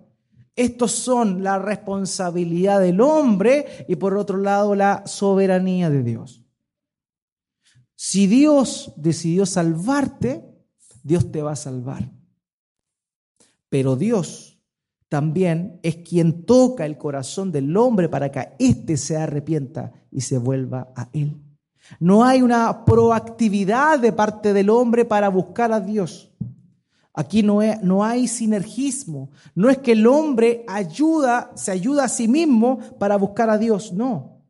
Estos 0.55 0.91
son 0.91 1.43
la 1.43 1.59
responsabilidad 1.59 2.79
del 2.79 2.99
hombre 3.01 3.85
y 3.87 3.95
por 3.95 4.17
otro 4.17 4.37
lado 4.37 4.73
la 4.73 5.05
soberanía 5.05 5.91
de 5.91 6.01
Dios. 6.01 6.43
Si 7.95 8.25
Dios 8.25 8.93
decidió 8.95 9.45
salvarte, 9.45 10.43
Dios 11.03 11.31
te 11.31 11.43
va 11.43 11.51
a 11.51 11.55
salvar. 11.55 12.11
Pero 13.69 13.95
Dios 13.95 14.46
también 15.09 15.79
es 15.83 15.97
quien 15.97 16.43
toca 16.43 16.85
el 16.85 16.97
corazón 16.97 17.51
del 17.51 17.75
hombre 17.77 18.09
para 18.09 18.29
que 18.31 18.49
éste 18.59 18.97
se 18.97 19.17
arrepienta 19.17 19.91
y 20.11 20.21
se 20.21 20.37
vuelva 20.37 20.91
a 20.95 21.09
Él. 21.13 21.41
No 21.99 22.25
hay 22.25 22.41
una 22.41 22.83
proactividad 22.83 23.99
de 23.99 24.11
parte 24.11 24.53
del 24.53 24.69
hombre 24.69 25.05
para 25.05 25.29
buscar 25.29 25.71
a 25.71 25.79
Dios. 25.79 26.31
Aquí 27.13 27.41
no, 27.41 27.61
no, 27.81 28.03
hay 28.03 28.27
sinergismo. 28.27 29.31
No 29.55 29.69
es 29.69 29.79
que 29.79 29.93
el 29.93 30.05
hombre 30.05 30.63
ayuda, 30.67 31.51
se 31.55 31.71
ayuda 31.71 32.03
a 32.03 32.09
sí 32.09 32.27
mismo 32.27 32.77
para 32.99 33.15
buscar 33.17 33.49
a 33.49 33.57
Dios. 33.57 33.93
No. 33.93 34.43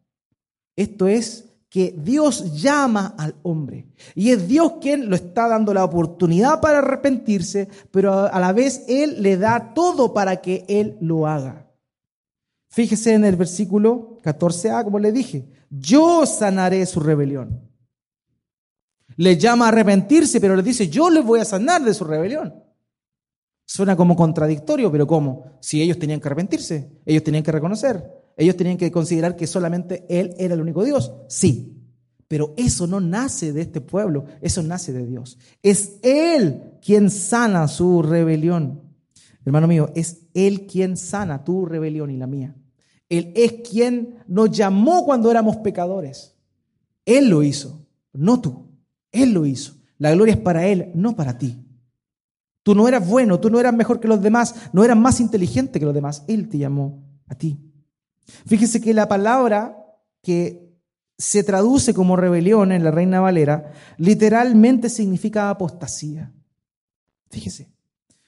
Esto 0.76 1.08
es 1.08 1.47
que 1.78 1.94
Dios 1.96 2.60
llama 2.60 3.14
al 3.20 3.36
hombre. 3.44 3.86
Y 4.16 4.32
es 4.32 4.48
Dios 4.48 4.78
quien 4.82 5.12
lo 5.12 5.16
está 5.16 5.48
dando 5.48 5.76
la 5.76 5.84
oportunidad 5.84 6.60
para 6.60 6.80
arrepentirse, 6.80 7.70
pero 7.92 8.34
a 8.34 8.40
la 8.40 8.52
vez 8.52 8.84
Él 8.88 9.22
le 9.22 9.38
da 9.38 9.76
todo 9.76 10.12
para 10.12 10.38
que 10.38 10.66
Él 10.70 10.98
lo 11.02 11.28
haga. 11.28 11.68
Fíjese 12.70 13.14
en 13.14 13.26
el 13.26 13.36
versículo 13.36 14.20
14a, 14.24 14.84
como 14.86 14.98
le 14.98 15.12
dije, 15.12 15.52
yo 15.70 16.26
sanaré 16.26 16.84
su 16.88 17.00
rebelión. 17.00 17.62
Le 19.16 19.38
llama 19.38 19.66
a 19.66 19.68
arrepentirse, 19.68 20.42
pero 20.42 20.56
le 20.56 20.64
dice, 20.64 20.90
yo 20.90 21.12
le 21.12 21.22
voy 21.22 21.42
a 21.42 21.46
sanar 21.46 21.84
de 21.84 21.94
su 21.94 22.06
rebelión. 22.06 22.56
Suena 23.68 23.96
como 23.96 24.16
contradictorio, 24.16 24.92
pero 24.92 25.06
¿cómo? 25.06 25.46
Si 25.60 25.80
ellos 25.80 26.00
tenían 26.00 26.20
que 26.20 26.28
arrepentirse, 26.28 26.90
ellos 27.06 27.24
tenían 27.24 27.44
que 27.44 27.52
reconocer, 27.52 28.17
ellos 28.38 28.56
tenían 28.56 28.78
que 28.78 28.92
considerar 28.92 29.36
que 29.36 29.48
solamente 29.48 30.06
Él 30.08 30.36
era 30.38 30.54
el 30.54 30.62
único 30.62 30.84
Dios. 30.84 31.12
Sí, 31.28 31.74
Pero 32.28 32.54
eso 32.58 32.88
no 32.88 33.00
nace 33.00 33.54
de 33.54 33.62
este 33.62 33.82
pueblo, 33.82 34.26
eso 34.42 34.62
nace 34.62 34.92
de 34.94 35.06
Dios. 35.06 35.38
Es 35.64 35.98
Él 36.04 36.74
quien 36.82 37.10
sana 37.10 37.68
su 37.68 38.02
rebelión. 38.02 38.82
Hermano 39.46 39.68
mío, 39.68 39.92
es 39.96 40.28
Él 40.34 40.68
quien 40.68 40.98
sana 40.98 41.44
tu 41.44 41.66
rebelión 41.66 42.12
y 42.12 42.18
la 42.18 42.28
mía. 42.28 42.54
Él 43.10 43.32
es 43.34 43.68
quien 43.70 44.18
nos 44.28 44.52
llamó 44.52 45.06
cuando 45.06 45.32
éramos 45.32 45.58
pecadores. 45.58 46.36
Él 47.06 47.30
lo 47.30 47.44
hizo, 47.44 47.88
no 48.12 48.42
tú. 48.42 48.68
Él 49.12 49.32
lo 49.32 49.46
hizo. 49.46 49.76
La 49.98 50.14
gloria 50.14 50.34
es 50.34 50.40
para 50.40 50.68
Él, 50.68 50.92
no 50.94 51.16
para 51.16 51.38
ti. 51.38 51.64
Tú 52.62 52.76
no 52.76 52.90
eras 52.90 53.08
bueno, 53.08 53.40
tú 53.40 53.50
no 53.50 53.60
eras 53.62 53.74
mejor 53.74 54.02
que 54.02 54.10
los 54.10 54.22
demás, 54.22 54.54
no 54.74 54.84
eras 54.84 54.98
más 54.98 55.22
inteligente 55.22 55.80
que 55.80 55.86
los 55.86 55.96
demás. 55.96 56.26
Él 56.28 56.50
te 56.50 56.58
llamó 56.58 57.02
a 57.28 57.36
ti. 57.36 57.58
Fíjese 58.46 58.82
que 58.82 58.94
la 58.94 59.08
palabra 59.08 59.78
que 60.22 60.68
se 61.18 61.44
traduce 61.44 61.94
como 61.94 62.16
rebelión 62.16 62.72
en 62.72 62.84
la 62.84 62.92
Reina 62.92 63.20
Valera 63.20 63.74
literalmente 63.98 64.90
significa 64.90 65.50
apostasía. 65.50 66.32
Fíjese. 67.30 67.70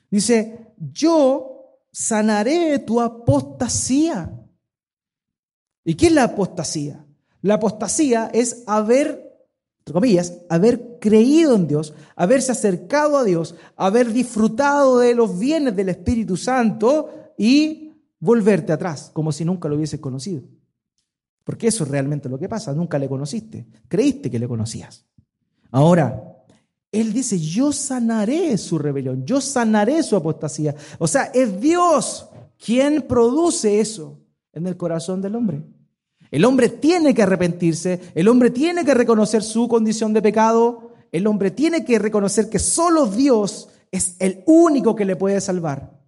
Dice, 0.10 0.74
yo 0.78 1.82
sanaré 1.92 2.80
tu 2.80 3.00
apostasía. 3.00 4.34
¿Y 5.84 5.96
qué 5.96 6.08
es 6.08 6.14
la 6.14 6.24
apostasía? 6.24 7.06
La 7.42 7.56
apostasía 7.56 8.30
es 8.34 8.64
haber 8.66 9.30
entre 9.90 9.94
comillas, 9.94 10.34
haber 10.50 11.00
creído 11.00 11.56
en 11.56 11.68
Dios, 11.68 11.94
haberse 12.16 12.52
acercado 12.52 13.18
a 13.18 13.24
Dios, 13.24 13.56
haber 13.76 14.14
disfrutado 14.14 15.00
de 15.00 15.16
los 15.16 15.40
bienes 15.40 15.76
del 15.76 15.90
Espíritu 15.90 16.38
Santo 16.38 17.10
y 17.38 17.89
volverte 18.20 18.72
atrás, 18.72 19.12
como 19.14 19.32
si 19.32 19.46
nunca 19.46 19.70
lo 19.70 19.76
hubieses 19.76 20.00
conocido. 20.00 20.44
Porque 21.44 21.68
eso 21.68 21.84
es 21.84 21.90
realmente 21.90 22.30
lo 22.30 22.38
que 22.38 22.50
pasa, 22.50 22.74
nunca 22.74 23.00
le 23.00 23.10
conociste, 23.10 23.66
creíste 23.88 24.30
que 24.30 24.40
le 24.40 24.48
conocías. 24.48 25.06
Ahora, 25.72 26.22
Él 26.92 27.14
dice, 27.14 27.40
yo 27.40 27.72
sanaré 27.72 28.58
su 28.58 28.78
rebelión, 28.78 29.26
yo 29.26 29.42
sanaré 29.42 30.04
su 30.04 30.16
apostasía. 30.16 30.76
O 30.98 31.08
sea, 31.08 31.32
es 31.34 31.60
Dios 31.60 32.30
quien 32.64 33.04
produce 33.04 33.80
eso 33.80 34.20
en 34.54 34.68
el 34.68 34.78
corazón 34.78 35.22
del 35.22 35.36
hombre. 35.36 35.64
El 36.32 36.46
hombre 36.46 36.70
tiene 36.70 37.14
que 37.14 37.24
arrepentirse, 37.24 38.00
el 38.14 38.28
hombre 38.28 38.52
tiene 38.52 38.86
que 38.86 38.94
reconocer 38.94 39.42
su 39.42 39.68
condición 39.68 40.14
de 40.14 40.22
pecado, 40.22 40.92
el 41.12 41.26
hombre 41.26 41.50
tiene 41.50 41.84
que 41.84 41.98
reconocer 41.98 42.50
que 42.50 42.60
solo 42.60 43.08
Dios 43.08 43.70
es 43.92 44.16
el 44.20 44.44
único 44.46 44.96
que 44.96 45.06
le 45.06 45.16
puede 45.16 45.42
salvar. 45.42 45.99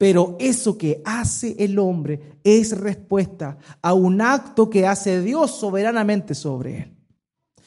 Pero 0.00 0.34
eso 0.40 0.78
que 0.78 1.02
hace 1.04 1.54
el 1.58 1.78
hombre 1.78 2.38
es 2.42 2.74
respuesta 2.74 3.58
a 3.82 3.92
un 3.92 4.22
acto 4.22 4.70
que 4.70 4.86
hace 4.86 5.20
Dios 5.20 5.50
soberanamente 5.50 6.34
sobre 6.34 6.78
él. 6.78 6.96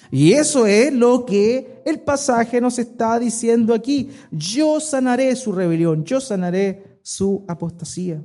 Y 0.10 0.34
eso 0.34 0.66
es 0.66 0.92
lo 0.92 1.28
que 1.28 1.84
el 1.86 2.00
pasaje 2.00 2.60
nos 2.60 2.80
está 2.80 3.20
diciendo 3.20 3.72
aquí. 3.72 4.10
Yo 4.32 4.80
sanaré 4.80 5.36
su 5.36 5.52
rebelión, 5.52 6.06
yo 6.06 6.20
sanaré 6.20 6.98
su 7.04 7.46
apostasía. 7.48 8.20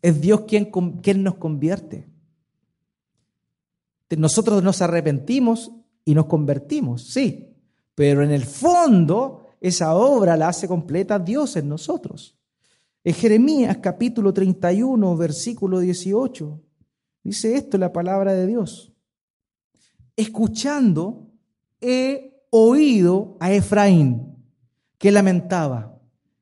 Es 0.00 0.20
Dios 0.20 0.42
quien, 0.42 0.70
nos 1.24 1.34
convierte. 1.34 2.06
Nosotros 4.16 4.62
nos 4.62 4.80
arrepentimos 4.80 5.72
y 6.04 6.14
nos 6.14 6.26
convertimos, 6.26 7.08
sí, 7.08 7.56
pero 7.96 8.22
en 8.22 8.30
el 8.30 8.44
fondo 8.44 9.39
esa 9.60 9.94
obra 9.94 10.36
la 10.36 10.48
hace 10.48 10.66
completa 10.66 11.18
Dios 11.18 11.56
en 11.56 11.68
nosotros. 11.68 12.38
En 13.04 13.14
Jeremías 13.14 13.78
capítulo 13.78 14.32
31, 14.32 15.16
versículo 15.16 15.80
18, 15.80 16.60
dice 17.22 17.56
esto 17.56 17.78
la 17.78 17.92
palabra 17.92 18.32
de 18.32 18.46
Dios. 18.46 18.92
Escuchando 20.16 21.30
he 21.80 22.44
oído 22.50 23.36
a 23.40 23.52
Efraín 23.52 24.36
que 24.98 25.10
lamentaba 25.10 25.90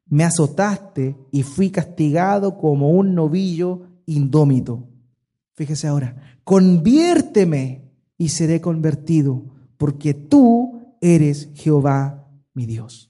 me 0.09 0.25
azotaste 0.25 1.17
y 1.31 1.43
fui 1.43 1.71
castigado 1.71 2.57
como 2.57 2.91
un 2.91 3.15
novillo 3.15 3.83
indómito. 4.07 4.89
Fíjese 5.53 5.87
ahora, 5.87 6.39
conviérteme 6.45 7.93
y 8.17 8.31
seré 8.31 8.61
convertido, 8.61 9.45
porque 9.77 10.15
tú 10.15 10.97
eres 11.01 11.51
Jehová 11.55 12.27
mi 12.55 12.67
Dios. 12.67 13.08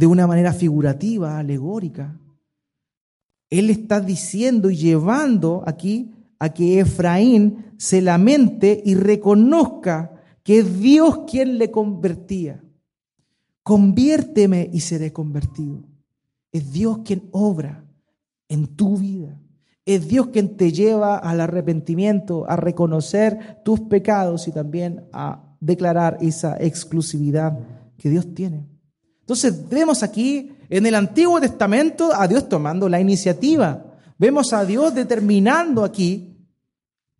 De 0.00 0.06
una 0.06 0.26
manera 0.26 0.54
figurativa, 0.54 1.38
alegórica, 1.38 2.18
Él 3.50 3.68
está 3.68 4.00
diciendo 4.00 4.70
y 4.70 4.76
llevando 4.76 5.62
aquí 5.66 6.10
a 6.38 6.54
que 6.54 6.80
Efraín 6.80 7.66
se 7.76 8.00
lamente 8.00 8.80
y 8.82 8.94
reconozca 8.94 10.10
que 10.42 10.60
es 10.60 10.80
Dios 10.80 11.24
quien 11.30 11.58
le 11.58 11.70
convertía. 11.70 12.64
Conviérteme 13.62 14.70
y 14.72 14.80
seré 14.80 15.12
convertido. 15.12 15.82
Es 16.50 16.72
Dios 16.72 17.00
quien 17.04 17.28
obra 17.32 17.84
en 18.48 18.68
tu 18.68 18.96
vida. 18.96 19.38
Es 19.84 20.08
Dios 20.08 20.28
quien 20.28 20.56
te 20.56 20.72
lleva 20.72 21.18
al 21.18 21.42
arrepentimiento, 21.42 22.48
a 22.48 22.56
reconocer 22.56 23.60
tus 23.66 23.80
pecados 23.80 24.48
y 24.48 24.52
también 24.52 25.04
a 25.12 25.58
declarar 25.60 26.16
esa 26.22 26.56
exclusividad 26.56 27.58
que 27.98 28.08
Dios 28.08 28.32
tiene. 28.32 28.79
Entonces 29.30 29.68
vemos 29.68 30.02
aquí 30.02 30.50
en 30.68 30.86
el 30.86 30.94
Antiguo 30.96 31.40
Testamento 31.40 32.10
a 32.12 32.26
Dios 32.26 32.48
tomando 32.48 32.88
la 32.88 32.98
iniciativa. 32.98 33.94
Vemos 34.18 34.52
a 34.52 34.64
Dios 34.64 34.92
determinando 34.92 35.84
aquí 35.84 36.36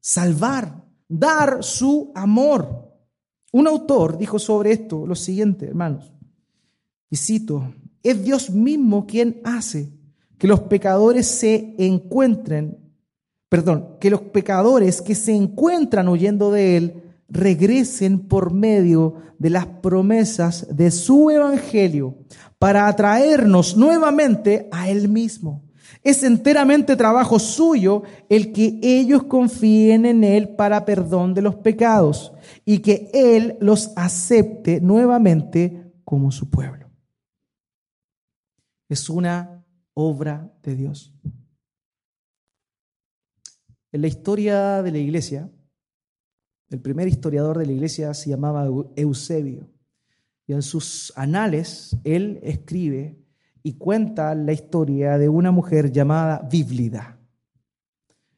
salvar, 0.01 0.83
dar 1.07 1.63
su 1.63 2.11
amor. 2.17 2.91
Un 3.53 3.69
autor 3.69 4.19
dijo 4.19 4.41
sobre 4.41 4.73
esto 4.73 5.07
lo 5.07 5.15
siguiente, 5.15 5.67
hermanos. 5.67 6.13
Y 7.11 7.15
cito, 7.15 7.73
es 8.03 8.25
Dios 8.25 8.51
mismo 8.51 9.07
quien 9.07 9.41
hace 9.45 9.93
que 10.37 10.49
los 10.49 10.63
pecadores 10.63 11.29
se 11.29 11.77
encuentren, 11.79 12.77
perdón, 13.49 13.99
que 14.01 14.11
los 14.11 14.23
pecadores 14.23 15.01
que 15.01 15.15
se 15.15 15.33
encuentran 15.33 16.09
huyendo 16.09 16.51
de 16.51 16.77
Él 16.77 17.10
regresen 17.31 18.19
por 18.21 18.53
medio 18.53 19.15
de 19.39 19.51
las 19.51 19.67
promesas 19.67 20.67
de 20.75 20.91
su 20.91 21.31
evangelio 21.31 22.19
para 22.59 22.89
atraernos 22.89 23.77
nuevamente 23.77 24.69
a 24.71 24.89
Él 24.89 25.09
mismo. 25.09 25.65
Es 26.03 26.23
enteramente 26.23 26.97
trabajo 26.97 27.39
suyo 27.39 28.03
el 28.29 28.53
que 28.53 28.79
ellos 28.83 29.25
confíen 29.25 30.07
en 30.07 30.25
Él 30.25 30.51
para 30.51 30.85
perdón 30.85 31.35
de 31.35 31.43
los 31.43 31.57
pecados 31.57 32.33
y 32.65 32.79
que 32.79 33.11
Él 33.13 33.57
los 33.61 33.93
acepte 33.97 34.81
nuevamente 34.81 35.93
como 36.05 36.31
su 36.31 36.49
pueblo 36.49 36.81
es 38.91 39.09
una 39.09 39.65
obra 39.95 40.53
de 40.63 40.75
Dios. 40.75 41.15
En 43.93 44.03
la 44.03 44.09
historia 44.09 44.83
de 44.83 44.91
la 44.91 44.99
iglesia, 44.99 45.49
el 46.71 46.81
primer 46.81 47.09
historiador 47.09 47.59
de 47.59 47.67
la 47.67 47.73
iglesia 47.73 48.15
se 48.15 48.31
llamaba 48.31 48.67
Eusebio. 48.97 49.69
Y 50.47 50.53
en 50.53 50.63
sus 50.63 51.13
anales 51.17 51.97
él 52.05 52.41
escribe 52.43 53.19
y 53.63 53.75
cuenta 53.75 54.35
la 54.35 54.53
historia 54.53 55.19
de 55.19 55.29
una 55.29 55.51
mujer 55.51 55.93
llamada 55.93 56.49
Bíblida. 56.51 57.19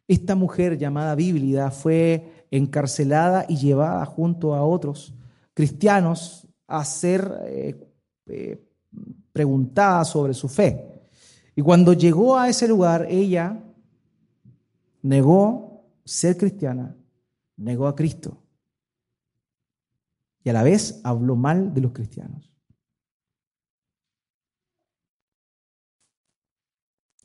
Esta 0.08 0.34
mujer 0.34 0.78
llamada 0.78 1.14
Bíblida 1.14 1.70
fue 1.70 2.46
encarcelada 2.50 3.46
y 3.48 3.56
llevada 3.56 4.04
junto 4.04 4.54
a 4.54 4.62
otros 4.62 5.14
cristianos 5.54 6.46
a 6.66 6.84
ser 6.84 7.30
eh, 7.46 7.88
eh, 8.26 8.62
preguntada 9.32 10.04
sobre 10.04 10.34
su 10.34 10.48
fe. 10.48 11.02
Y 11.54 11.62
cuando 11.62 11.92
llegó 11.92 12.36
a 12.36 12.48
ese 12.48 12.66
lugar, 12.66 13.06
ella 13.10 13.62
negó 15.02 15.84
ser 16.04 16.36
cristiana, 16.36 16.96
negó 17.56 17.86
a 17.86 17.94
Cristo. 17.94 18.42
Y 20.44 20.50
a 20.50 20.52
la 20.52 20.62
vez 20.62 21.00
habló 21.04 21.36
mal 21.36 21.72
de 21.72 21.80
los 21.80 21.92
cristianos. 21.92 22.52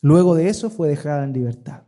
Luego 0.02 0.36
de 0.36 0.50
eso 0.50 0.70
fue 0.70 0.90
dejada 0.90 1.24
en 1.24 1.34
libertad. 1.34 1.84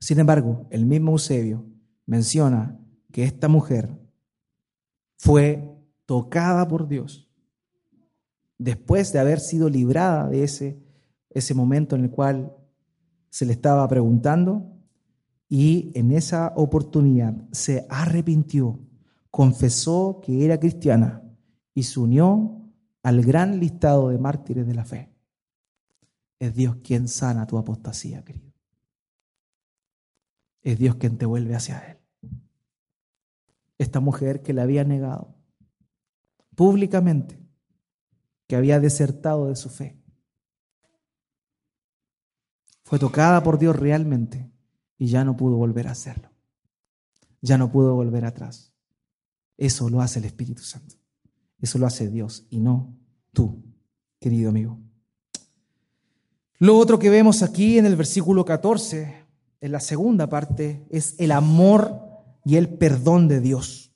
Sin 0.00 0.18
embargo, 0.18 0.66
el 0.70 0.84
mismo 0.84 1.12
Eusebio 1.12 1.64
menciona 2.04 2.78
que 3.12 3.24
esta 3.24 3.48
mujer 3.48 3.90
fue 5.16 5.78
tocada 6.04 6.66
por 6.68 6.88
Dios 6.88 7.24
después 8.58 9.12
de 9.12 9.18
haber 9.18 9.40
sido 9.40 9.68
librada 9.68 10.28
de 10.28 10.44
ese, 10.44 10.82
ese 11.30 11.54
momento 11.54 11.96
en 11.96 12.04
el 12.04 12.10
cual 12.10 12.56
se 13.30 13.46
le 13.46 13.52
estaba 13.52 13.86
preguntando, 13.88 14.73
y 15.48 15.92
en 15.94 16.12
esa 16.12 16.52
oportunidad 16.56 17.34
se 17.52 17.86
arrepintió, 17.88 18.80
confesó 19.30 20.20
que 20.22 20.44
era 20.44 20.58
cristiana 20.58 21.22
y 21.74 21.82
se 21.82 22.00
unió 22.00 22.60
al 23.02 23.22
gran 23.22 23.60
listado 23.60 24.08
de 24.08 24.18
mártires 24.18 24.66
de 24.66 24.74
la 24.74 24.84
fe. 24.84 25.10
Es 26.38 26.54
Dios 26.54 26.76
quien 26.82 27.08
sana 27.08 27.46
tu 27.46 27.58
apostasía, 27.58 28.24
querido. 28.24 28.52
es 30.62 30.78
Dios 30.78 30.96
quien 30.96 31.18
te 31.18 31.26
vuelve 31.26 31.54
hacia 31.54 31.78
Él. 31.80 31.98
Esta 33.76 34.00
mujer 34.00 34.42
que 34.42 34.54
le 34.54 34.62
había 34.62 34.84
negado 34.84 35.34
públicamente, 36.54 37.38
que 38.46 38.56
había 38.56 38.80
desertado 38.80 39.48
de 39.48 39.56
su 39.56 39.68
fe, 39.68 39.98
fue 42.84 42.98
tocada 42.98 43.42
por 43.42 43.58
Dios 43.58 43.76
realmente 43.76 44.53
y 44.98 45.06
ya 45.06 45.24
no 45.24 45.36
pudo 45.36 45.56
volver 45.56 45.88
a 45.88 45.92
hacerlo. 45.92 46.30
Ya 47.40 47.58
no 47.58 47.70
pudo 47.70 47.94
volver 47.94 48.24
atrás. 48.24 48.72
Eso 49.56 49.88
lo 49.90 50.00
hace 50.00 50.18
el 50.18 50.24
Espíritu 50.24 50.62
Santo. 50.62 50.96
Eso 51.60 51.78
lo 51.78 51.86
hace 51.86 52.08
Dios 52.08 52.46
y 52.50 52.60
no 52.60 52.96
tú, 53.32 53.62
querido 54.20 54.50
amigo. 54.50 54.78
Lo 56.58 56.78
otro 56.78 56.98
que 56.98 57.10
vemos 57.10 57.42
aquí 57.42 57.78
en 57.78 57.86
el 57.86 57.96
versículo 57.96 58.44
14, 58.44 59.26
en 59.60 59.72
la 59.72 59.80
segunda 59.80 60.28
parte, 60.28 60.86
es 60.90 61.14
el 61.18 61.32
amor 61.32 62.00
y 62.44 62.56
el 62.56 62.68
perdón 62.68 63.28
de 63.28 63.40
Dios. 63.40 63.92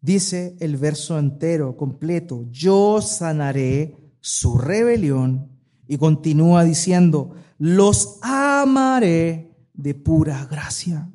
Dice 0.00 0.56
el 0.60 0.76
verso 0.76 1.18
entero, 1.18 1.76
completo, 1.76 2.44
yo 2.50 3.00
sanaré 3.00 3.96
su 4.20 4.58
rebelión 4.58 5.53
y 5.86 5.98
continúa 5.98 6.64
diciendo, 6.64 7.34
los 7.58 8.18
amaré 8.22 9.54
de 9.72 9.94
pura 9.94 10.44
gracia, 10.46 11.10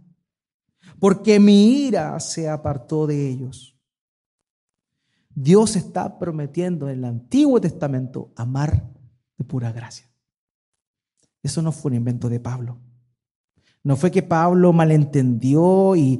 porque 0.99 1.39
mi 1.39 1.85
ira 1.87 2.19
se 2.19 2.49
apartó 2.49 3.07
de 3.07 3.29
ellos. 3.29 3.75
Dios 5.33 5.75
está 5.75 6.19
prometiendo 6.19 6.89
en 6.89 6.99
el 6.99 7.05
Antiguo 7.05 7.61
Testamento 7.61 8.31
amar 8.35 8.91
de 9.37 9.45
pura 9.45 9.71
gracia. 9.71 10.09
Eso 11.41 11.61
no 11.61 11.71
fue 11.71 11.91
un 11.91 11.97
invento 11.97 12.27
de 12.27 12.39
Pablo. 12.39 12.77
No 13.81 13.95
fue 13.95 14.11
que 14.11 14.23
Pablo 14.23 14.73
malentendió 14.73 15.95
y, 15.95 16.19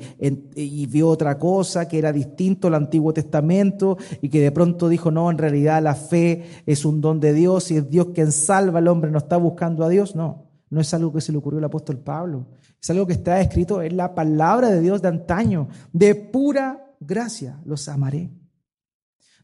vio 0.90 1.10
otra 1.10 1.38
cosa 1.38 1.88
que 1.88 1.98
era 1.98 2.14
distinto 2.14 2.68
al 2.68 2.76
Antiguo 2.76 3.14
Testamento 3.14 3.98
y 4.22 4.30
que 4.30 4.40
de 4.40 4.52
pronto 4.52 4.88
dijo, 4.88 5.12
no, 5.12 5.30
en 5.30 5.38
realidad 5.38 5.84
la 5.84 5.96
fe 5.96 6.46
es 6.66 6.86
un 6.86 7.02
don 7.02 7.20
de 7.20 7.34
Dios 7.34 7.70
y 7.72 7.78
es 7.78 7.90
Dios 7.90 8.08
quien 8.14 8.32
salva 8.32 8.80
al 8.80 8.88
hombre, 8.88 9.12
no 9.12 9.18
está 9.18 9.36
buscando 9.36 9.84
a 9.84 9.90
Dios. 9.90 10.16
No, 10.16 10.46
no 10.70 10.80
es 10.80 10.94
algo 10.94 11.12
que 11.12 11.20
se 11.20 11.34
le 11.34 11.38
ocurrió 11.38 11.60
al 11.60 11.66
apóstol 11.66 12.00
Pablo. 12.00 12.48
Es 12.82 12.90
algo 12.92 13.06
que 13.06 13.14
está 13.14 13.42
escrito 13.42 13.82
en 13.82 13.98
la 13.98 14.16
palabra 14.16 14.70
de 14.70 14.80
Dios 14.80 15.02
de 15.02 15.10
antaño. 15.10 15.68
De 15.92 16.16
pura 16.16 16.96
gracia 17.02 17.60
los 17.66 17.90
amaré. 17.90 18.32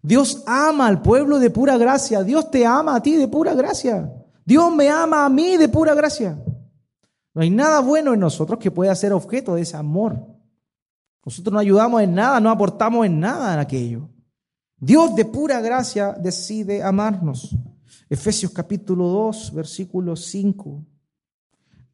Dios 0.01 0.43
ama 0.45 0.88
al 0.88 1.01
pueblo 1.01 1.39
de 1.39 1.49
pura 1.49 1.78
gracia. 1.78 2.24
Dios 2.24 2.49
te 2.49 2.66
ama 2.66 2.95
a 2.95 3.03
ti 3.03 3.18
de 3.18 3.28
pura 3.28 3.53
gracia. 3.55 4.09
Dios 4.45 4.74
me 4.74 4.89
ama 4.89 5.26
a 5.26 5.30
mí 5.30 5.57
de 5.57 5.68
pura 5.68 5.93
gracia. 5.95 6.39
No 7.36 7.42
hay 7.42 7.50
nada 7.50 7.82
bueno 7.82 8.14
en 8.14 8.22
nosotros 8.22 8.58
que 8.60 8.72
pueda 8.72 8.96
ser 8.96 9.12
objeto 9.12 9.56
de 9.56 9.64
ese 9.64 9.76
amor. 9.76 10.26
Nosotros 11.26 11.54
no 11.54 11.60
ayudamos 11.60 12.02
en 12.02 12.16
nada, 12.16 12.40
no 12.40 12.50
aportamos 12.50 13.06
en 13.06 13.20
nada 13.20 13.54
en 13.54 13.60
aquello. 13.60 14.10
Dios 14.78 15.14
de 15.16 15.26
pura 15.26 15.60
gracia 15.60 16.14
decide 16.14 16.82
amarnos. 16.82 17.54
Efesios 18.10 18.52
capítulo 18.54 19.08
2, 19.08 19.54
versículo 19.54 20.16
5. 20.16 20.86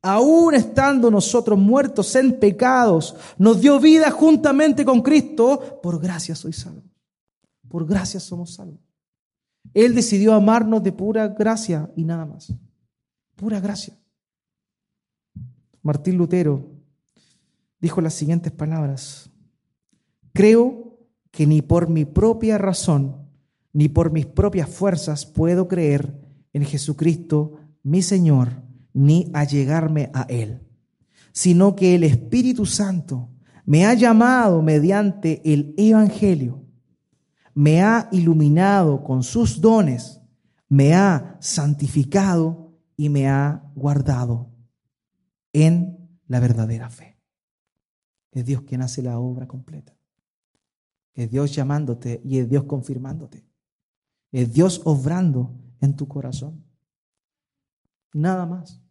Aún 0.04 0.54
estando 0.54 1.10
nosotros 1.10 1.58
muertos 1.58 2.16
en 2.16 2.40
pecados, 2.40 3.16
nos 3.38 3.62
dio 3.62 3.80
vida 3.80 4.12
juntamente 4.12 4.86
con 4.86 5.02
Cristo. 5.02 5.80
Por 5.82 6.00
gracia 6.00 6.36
soy 6.36 6.54
salvo. 6.54 6.84
Por 7.68 7.88
gracia 7.88 8.20
somos 8.20 8.54
salvos. 8.54 8.80
Él 9.74 9.96
decidió 9.96 10.34
amarnos 10.34 10.84
de 10.84 10.92
pura 10.92 11.30
gracia 11.30 11.90
y 11.96 12.04
nada 12.04 12.26
más. 12.26 12.54
Pura 13.36 13.60
gracia. 13.60 14.01
Martín 15.82 16.18
Lutero 16.18 16.70
dijo 17.80 18.02
las 18.02 18.14
siguientes 18.14 18.52
palabras. 18.52 19.30
Creo 20.34 21.00
que 21.32 21.48
ni 21.48 21.62
por 21.62 21.90
mi 21.90 22.06
propia 22.06 22.58
razón, 22.58 23.28
ni 23.74 23.90
por 23.90 24.12
mis 24.12 24.26
propias 24.26 24.70
fuerzas 24.70 25.26
puedo 25.26 25.68
creer 25.68 26.20
en 26.54 26.66
Jesucristo, 26.66 27.56
mi 27.84 28.02
Señor, 28.02 28.62
ni 28.94 29.32
allegarme 29.34 30.12
a 30.14 30.24
Él, 30.24 30.62
sino 31.32 31.76
que 31.76 31.96
el 31.96 32.04
Espíritu 32.04 32.66
Santo 32.66 33.30
me 33.66 33.86
ha 33.86 33.94
llamado 33.94 34.62
mediante 34.62 35.42
el 35.46 35.74
Evangelio 35.78 36.62
me 37.54 37.82
ha 37.82 38.08
iluminado 38.12 39.04
con 39.04 39.24
sus 39.24 39.60
dones, 39.62 40.22
me 40.70 40.94
ha 40.94 41.38
santificado 41.40 42.74
y 42.96 43.10
me 43.10 43.28
ha 43.28 43.64
guardado 43.76 44.51
en 45.54 46.20
la 46.28 46.40
verdadera 46.40 46.90
fe. 46.90 47.18
Es 48.32 48.46
Dios 48.46 48.62
quien 48.62 48.82
hace 48.82 49.02
la 49.02 49.20
obra 49.20 49.48
completa. 49.48 49.96
Es 51.14 51.30
Dios 51.30 51.54
llamándote 51.54 52.22
y 52.24 52.40
es 52.40 52.50
Dios 52.50 52.64
confirmándote. 52.64 53.44
Es 54.32 54.54
Dios 54.54 54.82
obrando 54.86 55.54
en 55.82 55.96
tu 55.96 56.08
corazón. 56.08 56.64
Nada 58.14 58.46
más 58.46 58.82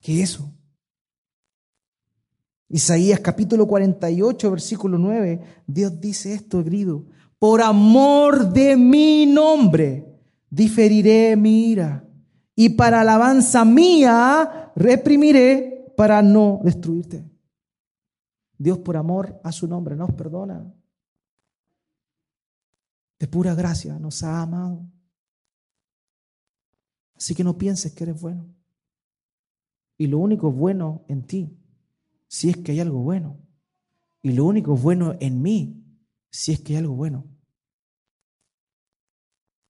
que 0.00 0.22
eso. 0.22 0.52
Isaías 2.68 3.20
capítulo 3.20 3.66
48, 3.66 4.50
versículo 4.50 4.98
9, 4.98 5.40
Dios 5.66 6.00
dice 6.00 6.32
esto, 6.32 6.64
grido, 6.64 7.04
por 7.38 7.60
amor 7.60 8.50
de 8.50 8.76
mi 8.76 9.26
nombre, 9.26 10.06
diferiré 10.48 11.36
mi 11.36 11.70
ira. 11.70 12.08
Y 12.54 12.70
para 12.70 13.02
alabanza 13.02 13.64
mía, 13.64 14.72
reprimiré 14.74 15.71
para 15.96 16.22
no 16.22 16.60
destruirte. 16.62 17.24
Dios 18.58 18.78
por 18.78 18.96
amor 18.96 19.40
a 19.42 19.52
su 19.52 19.66
nombre 19.66 19.96
nos 19.96 20.12
perdona. 20.12 20.72
De 23.18 23.26
pura 23.28 23.54
gracia 23.54 23.98
nos 23.98 24.22
ha 24.22 24.42
amado. 24.42 24.86
Así 27.16 27.34
que 27.34 27.44
no 27.44 27.56
pienses 27.56 27.92
que 27.92 28.04
eres 28.04 28.20
bueno. 28.20 28.46
Y 29.96 30.06
lo 30.06 30.18
único 30.18 30.50
bueno 30.50 31.04
en 31.08 31.26
ti, 31.26 31.56
si 32.26 32.50
es 32.50 32.56
que 32.56 32.72
hay 32.72 32.80
algo 32.80 33.00
bueno. 33.00 33.38
Y 34.22 34.32
lo 34.32 34.44
único 34.44 34.76
bueno 34.76 35.14
en 35.20 35.42
mí, 35.42 35.84
si 36.30 36.52
es 36.52 36.60
que 36.60 36.72
hay 36.72 36.78
algo 36.80 36.94
bueno, 36.94 37.24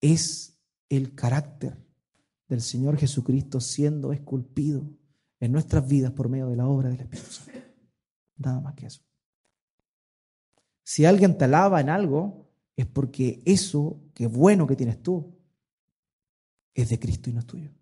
es 0.00 0.58
el 0.88 1.14
carácter 1.14 1.78
del 2.48 2.60
Señor 2.60 2.98
Jesucristo 2.98 3.60
siendo 3.60 4.12
esculpido 4.12 4.86
en 5.43 5.51
nuestras 5.51 5.84
vidas 5.88 6.12
por 6.12 6.28
medio 6.28 6.47
de 6.47 6.55
la 6.55 6.68
obra 6.68 6.88
del 6.88 7.01
Espíritu 7.01 7.32
Santo. 7.32 7.59
Nada 8.36 8.61
más 8.61 8.74
que 8.74 8.86
eso. 8.86 9.03
Si 10.84 11.05
alguien 11.05 11.36
te 11.36 11.47
alaba 11.47 11.80
en 11.80 11.90
algo, 11.90 12.49
es 12.76 12.86
porque 12.86 13.43
eso 13.45 14.01
que 14.14 14.28
bueno 14.28 14.68
que 14.68 14.76
tienes 14.76 15.03
tú 15.03 15.34
es 16.74 16.90
de 16.90 17.01
Cristo 17.01 17.28
y 17.28 17.32
no 17.32 17.40
es 17.40 17.47
tuyo. 17.47 17.72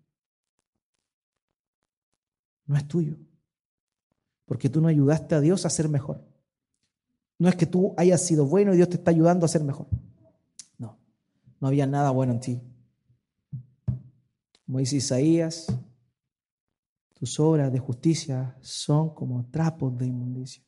No 2.65 2.75
es 2.75 2.87
tuyo. 2.87 3.15
Porque 4.45 4.67
tú 4.67 4.81
no 4.81 4.87
ayudaste 4.87 5.35
a 5.35 5.39
Dios 5.39 5.63
a 5.63 5.69
ser 5.69 5.87
mejor. 5.87 6.19
No 7.37 7.47
es 7.47 7.55
que 7.55 7.67
tú 7.67 7.93
hayas 7.95 8.25
sido 8.25 8.47
bueno 8.47 8.73
y 8.73 8.77
Dios 8.77 8.89
te 8.89 8.95
está 8.95 9.11
ayudando 9.11 9.45
a 9.45 9.49
ser 9.49 9.63
mejor. 9.63 9.85
No, 10.79 10.97
no 11.59 11.67
había 11.67 11.85
nada 11.85 12.09
bueno 12.09 12.33
en 12.33 12.39
ti. 12.39 12.59
Como 14.65 14.79
dice 14.79 14.95
Isaías, 14.95 15.67
tus 17.21 17.39
obras 17.39 17.71
de 17.71 17.77
justicia 17.77 18.57
son 18.61 19.13
como 19.13 19.45
trapos 19.51 19.95
de 19.95 20.07
inmundicia. 20.07 20.63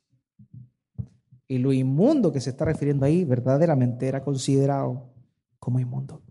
Y 1.47 1.57
lo 1.57 1.73
inmundo 1.73 2.31
que 2.31 2.39
se 2.39 2.51
está 2.51 2.63
refiriendo 2.63 3.07
ahí 3.07 3.23
verdaderamente 3.23 4.07
era 4.07 4.23
considerado 4.23 5.11
como 5.57 5.79
inmundo. 5.79 6.21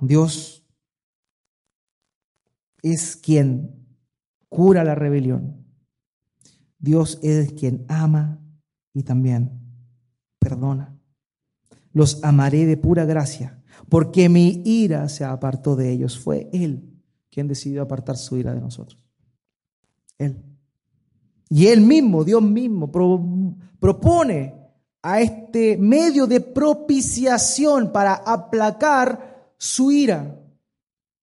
Dios 0.00 0.64
es 2.82 3.16
quien 3.16 3.84
cura 4.48 4.84
la 4.84 4.94
rebelión. 4.94 5.66
Dios 6.78 7.18
es 7.24 7.52
quien 7.52 7.84
ama 7.88 8.40
y 8.94 9.02
también 9.02 9.60
perdona. 10.38 10.96
Los 11.90 12.22
amaré 12.22 12.64
de 12.64 12.76
pura 12.76 13.06
gracia, 13.06 13.60
porque 13.88 14.28
mi 14.28 14.62
ira 14.64 15.08
se 15.08 15.24
apartó 15.24 15.74
de 15.74 15.90
ellos. 15.90 16.16
Fue 16.16 16.48
Él 16.52 16.87
quien 17.38 17.46
decidió 17.46 17.82
apartar 17.82 18.16
su 18.16 18.36
ira 18.36 18.52
de 18.52 18.60
nosotros. 18.60 19.00
Él. 20.18 20.42
Y 21.48 21.68
Él 21.68 21.82
mismo, 21.82 22.24
Dios 22.24 22.42
mismo, 22.42 22.90
propone 23.78 24.56
a 25.02 25.20
este 25.20 25.76
medio 25.76 26.26
de 26.26 26.40
propiciación 26.40 27.92
para 27.92 28.14
aplacar 28.14 29.52
su 29.56 29.92
ira, 29.92 30.36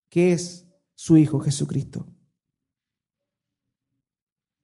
que 0.07 0.32
es 0.32 0.66
su 0.93 1.18
Hijo 1.18 1.41
Jesucristo. 1.41 2.07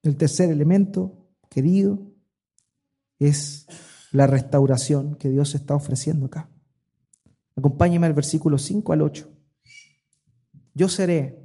El 0.04 0.16
tercer 0.16 0.52
elemento, 0.52 1.28
querido, 1.50 2.00
es 3.20 3.68
la 4.14 4.26
restauración 4.26 5.16
que 5.16 5.28
Dios 5.28 5.54
está 5.54 5.76
ofreciendo 5.76 6.28
acá. 6.28 6.50
Acompáñeme 7.58 8.08
al 8.08 8.14
versículo 8.14 8.58
5 8.58 8.94
al 8.94 9.02
8. 9.02 9.30
yo 10.74 10.88
seré 10.88 11.41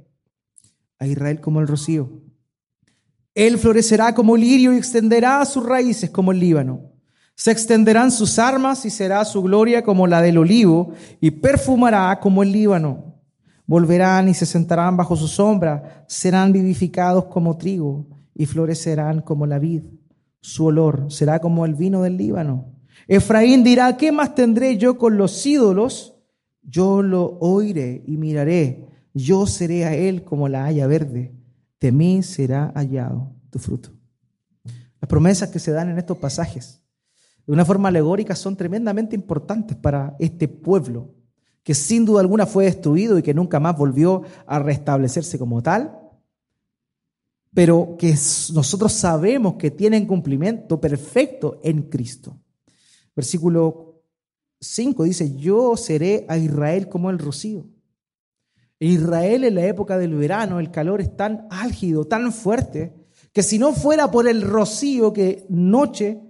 a 0.99 1.07
Israel 1.07 1.39
como 1.41 1.59
el 1.61 1.67
rocío. 1.67 2.21
Él 3.35 3.57
florecerá 3.57 4.15
como 4.15 4.35
lirio 4.35 4.73
y 4.73 4.77
extenderá 4.77 5.45
sus 5.45 5.65
raíces 5.65 6.09
como 6.09 6.31
el 6.31 6.39
Líbano. 6.39 6.91
Se 7.35 7.51
extenderán 7.51 8.09
sus 8.09 8.39
armas 8.39 8.83
y 8.85 8.89
será 8.89 9.23
su 9.23 9.43
gloria 9.43 9.83
como 9.83 10.07
la 10.07 10.23
del 10.23 10.39
olivo 10.39 10.93
y 11.21 11.29
perfumará 11.29 12.19
como 12.19 12.41
el 12.41 12.51
Líbano. 12.51 13.21
Volverán 13.67 14.27
y 14.27 14.33
se 14.33 14.47
sentarán 14.47 14.97
bajo 14.97 15.15
su 15.15 15.27
sombra, 15.27 16.03
serán 16.07 16.51
vivificados 16.51 17.25
como 17.25 17.57
trigo 17.57 18.07
y 18.33 18.47
florecerán 18.47 19.21
como 19.21 19.45
la 19.45 19.59
vid. 19.59 19.83
Su 20.41 20.65
olor 20.65 21.11
será 21.11 21.39
como 21.39 21.65
el 21.65 21.75
vino 21.75 22.01
del 22.01 22.17
Líbano. 22.17 22.73
Efraín 23.07 23.63
dirá, 23.63 23.97
¿qué 23.97 24.11
más 24.11 24.33
tendré 24.33 24.77
yo 24.77 24.97
con 24.97 25.17
los 25.17 25.45
ídolos? 25.45 26.15
Yo 26.63 27.01
lo 27.01 27.37
oiré 27.39 28.03
y 28.07 28.17
miraré. 28.17 28.87
Yo 29.17 29.47
seré 29.47 29.85
a 29.85 29.95
él 29.95 30.23
como 30.23 30.47
la 30.47 30.65
haya 30.65 30.85
verde. 30.85 31.33
De 31.79 31.91
mí 31.91 32.21
será 32.21 32.71
hallado 32.75 33.33
tu 33.49 33.57
fruto. 33.57 33.89
Las 35.01 35.09
promesas 35.09 35.49
que 35.49 35.59
se 35.59 35.71
dan 35.71 35.89
en 35.89 35.97
estos 35.97 36.17
pasajes, 36.17 36.81
de 37.45 37.53
una 37.53 37.65
forma 37.65 37.89
alegórica, 37.89 38.35
son 38.35 38.55
tremendamente 38.55 39.15
importantes 39.15 39.75
para 39.75 40.15
este 40.19 40.47
pueblo, 40.47 41.15
que 41.63 41.73
sin 41.73 42.05
duda 42.05 42.21
alguna 42.21 42.45
fue 42.45 42.65
destruido 42.65 43.17
y 43.17 43.23
que 43.23 43.33
nunca 43.33 43.59
más 43.59 43.75
volvió 43.75 44.21
a 44.45 44.59
restablecerse 44.59 45.39
como 45.39 45.63
tal, 45.63 45.99
pero 47.53 47.95
que 47.97 48.11
nosotros 48.11 48.93
sabemos 48.93 49.55
que 49.55 49.71
tienen 49.71 50.05
cumplimiento 50.05 50.79
perfecto 50.79 51.59
en 51.63 51.83
Cristo. 51.83 52.39
Versículo 53.15 54.03
5 54.59 55.03
dice, 55.05 55.35
yo 55.35 55.75
seré 55.75 56.25
a 56.29 56.37
Israel 56.37 56.87
como 56.87 57.09
el 57.09 57.17
rocío. 57.17 57.67
Israel 58.79 59.43
en 59.43 59.55
la 59.55 59.65
época 59.65 59.97
del 59.97 60.13
verano, 60.13 60.59
el 60.59 60.71
calor 60.71 61.01
es 61.01 61.15
tan 61.15 61.47
álgido, 61.49 62.05
tan 62.05 62.31
fuerte, 62.31 62.93
que 63.33 63.43
si 63.43 63.57
no 63.57 63.73
fuera 63.73 64.11
por 64.11 64.27
el 64.27 64.41
rocío 64.41 65.13
que 65.13 65.45
noche 65.49 66.21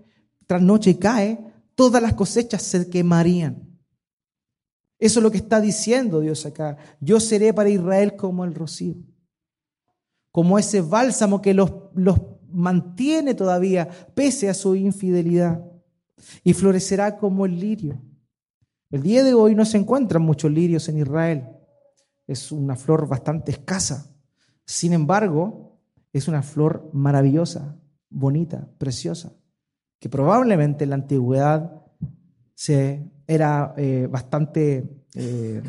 tras 0.45 0.61
noche 0.61 0.97
cae, 0.97 1.39
todas 1.75 2.01
las 2.01 2.13
cosechas 2.13 2.61
se 2.63 2.89
quemarían. 2.89 3.67
Eso 4.97 5.19
es 5.19 5.23
lo 5.23 5.29
que 5.29 5.37
está 5.37 5.61
diciendo 5.61 6.21
Dios 6.21 6.45
acá. 6.45 6.77
Yo 7.01 7.19
seré 7.19 7.53
para 7.53 7.69
Israel 7.69 8.15
como 8.15 8.45
el 8.45 8.55
rocío, 8.55 8.95
como 10.31 10.57
ese 10.57 10.81
bálsamo 10.81 11.41
que 11.41 11.53
los, 11.53 11.71
mantiene 12.49 13.35
todavía 13.35 13.89
pese 14.15 14.49
a 14.49 14.53
su 14.53 14.75
infidelidad, 14.75 15.61
y 16.43 16.53
florecerá 16.53 17.17
como 17.17 17.45
el 17.45 17.59
lirio. 17.59 18.01
El 18.89 19.03
día 19.03 19.23
de 19.23 19.33
hoy 19.33 19.53
no 19.53 19.65
se 19.65 19.77
encuentran 19.77 20.23
muchos 20.23 20.49
lirios 20.49 20.87
en 20.89 20.97
Israel 20.97 21.56
es 22.27 22.51
una 22.51 22.75
flor 22.75 23.07
bastante 23.07 23.51
escasa. 23.51 24.13
Sin 24.65 24.93
embargo, 24.93 25.79
es 26.11 26.27
una 26.27 26.43
flor 26.43 26.89
maravillosa, 26.93 27.77
bonita, 28.09 28.67
preciosa, 28.77 29.33
que 29.99 30.09
probablemente 30.09 30.83
en 30.83 30.89
la 30.91 30.97
antigüedad 30.97 31.81
se, 32.53 33.09
era 33.25 33.73
eh, 33.77 34.07
bastante, 34.09 35.05
eh, 35.15 35.61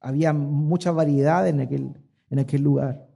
había 0.00 0.32
mucha 0.32 0.92
variedad 0.92 1.48
en 1.48 1.60
aquel, 1.60 1.92
en 2.28 2.38
aquel 2.38 2.62
lugar. 2.62 3.06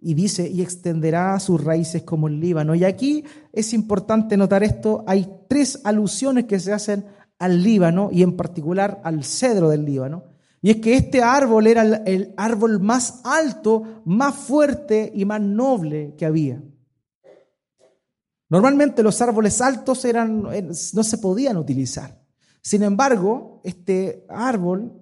Y 0.00 0.14
dice, 0.14 0.48
y 0.48 0.62
extenderá 0.62 1.38
sus 1.40 1.62
raíces 1.62 2.04
como 2.04 2.28
el 2.28 2.38
Líbano. 2.38 2.76
Y 2.76 2.84
aquí 2.84 3.24
es 3.52 3.72
importante 3.72 4.36
notar 4.36 4.62
esto, 4.62 5.04
hay 5.08 5.28
tres 5.48 5.80
alusiones 5.84 6.44
que 6.44 6.60
se 6.60 6.72
hacen 6.72 7.06
al 7.38 7.62
Líbano 7.62 8.10
y 8.12 8.22
en 8.22 8.36
particular 8.36 9.00
al 9.02 9.24
cedro 9.24 9.68
del 9.68 9.84
Líbano. 9.84 10.37
Y 10.60 10.70
es 10.70 10.76
que 10.78 10.96
este 10.96 11.22
árbol 11.22 11.66
era 11.66 11.82
el, 11.82 12.34
árbol 12.36 12.80
más 12.80 13.20
alto, 13.24 14.02
más 14.04 14.34
fuerte 14.34 15.10
y 15.14 15.24
más 15.24 15.40
noble 15.40 16.14
que 16.16 16.26
había. 16.26 16.62
Normalmente 18.50 19.02
los 19.02 19.20
árboles 19.20 19.60
altos 19.60 20.04
eran, 20.04 20.42
no 20.42 21.02
se 21.04 21.18
podían 21.18 21.58
utilizar. 21.58 22.20
Sin 22.60 22.82
embargo, 22.82 23.60
este 23.62 24.24
árbol 24.28 24.92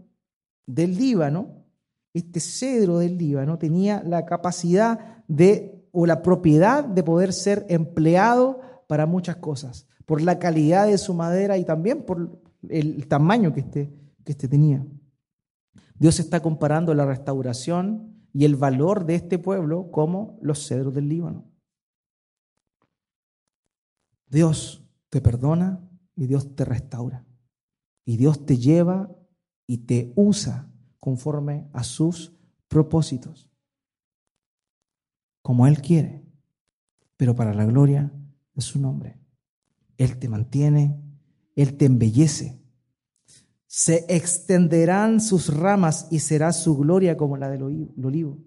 del 0.66 0.96
Líbano, 0.96 1.64
este 2.12 2.40
cedro 2.40 2.98
del 2.98 3.16
Líbano, 3.16 3.56
tenía 3.56 4.02
la 4.04 4.26
capacidad 4.26 5.24
de, 5.26 5.88
o 5.92 6.06
la 6.06 6.22
propiedad 6.22 6.84
de 6.84 7.02
poder 7.02 7.32
ser 7.32 7.64
empleado 7.68 8.60
para 8.88 9.06
muchas 9.06 9.36
cosas, 9.36 9.86
por 10.04 10.20
la 10.20 10.38
calidad 10.38 10.86
de 10.86 10.98
su 10.98 11.14
madera 11.14 11.56
y 11.56 11.64
también 11.64 12.02
por 12.02 12.40
el 12.68 13.06
tamaño 13.08 13.54
que 13.54 13.60
este, 13.60 13.92
que 14.24 14.32
este 14.32 14.48
tenía. 14.48 14.84
Dios 15.98 16.20
está 16.20 16.40
comparando 16.40 16.94
la 16.94 17.06
restauración 17.06 18.28
y 18.32 18.44
el 18.44 18.56
valor 18.56 19.06
de 19.06 19.14
este 19.14 19.38
pueblo 19.38 19.90
como 19.90 20.38
los 20.42 20.66
cedros 20.66 20.94
del 20.94 21.08
Líbano. 21.08 21.44
Dios 24.28 24.84
te 25.08 25.20
perdona 25.20 25.80
y 26.14 26.26
Dios 26.26 26.54
te 26.54 26.64
restaura. 26.64 27.24
Y 28.04 28.16
Dios 28.16 28.44
te 28.44 28.58
lleva 28.58 29.10
y 29.66 29.78
te 29.78 30.12
usa 30.16 30.70
conforme 31.00 31.68
a 31.72 31.82
sus 31.82 32.36
propósitos, 32.68 33.48
como 35.42 35.66
Él 35.66 35.80
quiere, 35.80 36.24
pero 37.16 37.34
para 37.34 37.54
la 37.54 37.64
gloria 37.64 38.12
de 38.54 38.60
su 38.60 38.80
nombre. 38.80 39.18
Él 39.96 40.18
te 40.18 40.28
mantiene, 40.28 41.00
Él 41.54 41.76
te 41.76 41.86
embellece, 41.86 42.60
se 43.76 44.06
extenderán 44.08 45.20
sus 45.20 45.54
ramas 45.54 46.08
y 46.10 46.20
será 46.20 46.54
su 46.54 46.78
gloria 46.78 47.14
como 47.14 47.36
la 47.36 47.50
del 47.50 47.62
olivo. 47.62 48.38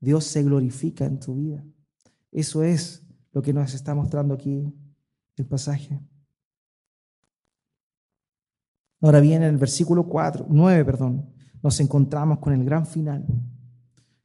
Dios 0.00 0.24
se 0.24 0.42
glorifica 0.42 1.04
en 1.04 1.20
tu 1.20 1.36
vida. 1.36 1.64
Eso 2.32 2.64
es 2.64 3.06
lo 3.30 3.40
que 3.40 3.52
nos 3.52 3.72
está 3.72 3.94
mostrando 3.94 4.34
aquí 4.34 4.74
el 5.36 5.46
pasaje. 5.46 6.00
Ahora 9.00 9.20
bien, 9.20 9.44
en 9.44 9.50
el 9.50 9.58
versículo 9.58 10.08
4, 10.08 10.46
9, 10.48 10.84
perdón, 10.84 11.32
nos 11.62 11.78
encontramos 11.78 12.40
con 12.40 12.52
el 12.52 12.64
gran 12.64 12.84
final. 12.84 13.24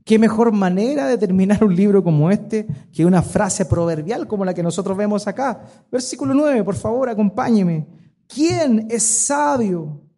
¿Qué 0.03 0.17
mejor 0.17 0.51
manera 0.51 1.05
de 1.05 1.19
terminar 1.19 1.63
un 1.63 1.75
libro 1.75 2.03
como 2.03 2.31
este 2.31 2.65
que 2.91 3.05
una 3.05 3.21
frase 3.21 3.65
proverbial 3.65 4.27
como 4.27 4.45
la 4.45 4.55
que 4.55 4.63
nosotros 4.63 4.97
vemos 4.97 5.27
acá? 5.27 5.63
Versículo 5.91 6.33
9, 6.33 6.63
por 6.63 6.75
favor, 6.75 7.07
acompáñeme. 7.07 7.87
¿Quién 8.25 8.87
es 8.89 9.03
sabio 9.03 10.09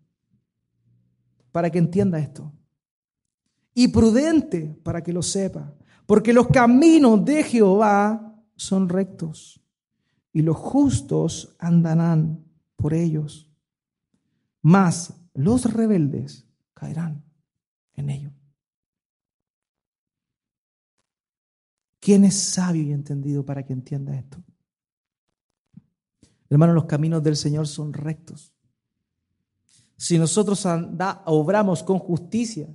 para 1.52 1.70
que 1.70 1.80
entienda 1.80 2.20
esto. 2.20 2.52
Y 3.74 3.90
prudente 3.90 4.78
para 4.84 5.02
que 5.02 5.14
lo 5.14 5.22
sepa. 5.22 5.74
Porque 6.06 6.34
los 6.34 6.48
caminos 6.48 7.24
de 7.24 7.44
Jehová 7.44 8.36
son 8.56 8.90
rectos 8.90 9.62
y 10.34 10.42
los 10.42 10.58
justos 10.58 11.56
andarán 11.60 12.44
por 12.76 12.94
ellos. 12.94 13.50
Mas 14.62 15.14
los 15.34 15.72
rebeldes 15.72 16.46
caerán 16.74 17.24
en 17.94 18.10
ellos. 18.10 18.34
¿Quién 22.00 22.26
es 22.26 22.36
sabio 22.36 22.82
y 22.82 22.92
entendido 22.92 23.46
para 23.46 23.64
que 23.64 23.74
entienda 23.74 24.16
esto? 24.16 24.44
Hermanos, 26.50 26.76
los 26.76 26.86
caminos 26.86 27.24
del 27.24 27.38
Señor 27.38 27.68
son 27.68 27.94
rectos 27.94 28.54
si 30.02 30.18
nosotros 30.18 30.66
obramos 31.26 31.84
con 31.84 32.00
justicia, 32.00 32.68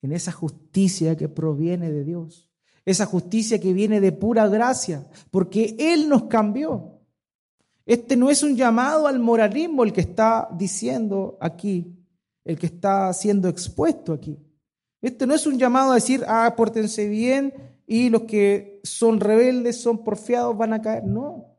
en 0.00 0.12
esa 0.12 0.30
justicia 0.30 1.16
que 1.16 1.28
proviene 1.28 1.90
de 1.90 2.04
Dios, 2.04 2.48
esa 2.84 3.04
justicia 3.04 3.58
que 3.58 3.72
viene 3.72 4.00
de 4.00 4.12
pura 4.12 4.46
gracia, 4.46 5.04
porque 5.32 5.74
Él 5.76 6.08
nos 6.08 6.26
cambió. 6.26 7.00
Este 7.84 8.14
no 8.14 8.30
es 8.30 8.44
un 8.44 8.54
llamado 8.54 9.08
al 9.08 9.18
moralismo 9.18 9.82
el 9.82 9.92
que 9.92 10.02
está 10.02 10.48
diciendo 10.56 11.36
aquí, 11.40 11.96
el 12.44 12.56
que 12.56 12.66
está 12.66 13.12
siendo 13.12 13.48
expuesto 13.48 14.12
aquí. 14.12 14.38
Este 15.00 15.26
no 15.26 15.34
es 15.34 15.48
un 15.48 15.58
llamado 15.58 15.90
a 15.90 15.96
decir, 15.96 16.24
ah, 16.28 16.54
pórtense 16.56 17.08
bien 17.08 17.52
y 17.88 18.08
los 18.08 18.22
que 18.22 18.80
son 18.84 19.18
rebeldes, 19.18 19.80
son 19.80 20.04
porfiados, 20.04 20.56
van 20.56 20.74
a 20.74 20.80
caer. 20.80 21.02
No. 21.02 21.58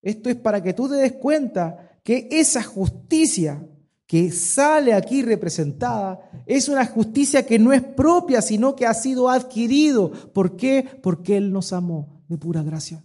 Esto 0.00 0.30
es 0.30 0.36
para 0.36 0.62
que 0.62 0.72
tú 0.72 0.88
te 0.88 0.94
des 0.94 1.12
cuenta 1.12 2.00
que 2.02 2.28
esa 2.30 2.62
justicia 2.62 3.62
que 4.08 4.32
sale 4.32 4.94
aquí 4.94 5.20
representada 5.20 6.18
es 6.46 6.70
una 6.70 6.86
justicia 6.86 7.44
que 7.44 7.58
no 7.58 7.74
es 7.74 7.82
propia, 7.82 8.40
sino 8.40 8.74
que 8.74 8.86
ha 8.86 8.94
sido 8.94 9.28
adquirido. 9.28 10.10
¿Por 10.32 10.56
qué? 10.56 10.98
Porque 11.02 11.36
Él 11.36 11.52
nos 11.52 11.74
amó 11.74 12.22
de 12.26 12.38
pura 12.38 12.62
gracia. 12.62 13.02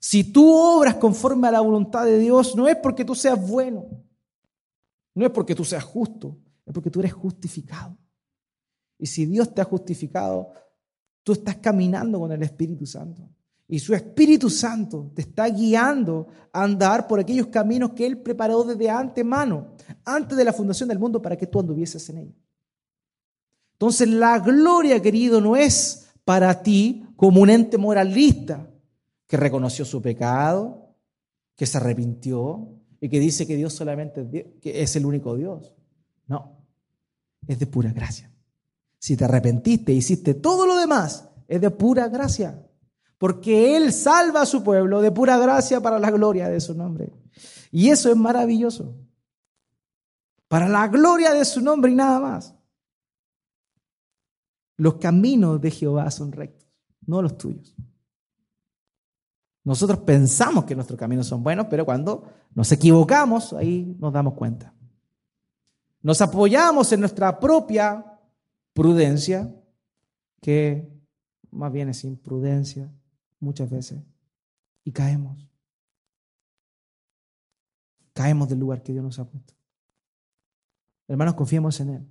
Si 0.00 0.24
tú 0.24 0.52
obras 0.52 0.96
conforme 0.96 1.46
a 1.46 1.52
la 1.52 1.60
voluntad 1.60 2.04
de 2.04 2.18
Dios, 2.18 2.56
no 2.56 2.66
es 2.66 2.76
porque 2.76 3.04
tú 3.04 3.14
seas 3.14 3.40
bueno, 3.48 3.86
no 5.14 5.24
es 5.24 5.30
porque 5.30 5.54
tú 5.54 5.64
seas 5.64 5.84
justo, 5.84 6.36
es 6.66 6.74
porque 6.74 6.90
tú 6.90 6.98
eres 6.98 7.12
justificado. 7.12 7.96
Y 8.98 9.06
si 9.06 9.24
Dios 9.26 9.54
te 9.54 9.60
ha 9.60 9.64
justificado, 9.64 10.52
tú 11.22 11.30
estás 11.30 11.58
caminando 11.58 12.18
con 12.18 12.32
el 12.32 12.42
Espíritu 12.42 12.86
Santo. 12.86 13.30
Y 13.72 13.78
su 13.78 13.94
Espíritu 13.94 14.50
Santo 14.50 15.10
te 15.14 15.22
está 15.22 15.48
guiando 15.48 16.26
a 16.52 16.62
andar 16.62 17.06
por 17.06 17.18
aquellos 17.18 17.46
caminos 17.46 17.92
que 17.92 18.04
Él 18.04 18.18
preparó 18.18 18.64
desde 18.64 18.90
antemano, 18.90 19.68
antes 20.04 20.36
de 20.36 20.44
la 20.44 20.52
fundación 20.52 20.90
del 20.90 20.98
mundo, 20.98 21.22
para 21.22 21.38
que 21.38 21.46
tú 21.46 21.58
anduvieses 21.58 22.06
en 22.10 22.18
ellos. 22.18 22.36
Entonces 23.72 24.08
la 24.08 24.40
gloria, 24.40 25.00
querido, 25.00 25.40
no 25.40 25.56
es 25.56 26.12
para 26.22 26.62
ti 26.62 27.06
como 27.16 27.40
un 27.40 27.48
ente 27.48 27.78
moralista 27.78 28.68
que 29.26 29.38
reconoció 29.38 29.86
su 29.86 30.02
pecado, 30.02 30.94
que 31.56 31.64
se 31.64 31.78
arrepintió 31.78 32.68
y 33.00 33.08
que 33.08 33.20
dice 33.20 33.46
que 33.46 33.56
Dios 33.56 33.72
solamente 33.72 34.20
es, 34.20 34.44
que 34.60 34.82
es 34.82 34.96
el 34.96 35.06
único 35.06 35.34
Dios. 35.34 35.72
No, 36.26 36.58
es 37.46 37.58
de 37.58 37.66
pura 37.66 37.90
gracia. 37.90 38.30
Si 38.98 39.16
te 39.16 39.24
arrepentiste 39.24 39.92
e 39.92 39.94
hiciste 39.94 40.34
todo 40.34 40.66
lo 40.66 40.76
demás, 40.76 41.30
es 41.48 41.58
de 41.62 41.70
pura 41.70 42.08
gracia. 42.08 42.66
Porque 43.22 43.76
Él 43.76 43.92
salva 43.92 44.42
a 44.42 44.46
su 44.46 44.64
pueblo 44.64 45.00
de 45.00 45.12
pura 45.12 45.38
gracia 45.38 45.80
para 45.80 46.00
la 46.00 46.10
gloria 46.10 46.48
de 46.48 46.60
su 46.60 46.74
nombre. 46.74 47.12
Y 47.70 47.88
eso 47.88 48.10
es 48.10 48.16
maravilloso. 48.16 48.96
Para 50.48 50.68
la 50.68 50.88
gloria 50.88 51.32
de 51.32 51.44
su 51.44 51.60
nombre 51.60 51.92
y 51.92 51.94
nada 51.94 52.18
más. 52.18 52.52
Los 54.76 54.94
caminos 54.94 55.60
de 55.60 55.70
Jehová 55.70 56.10
son 56.10 56.32
rectos, 56.32 56.66
no 57.06 57.22
los 57.22 57.38
tuyos. 57.38 57.76
Nosotros 59.62 60.00
pensamos 60.00 60.64
que 60.64 60.74
nuestros 60.74 60.98
caminos 60.98 61.28
son 61.28 61.44
buenos, 61.44 61.68
pero 61.70 61.84
cuando 61.84 62.24
nos 62.56 62.72
equivocamos, 62.72 63.52
ahí 63.52 63.96
nos 64.00 64.12
damos 64.12 64.34
cuenta. 64.34 64.74
Nos 66.02 66.20
apoyamos 66.20 66.92
en 66.92 66.98
nuestra 66.98 67.38
propia 67.38 68.18
prudencia, 68.72 69.54
que 70.40 70.92
más 71.52 71.70
bien 71.70 71.88
es 71.88 72.02
imprudencia 72.02 72.90
muchas 73.42 73.68
veces, 73.68 74.00
y 74.84 74.92
caemos. 74.92 75.46
Caemos 78.14 78.48
del 78.48 78.58
lugar 78.58 78.82
que 78.82 78.92
Dios 78.92 79.04
nos 79.04 79.18
ha 79.18 79.28
puesto. 79.28 79.54
Hermanos, 81.08 81.34
confiemos 81.34 81.78
en 81.80 81.90
Él. 81.90 82.06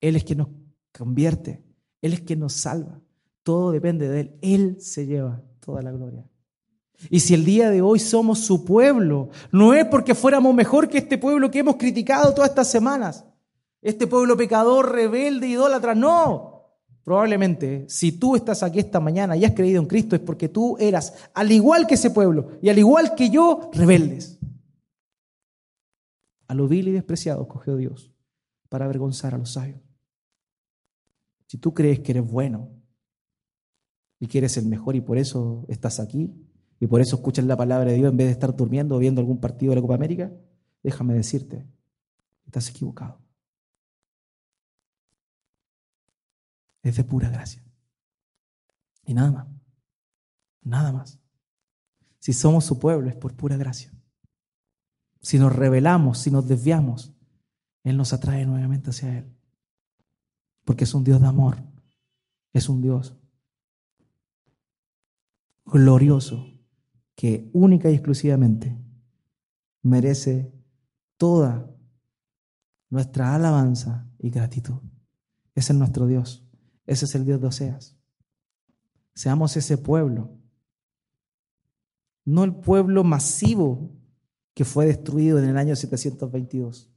Él 0.00 0.16
es 0.16 0.24
quien 0.24 0.38
nos 0.38 0.48
convierte, 0.96 1.64
Él 2.02 2.12
es 2.12 2.20
quien 2.20 2.40
nos 2.40 2.52
salva. 2.52 3.00
Todo 3.42 3.72
depende 3.72 4.08
de 4.08 4.20
Él. 4.20 4.38
Él 4.42 4.80
se 4.80 5.06
lleva 5.06 5.42
toda 5.60 5.82
la 5.82 5.90
gloria. 5.90 6.28
Y 7.10 7.20
si 7.20 7.34
el 7.34 7.44
día 7.44 7.70
de 7.70 7.80
hoy 7.80 8.00
somos 8.00 8.40
su 8.40 8.64
pueblo, 8.64 9.30
no 9.52 9.72
es 9.72 9.86
porque 9.86 10.14
fuéramos 10.14 10.54
mejor 10.54 10.88
que 10.88 10.98
este 10.98 11.16
pueblo 11.16 11.50
que 11.50 11.60
hemos 11.60 11.76
criticado 11.76 12.34
todas 12.34 12.50
estas 12.50 12.70
semanas. 12.70 13.24
Este 13.80 14.08
pueblo 14.08 14.36
pecador, 14.36 14.92
rebelde, 14.92 15.46
idólatra. 15.46 15.94
No. 15.94 16.57
Probablemente, 17.08 17.86
si 17.88 18.12
tú 18.12 18.36
estás 18.36 18.62
aquí 18.62 18.80
esta 18.80 19.00
mañana 19.00 19.34
y 19.34 19.42
has 19.42 19.54
creído 19.54 19.80
en 19.80 19.88
Cristo, 19.88 20.14
es 20.14 20.20
porque 20.20 20.50
tú 20.50 20.76
eras, 20.78 21.14
al 21.32 21.50
igual 21.50 21.86
que 21.86 21.94
ese 21.94 22.10
pueblo 22.10 22.58
y 22.60 22.68
al 22.68 22.78
igual 22.78 23.14
que 23.14 23.30
yo, 23.30 23.70
rebeldes. 23.72 24.38
A 26.48 26.52
lo 26.52 26.68
vil 26.68 26.88
y 26.88 26.92
despreciado 26.92 27.48
cogió 27.48 27.76
Dios 27.76 28.12
para 28.68 28.84
avergonzar 28.84 29.34
a 29.34 29.38
los 29.38 29.54
sabios. 29.54 29.80
Si 31.46 31.56
tú 31.56 31.72
crees 31.72 32.00
que 32.00 32.12
eres 32.12 32.30
bueno 32.30 32.68
y 34.20 34.26
que 34.26 34.36
eres 34.36 34.58
el 34.58 34.66
mejor 34.66 34.94
y 34.94 35.00
por 35.00 35.16
eso 35.16 35.64
estás 35.68 36.00
aquí 36.00 36.30
y 36.78 36.88
por 36.88 37.00
eso 37.00 37.16
escuchas 37.16 37.46
la 37.46 37.56
palabra 37.56 37.90
de 37.90 37.96
Dios 37.96 38.10
en 38.10 38.18
vez 38.18 38.26
de 38.26 38.32
estar 38.32 38.54
durmiendo 38.54 38.96
o 38.96 38.98
viendo 38.98 39.22
algún 39.22 39.40
partido 39.40 39.70
de 39.70 39.76
la 39.76 39.80
Copa 39.80 39.94
América, 39.94 40.30
déjame 40.82 41.14
decirte, 41.14 41.64
estás 42.44 42.68
equivocado. 42.68 43.27
Es 46.82 46.96
de 46.96 47.04
pura 47.04 47.28
gracia. 47.28 47.62
Y 49.04 49.14
nada 49.14 49.32
más. 49.32 49.48
Nada 50.62 50.92
más. 50.92 51.18
Si 52.18 52.32
somos 52.32 52.64
su 52.64 52.78
pueblo 52.78 53.08
es 53.08 53.16
por 53.16 53.34
pura 53.34 53.56
gracia. 53.56 53.92
Si 55.20 55.38
nos 55.38 55.54
rebelamos, 55.54 56.18
si 56.18 56.30
nos 56.30 56.46
desviamos, 56.46 57.12
Él 57.84 57.96
nos 57.96 58.12
atrae 58.12 58.46
nuevamente 58.46 58.90
hacia 58.90 59.18
Él 59.18 59.38
porque 60.68 60.84
es 60.84 60.92
un 60.92 61.02
Dios 61.02 61.18
de 61.18 61.26
amor, 61.26 61.56
es 62.52 62.68
un 62.68 62.82
Dios 62.82 63.16
glorioso 65.64 66.46
que 67.14 67.48
única 67.54 67.90
y 67.90 67.94
exclusivamente 67.94 68.76
merece 69.80 70.52
toda 71.16 71.74
nuestra 72.90 73.34
alabanza 73.34 74.10
y 74.18 74.28
gratitud. 74.28 74.76
Ese 75.54 75.72
es 75.72 75.78
nuestro 75.78 76.06
Dios, 76.06 76.46
ese 76.88 77.04
es 77.04 77.14
el 77.14 77.24
Dios 77.24 77.40
de 77.40 77.46
Oseas. 77.46 77.96
Seamos 79.14 79.56
ese 79.56 79.78
pueblo, 79.78 80.30
no 82.24 82.42
el 82.42 82.54
pueblo 82.54 83.04
masivo 83.04 83.92
que 84.54 84.64
fue 84.64 84.86
destruido 84.86 85.38
en 85.38 85.44
el 85.44 85.56
año 85.56 85.76
722 85.76 86.90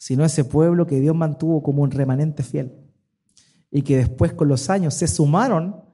sino 0.00 0.24
ese 0.24 0.44
pueblo 0.44 0.86
que 0.86 0.98
Dios 0.98 1.14
mantuvo 1.14 1.62
como 1.62 1.82
un 1.82 1.90
remanente 1.90 2.42
fiel 2.42 2.74
y 3.70 3.82
que 3.82 3.98
después 3.98 4.32
con 4.32 4.48
los 4.48 4.70
años 4.70 4.94
se 4.94 5.06
sumaron 5.06 5.84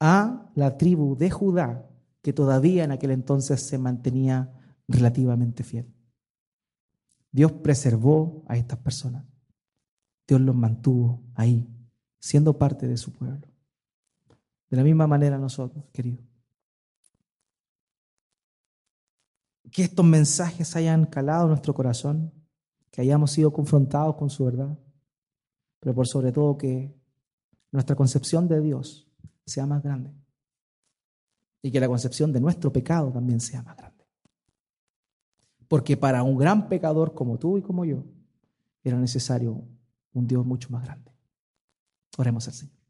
a 0.00 0.50
la 0.54 0.78
tribu 0.78 1.18
de 1.18 1.28
Judá, 1.28 1.86
que 2.22 2.32
todavía 2.32 2.82
en 2.82 2.92
aquel 2.92 3.10
entonces 3.10 3.60
se 3.60 3.76
mantenía 3.76 4.50
relativamente 4.88 5.64
fiel. 5.64 5.92
Dios 7.30 7.52
preservó 7.52 8.42
a 8.48 8.56
estas 8.56 8.78
personas. 8.78 9.26
Dios 10.26 10.40
los 10.40 10.56
mantuvo 10.56 11.22
ahí, 11.34 11.68
siendo 12.22 12.56
parte 12.56 12.86
de 12.86 12.96
su 12.96 13.12
pueblo. 13.12 13.48
De 14.70 14.76
la 14.76 14.84
misma 14.84 15.08
manera 15.08 15.38
nosotros, 15.38 15.84
queridos. 15.92 16.24
Que 19.72 19.82
estos 19.82 20.04
mensajes 20.04 20.76
hayan 20.76 21.04
calado 21.06 21.48
nuestro 21.48 21.74
corazón 21.74 22.32
que 22.92 23.00
hayamos 23.00 23.30
sido 23.32 23.52
confrontados 23.52 24.16
con 24.16 24.28
su 24.28 24.44
verdad, 24.44 24.78
pero 25.80 25.94
por 25.94 26.06
sobre 26.06 26.30
todo 26.30 26.58
que 26.58 26.94
nuestra 27.72 27.96
concepción 27.96 28.46
de 28.46 28.60
Dios 28.60 29.08
sea 29.46 29.66
más 29.66 29.82
grande 29.82 30.12
y 31.62 31.72
que 31.72 31.80
la 31.80 31.88
concepción 31.88 32.32
de 32.32 32.40
nuestro 32.40 32.70
pecado 32.70 33.10
también 33.10 33.40
sea 33.40 33.62
más 33.62 33.78
grande. 33.78 34.04
Porque 35.68 35.96
para 35.96 36.22
un 36.22 36.36
gran 36.36 36.68
pecador 36.68 37.14
como 37.14 37.38
tú 37.38 37.56
y 37.56 37.62
como 37.62 37.86
yo 37.86 38.04
era 38.84 38.98
necesario 38.98 39.64
un 40.12 40.26
Dios 40.26 40.44
mucho 40.44 40.68
más 40.68 40.84
grande. 40.84 41.11
Oremos 42.18 42.46
al 42.48 42.54
Señor. 42.54 42.81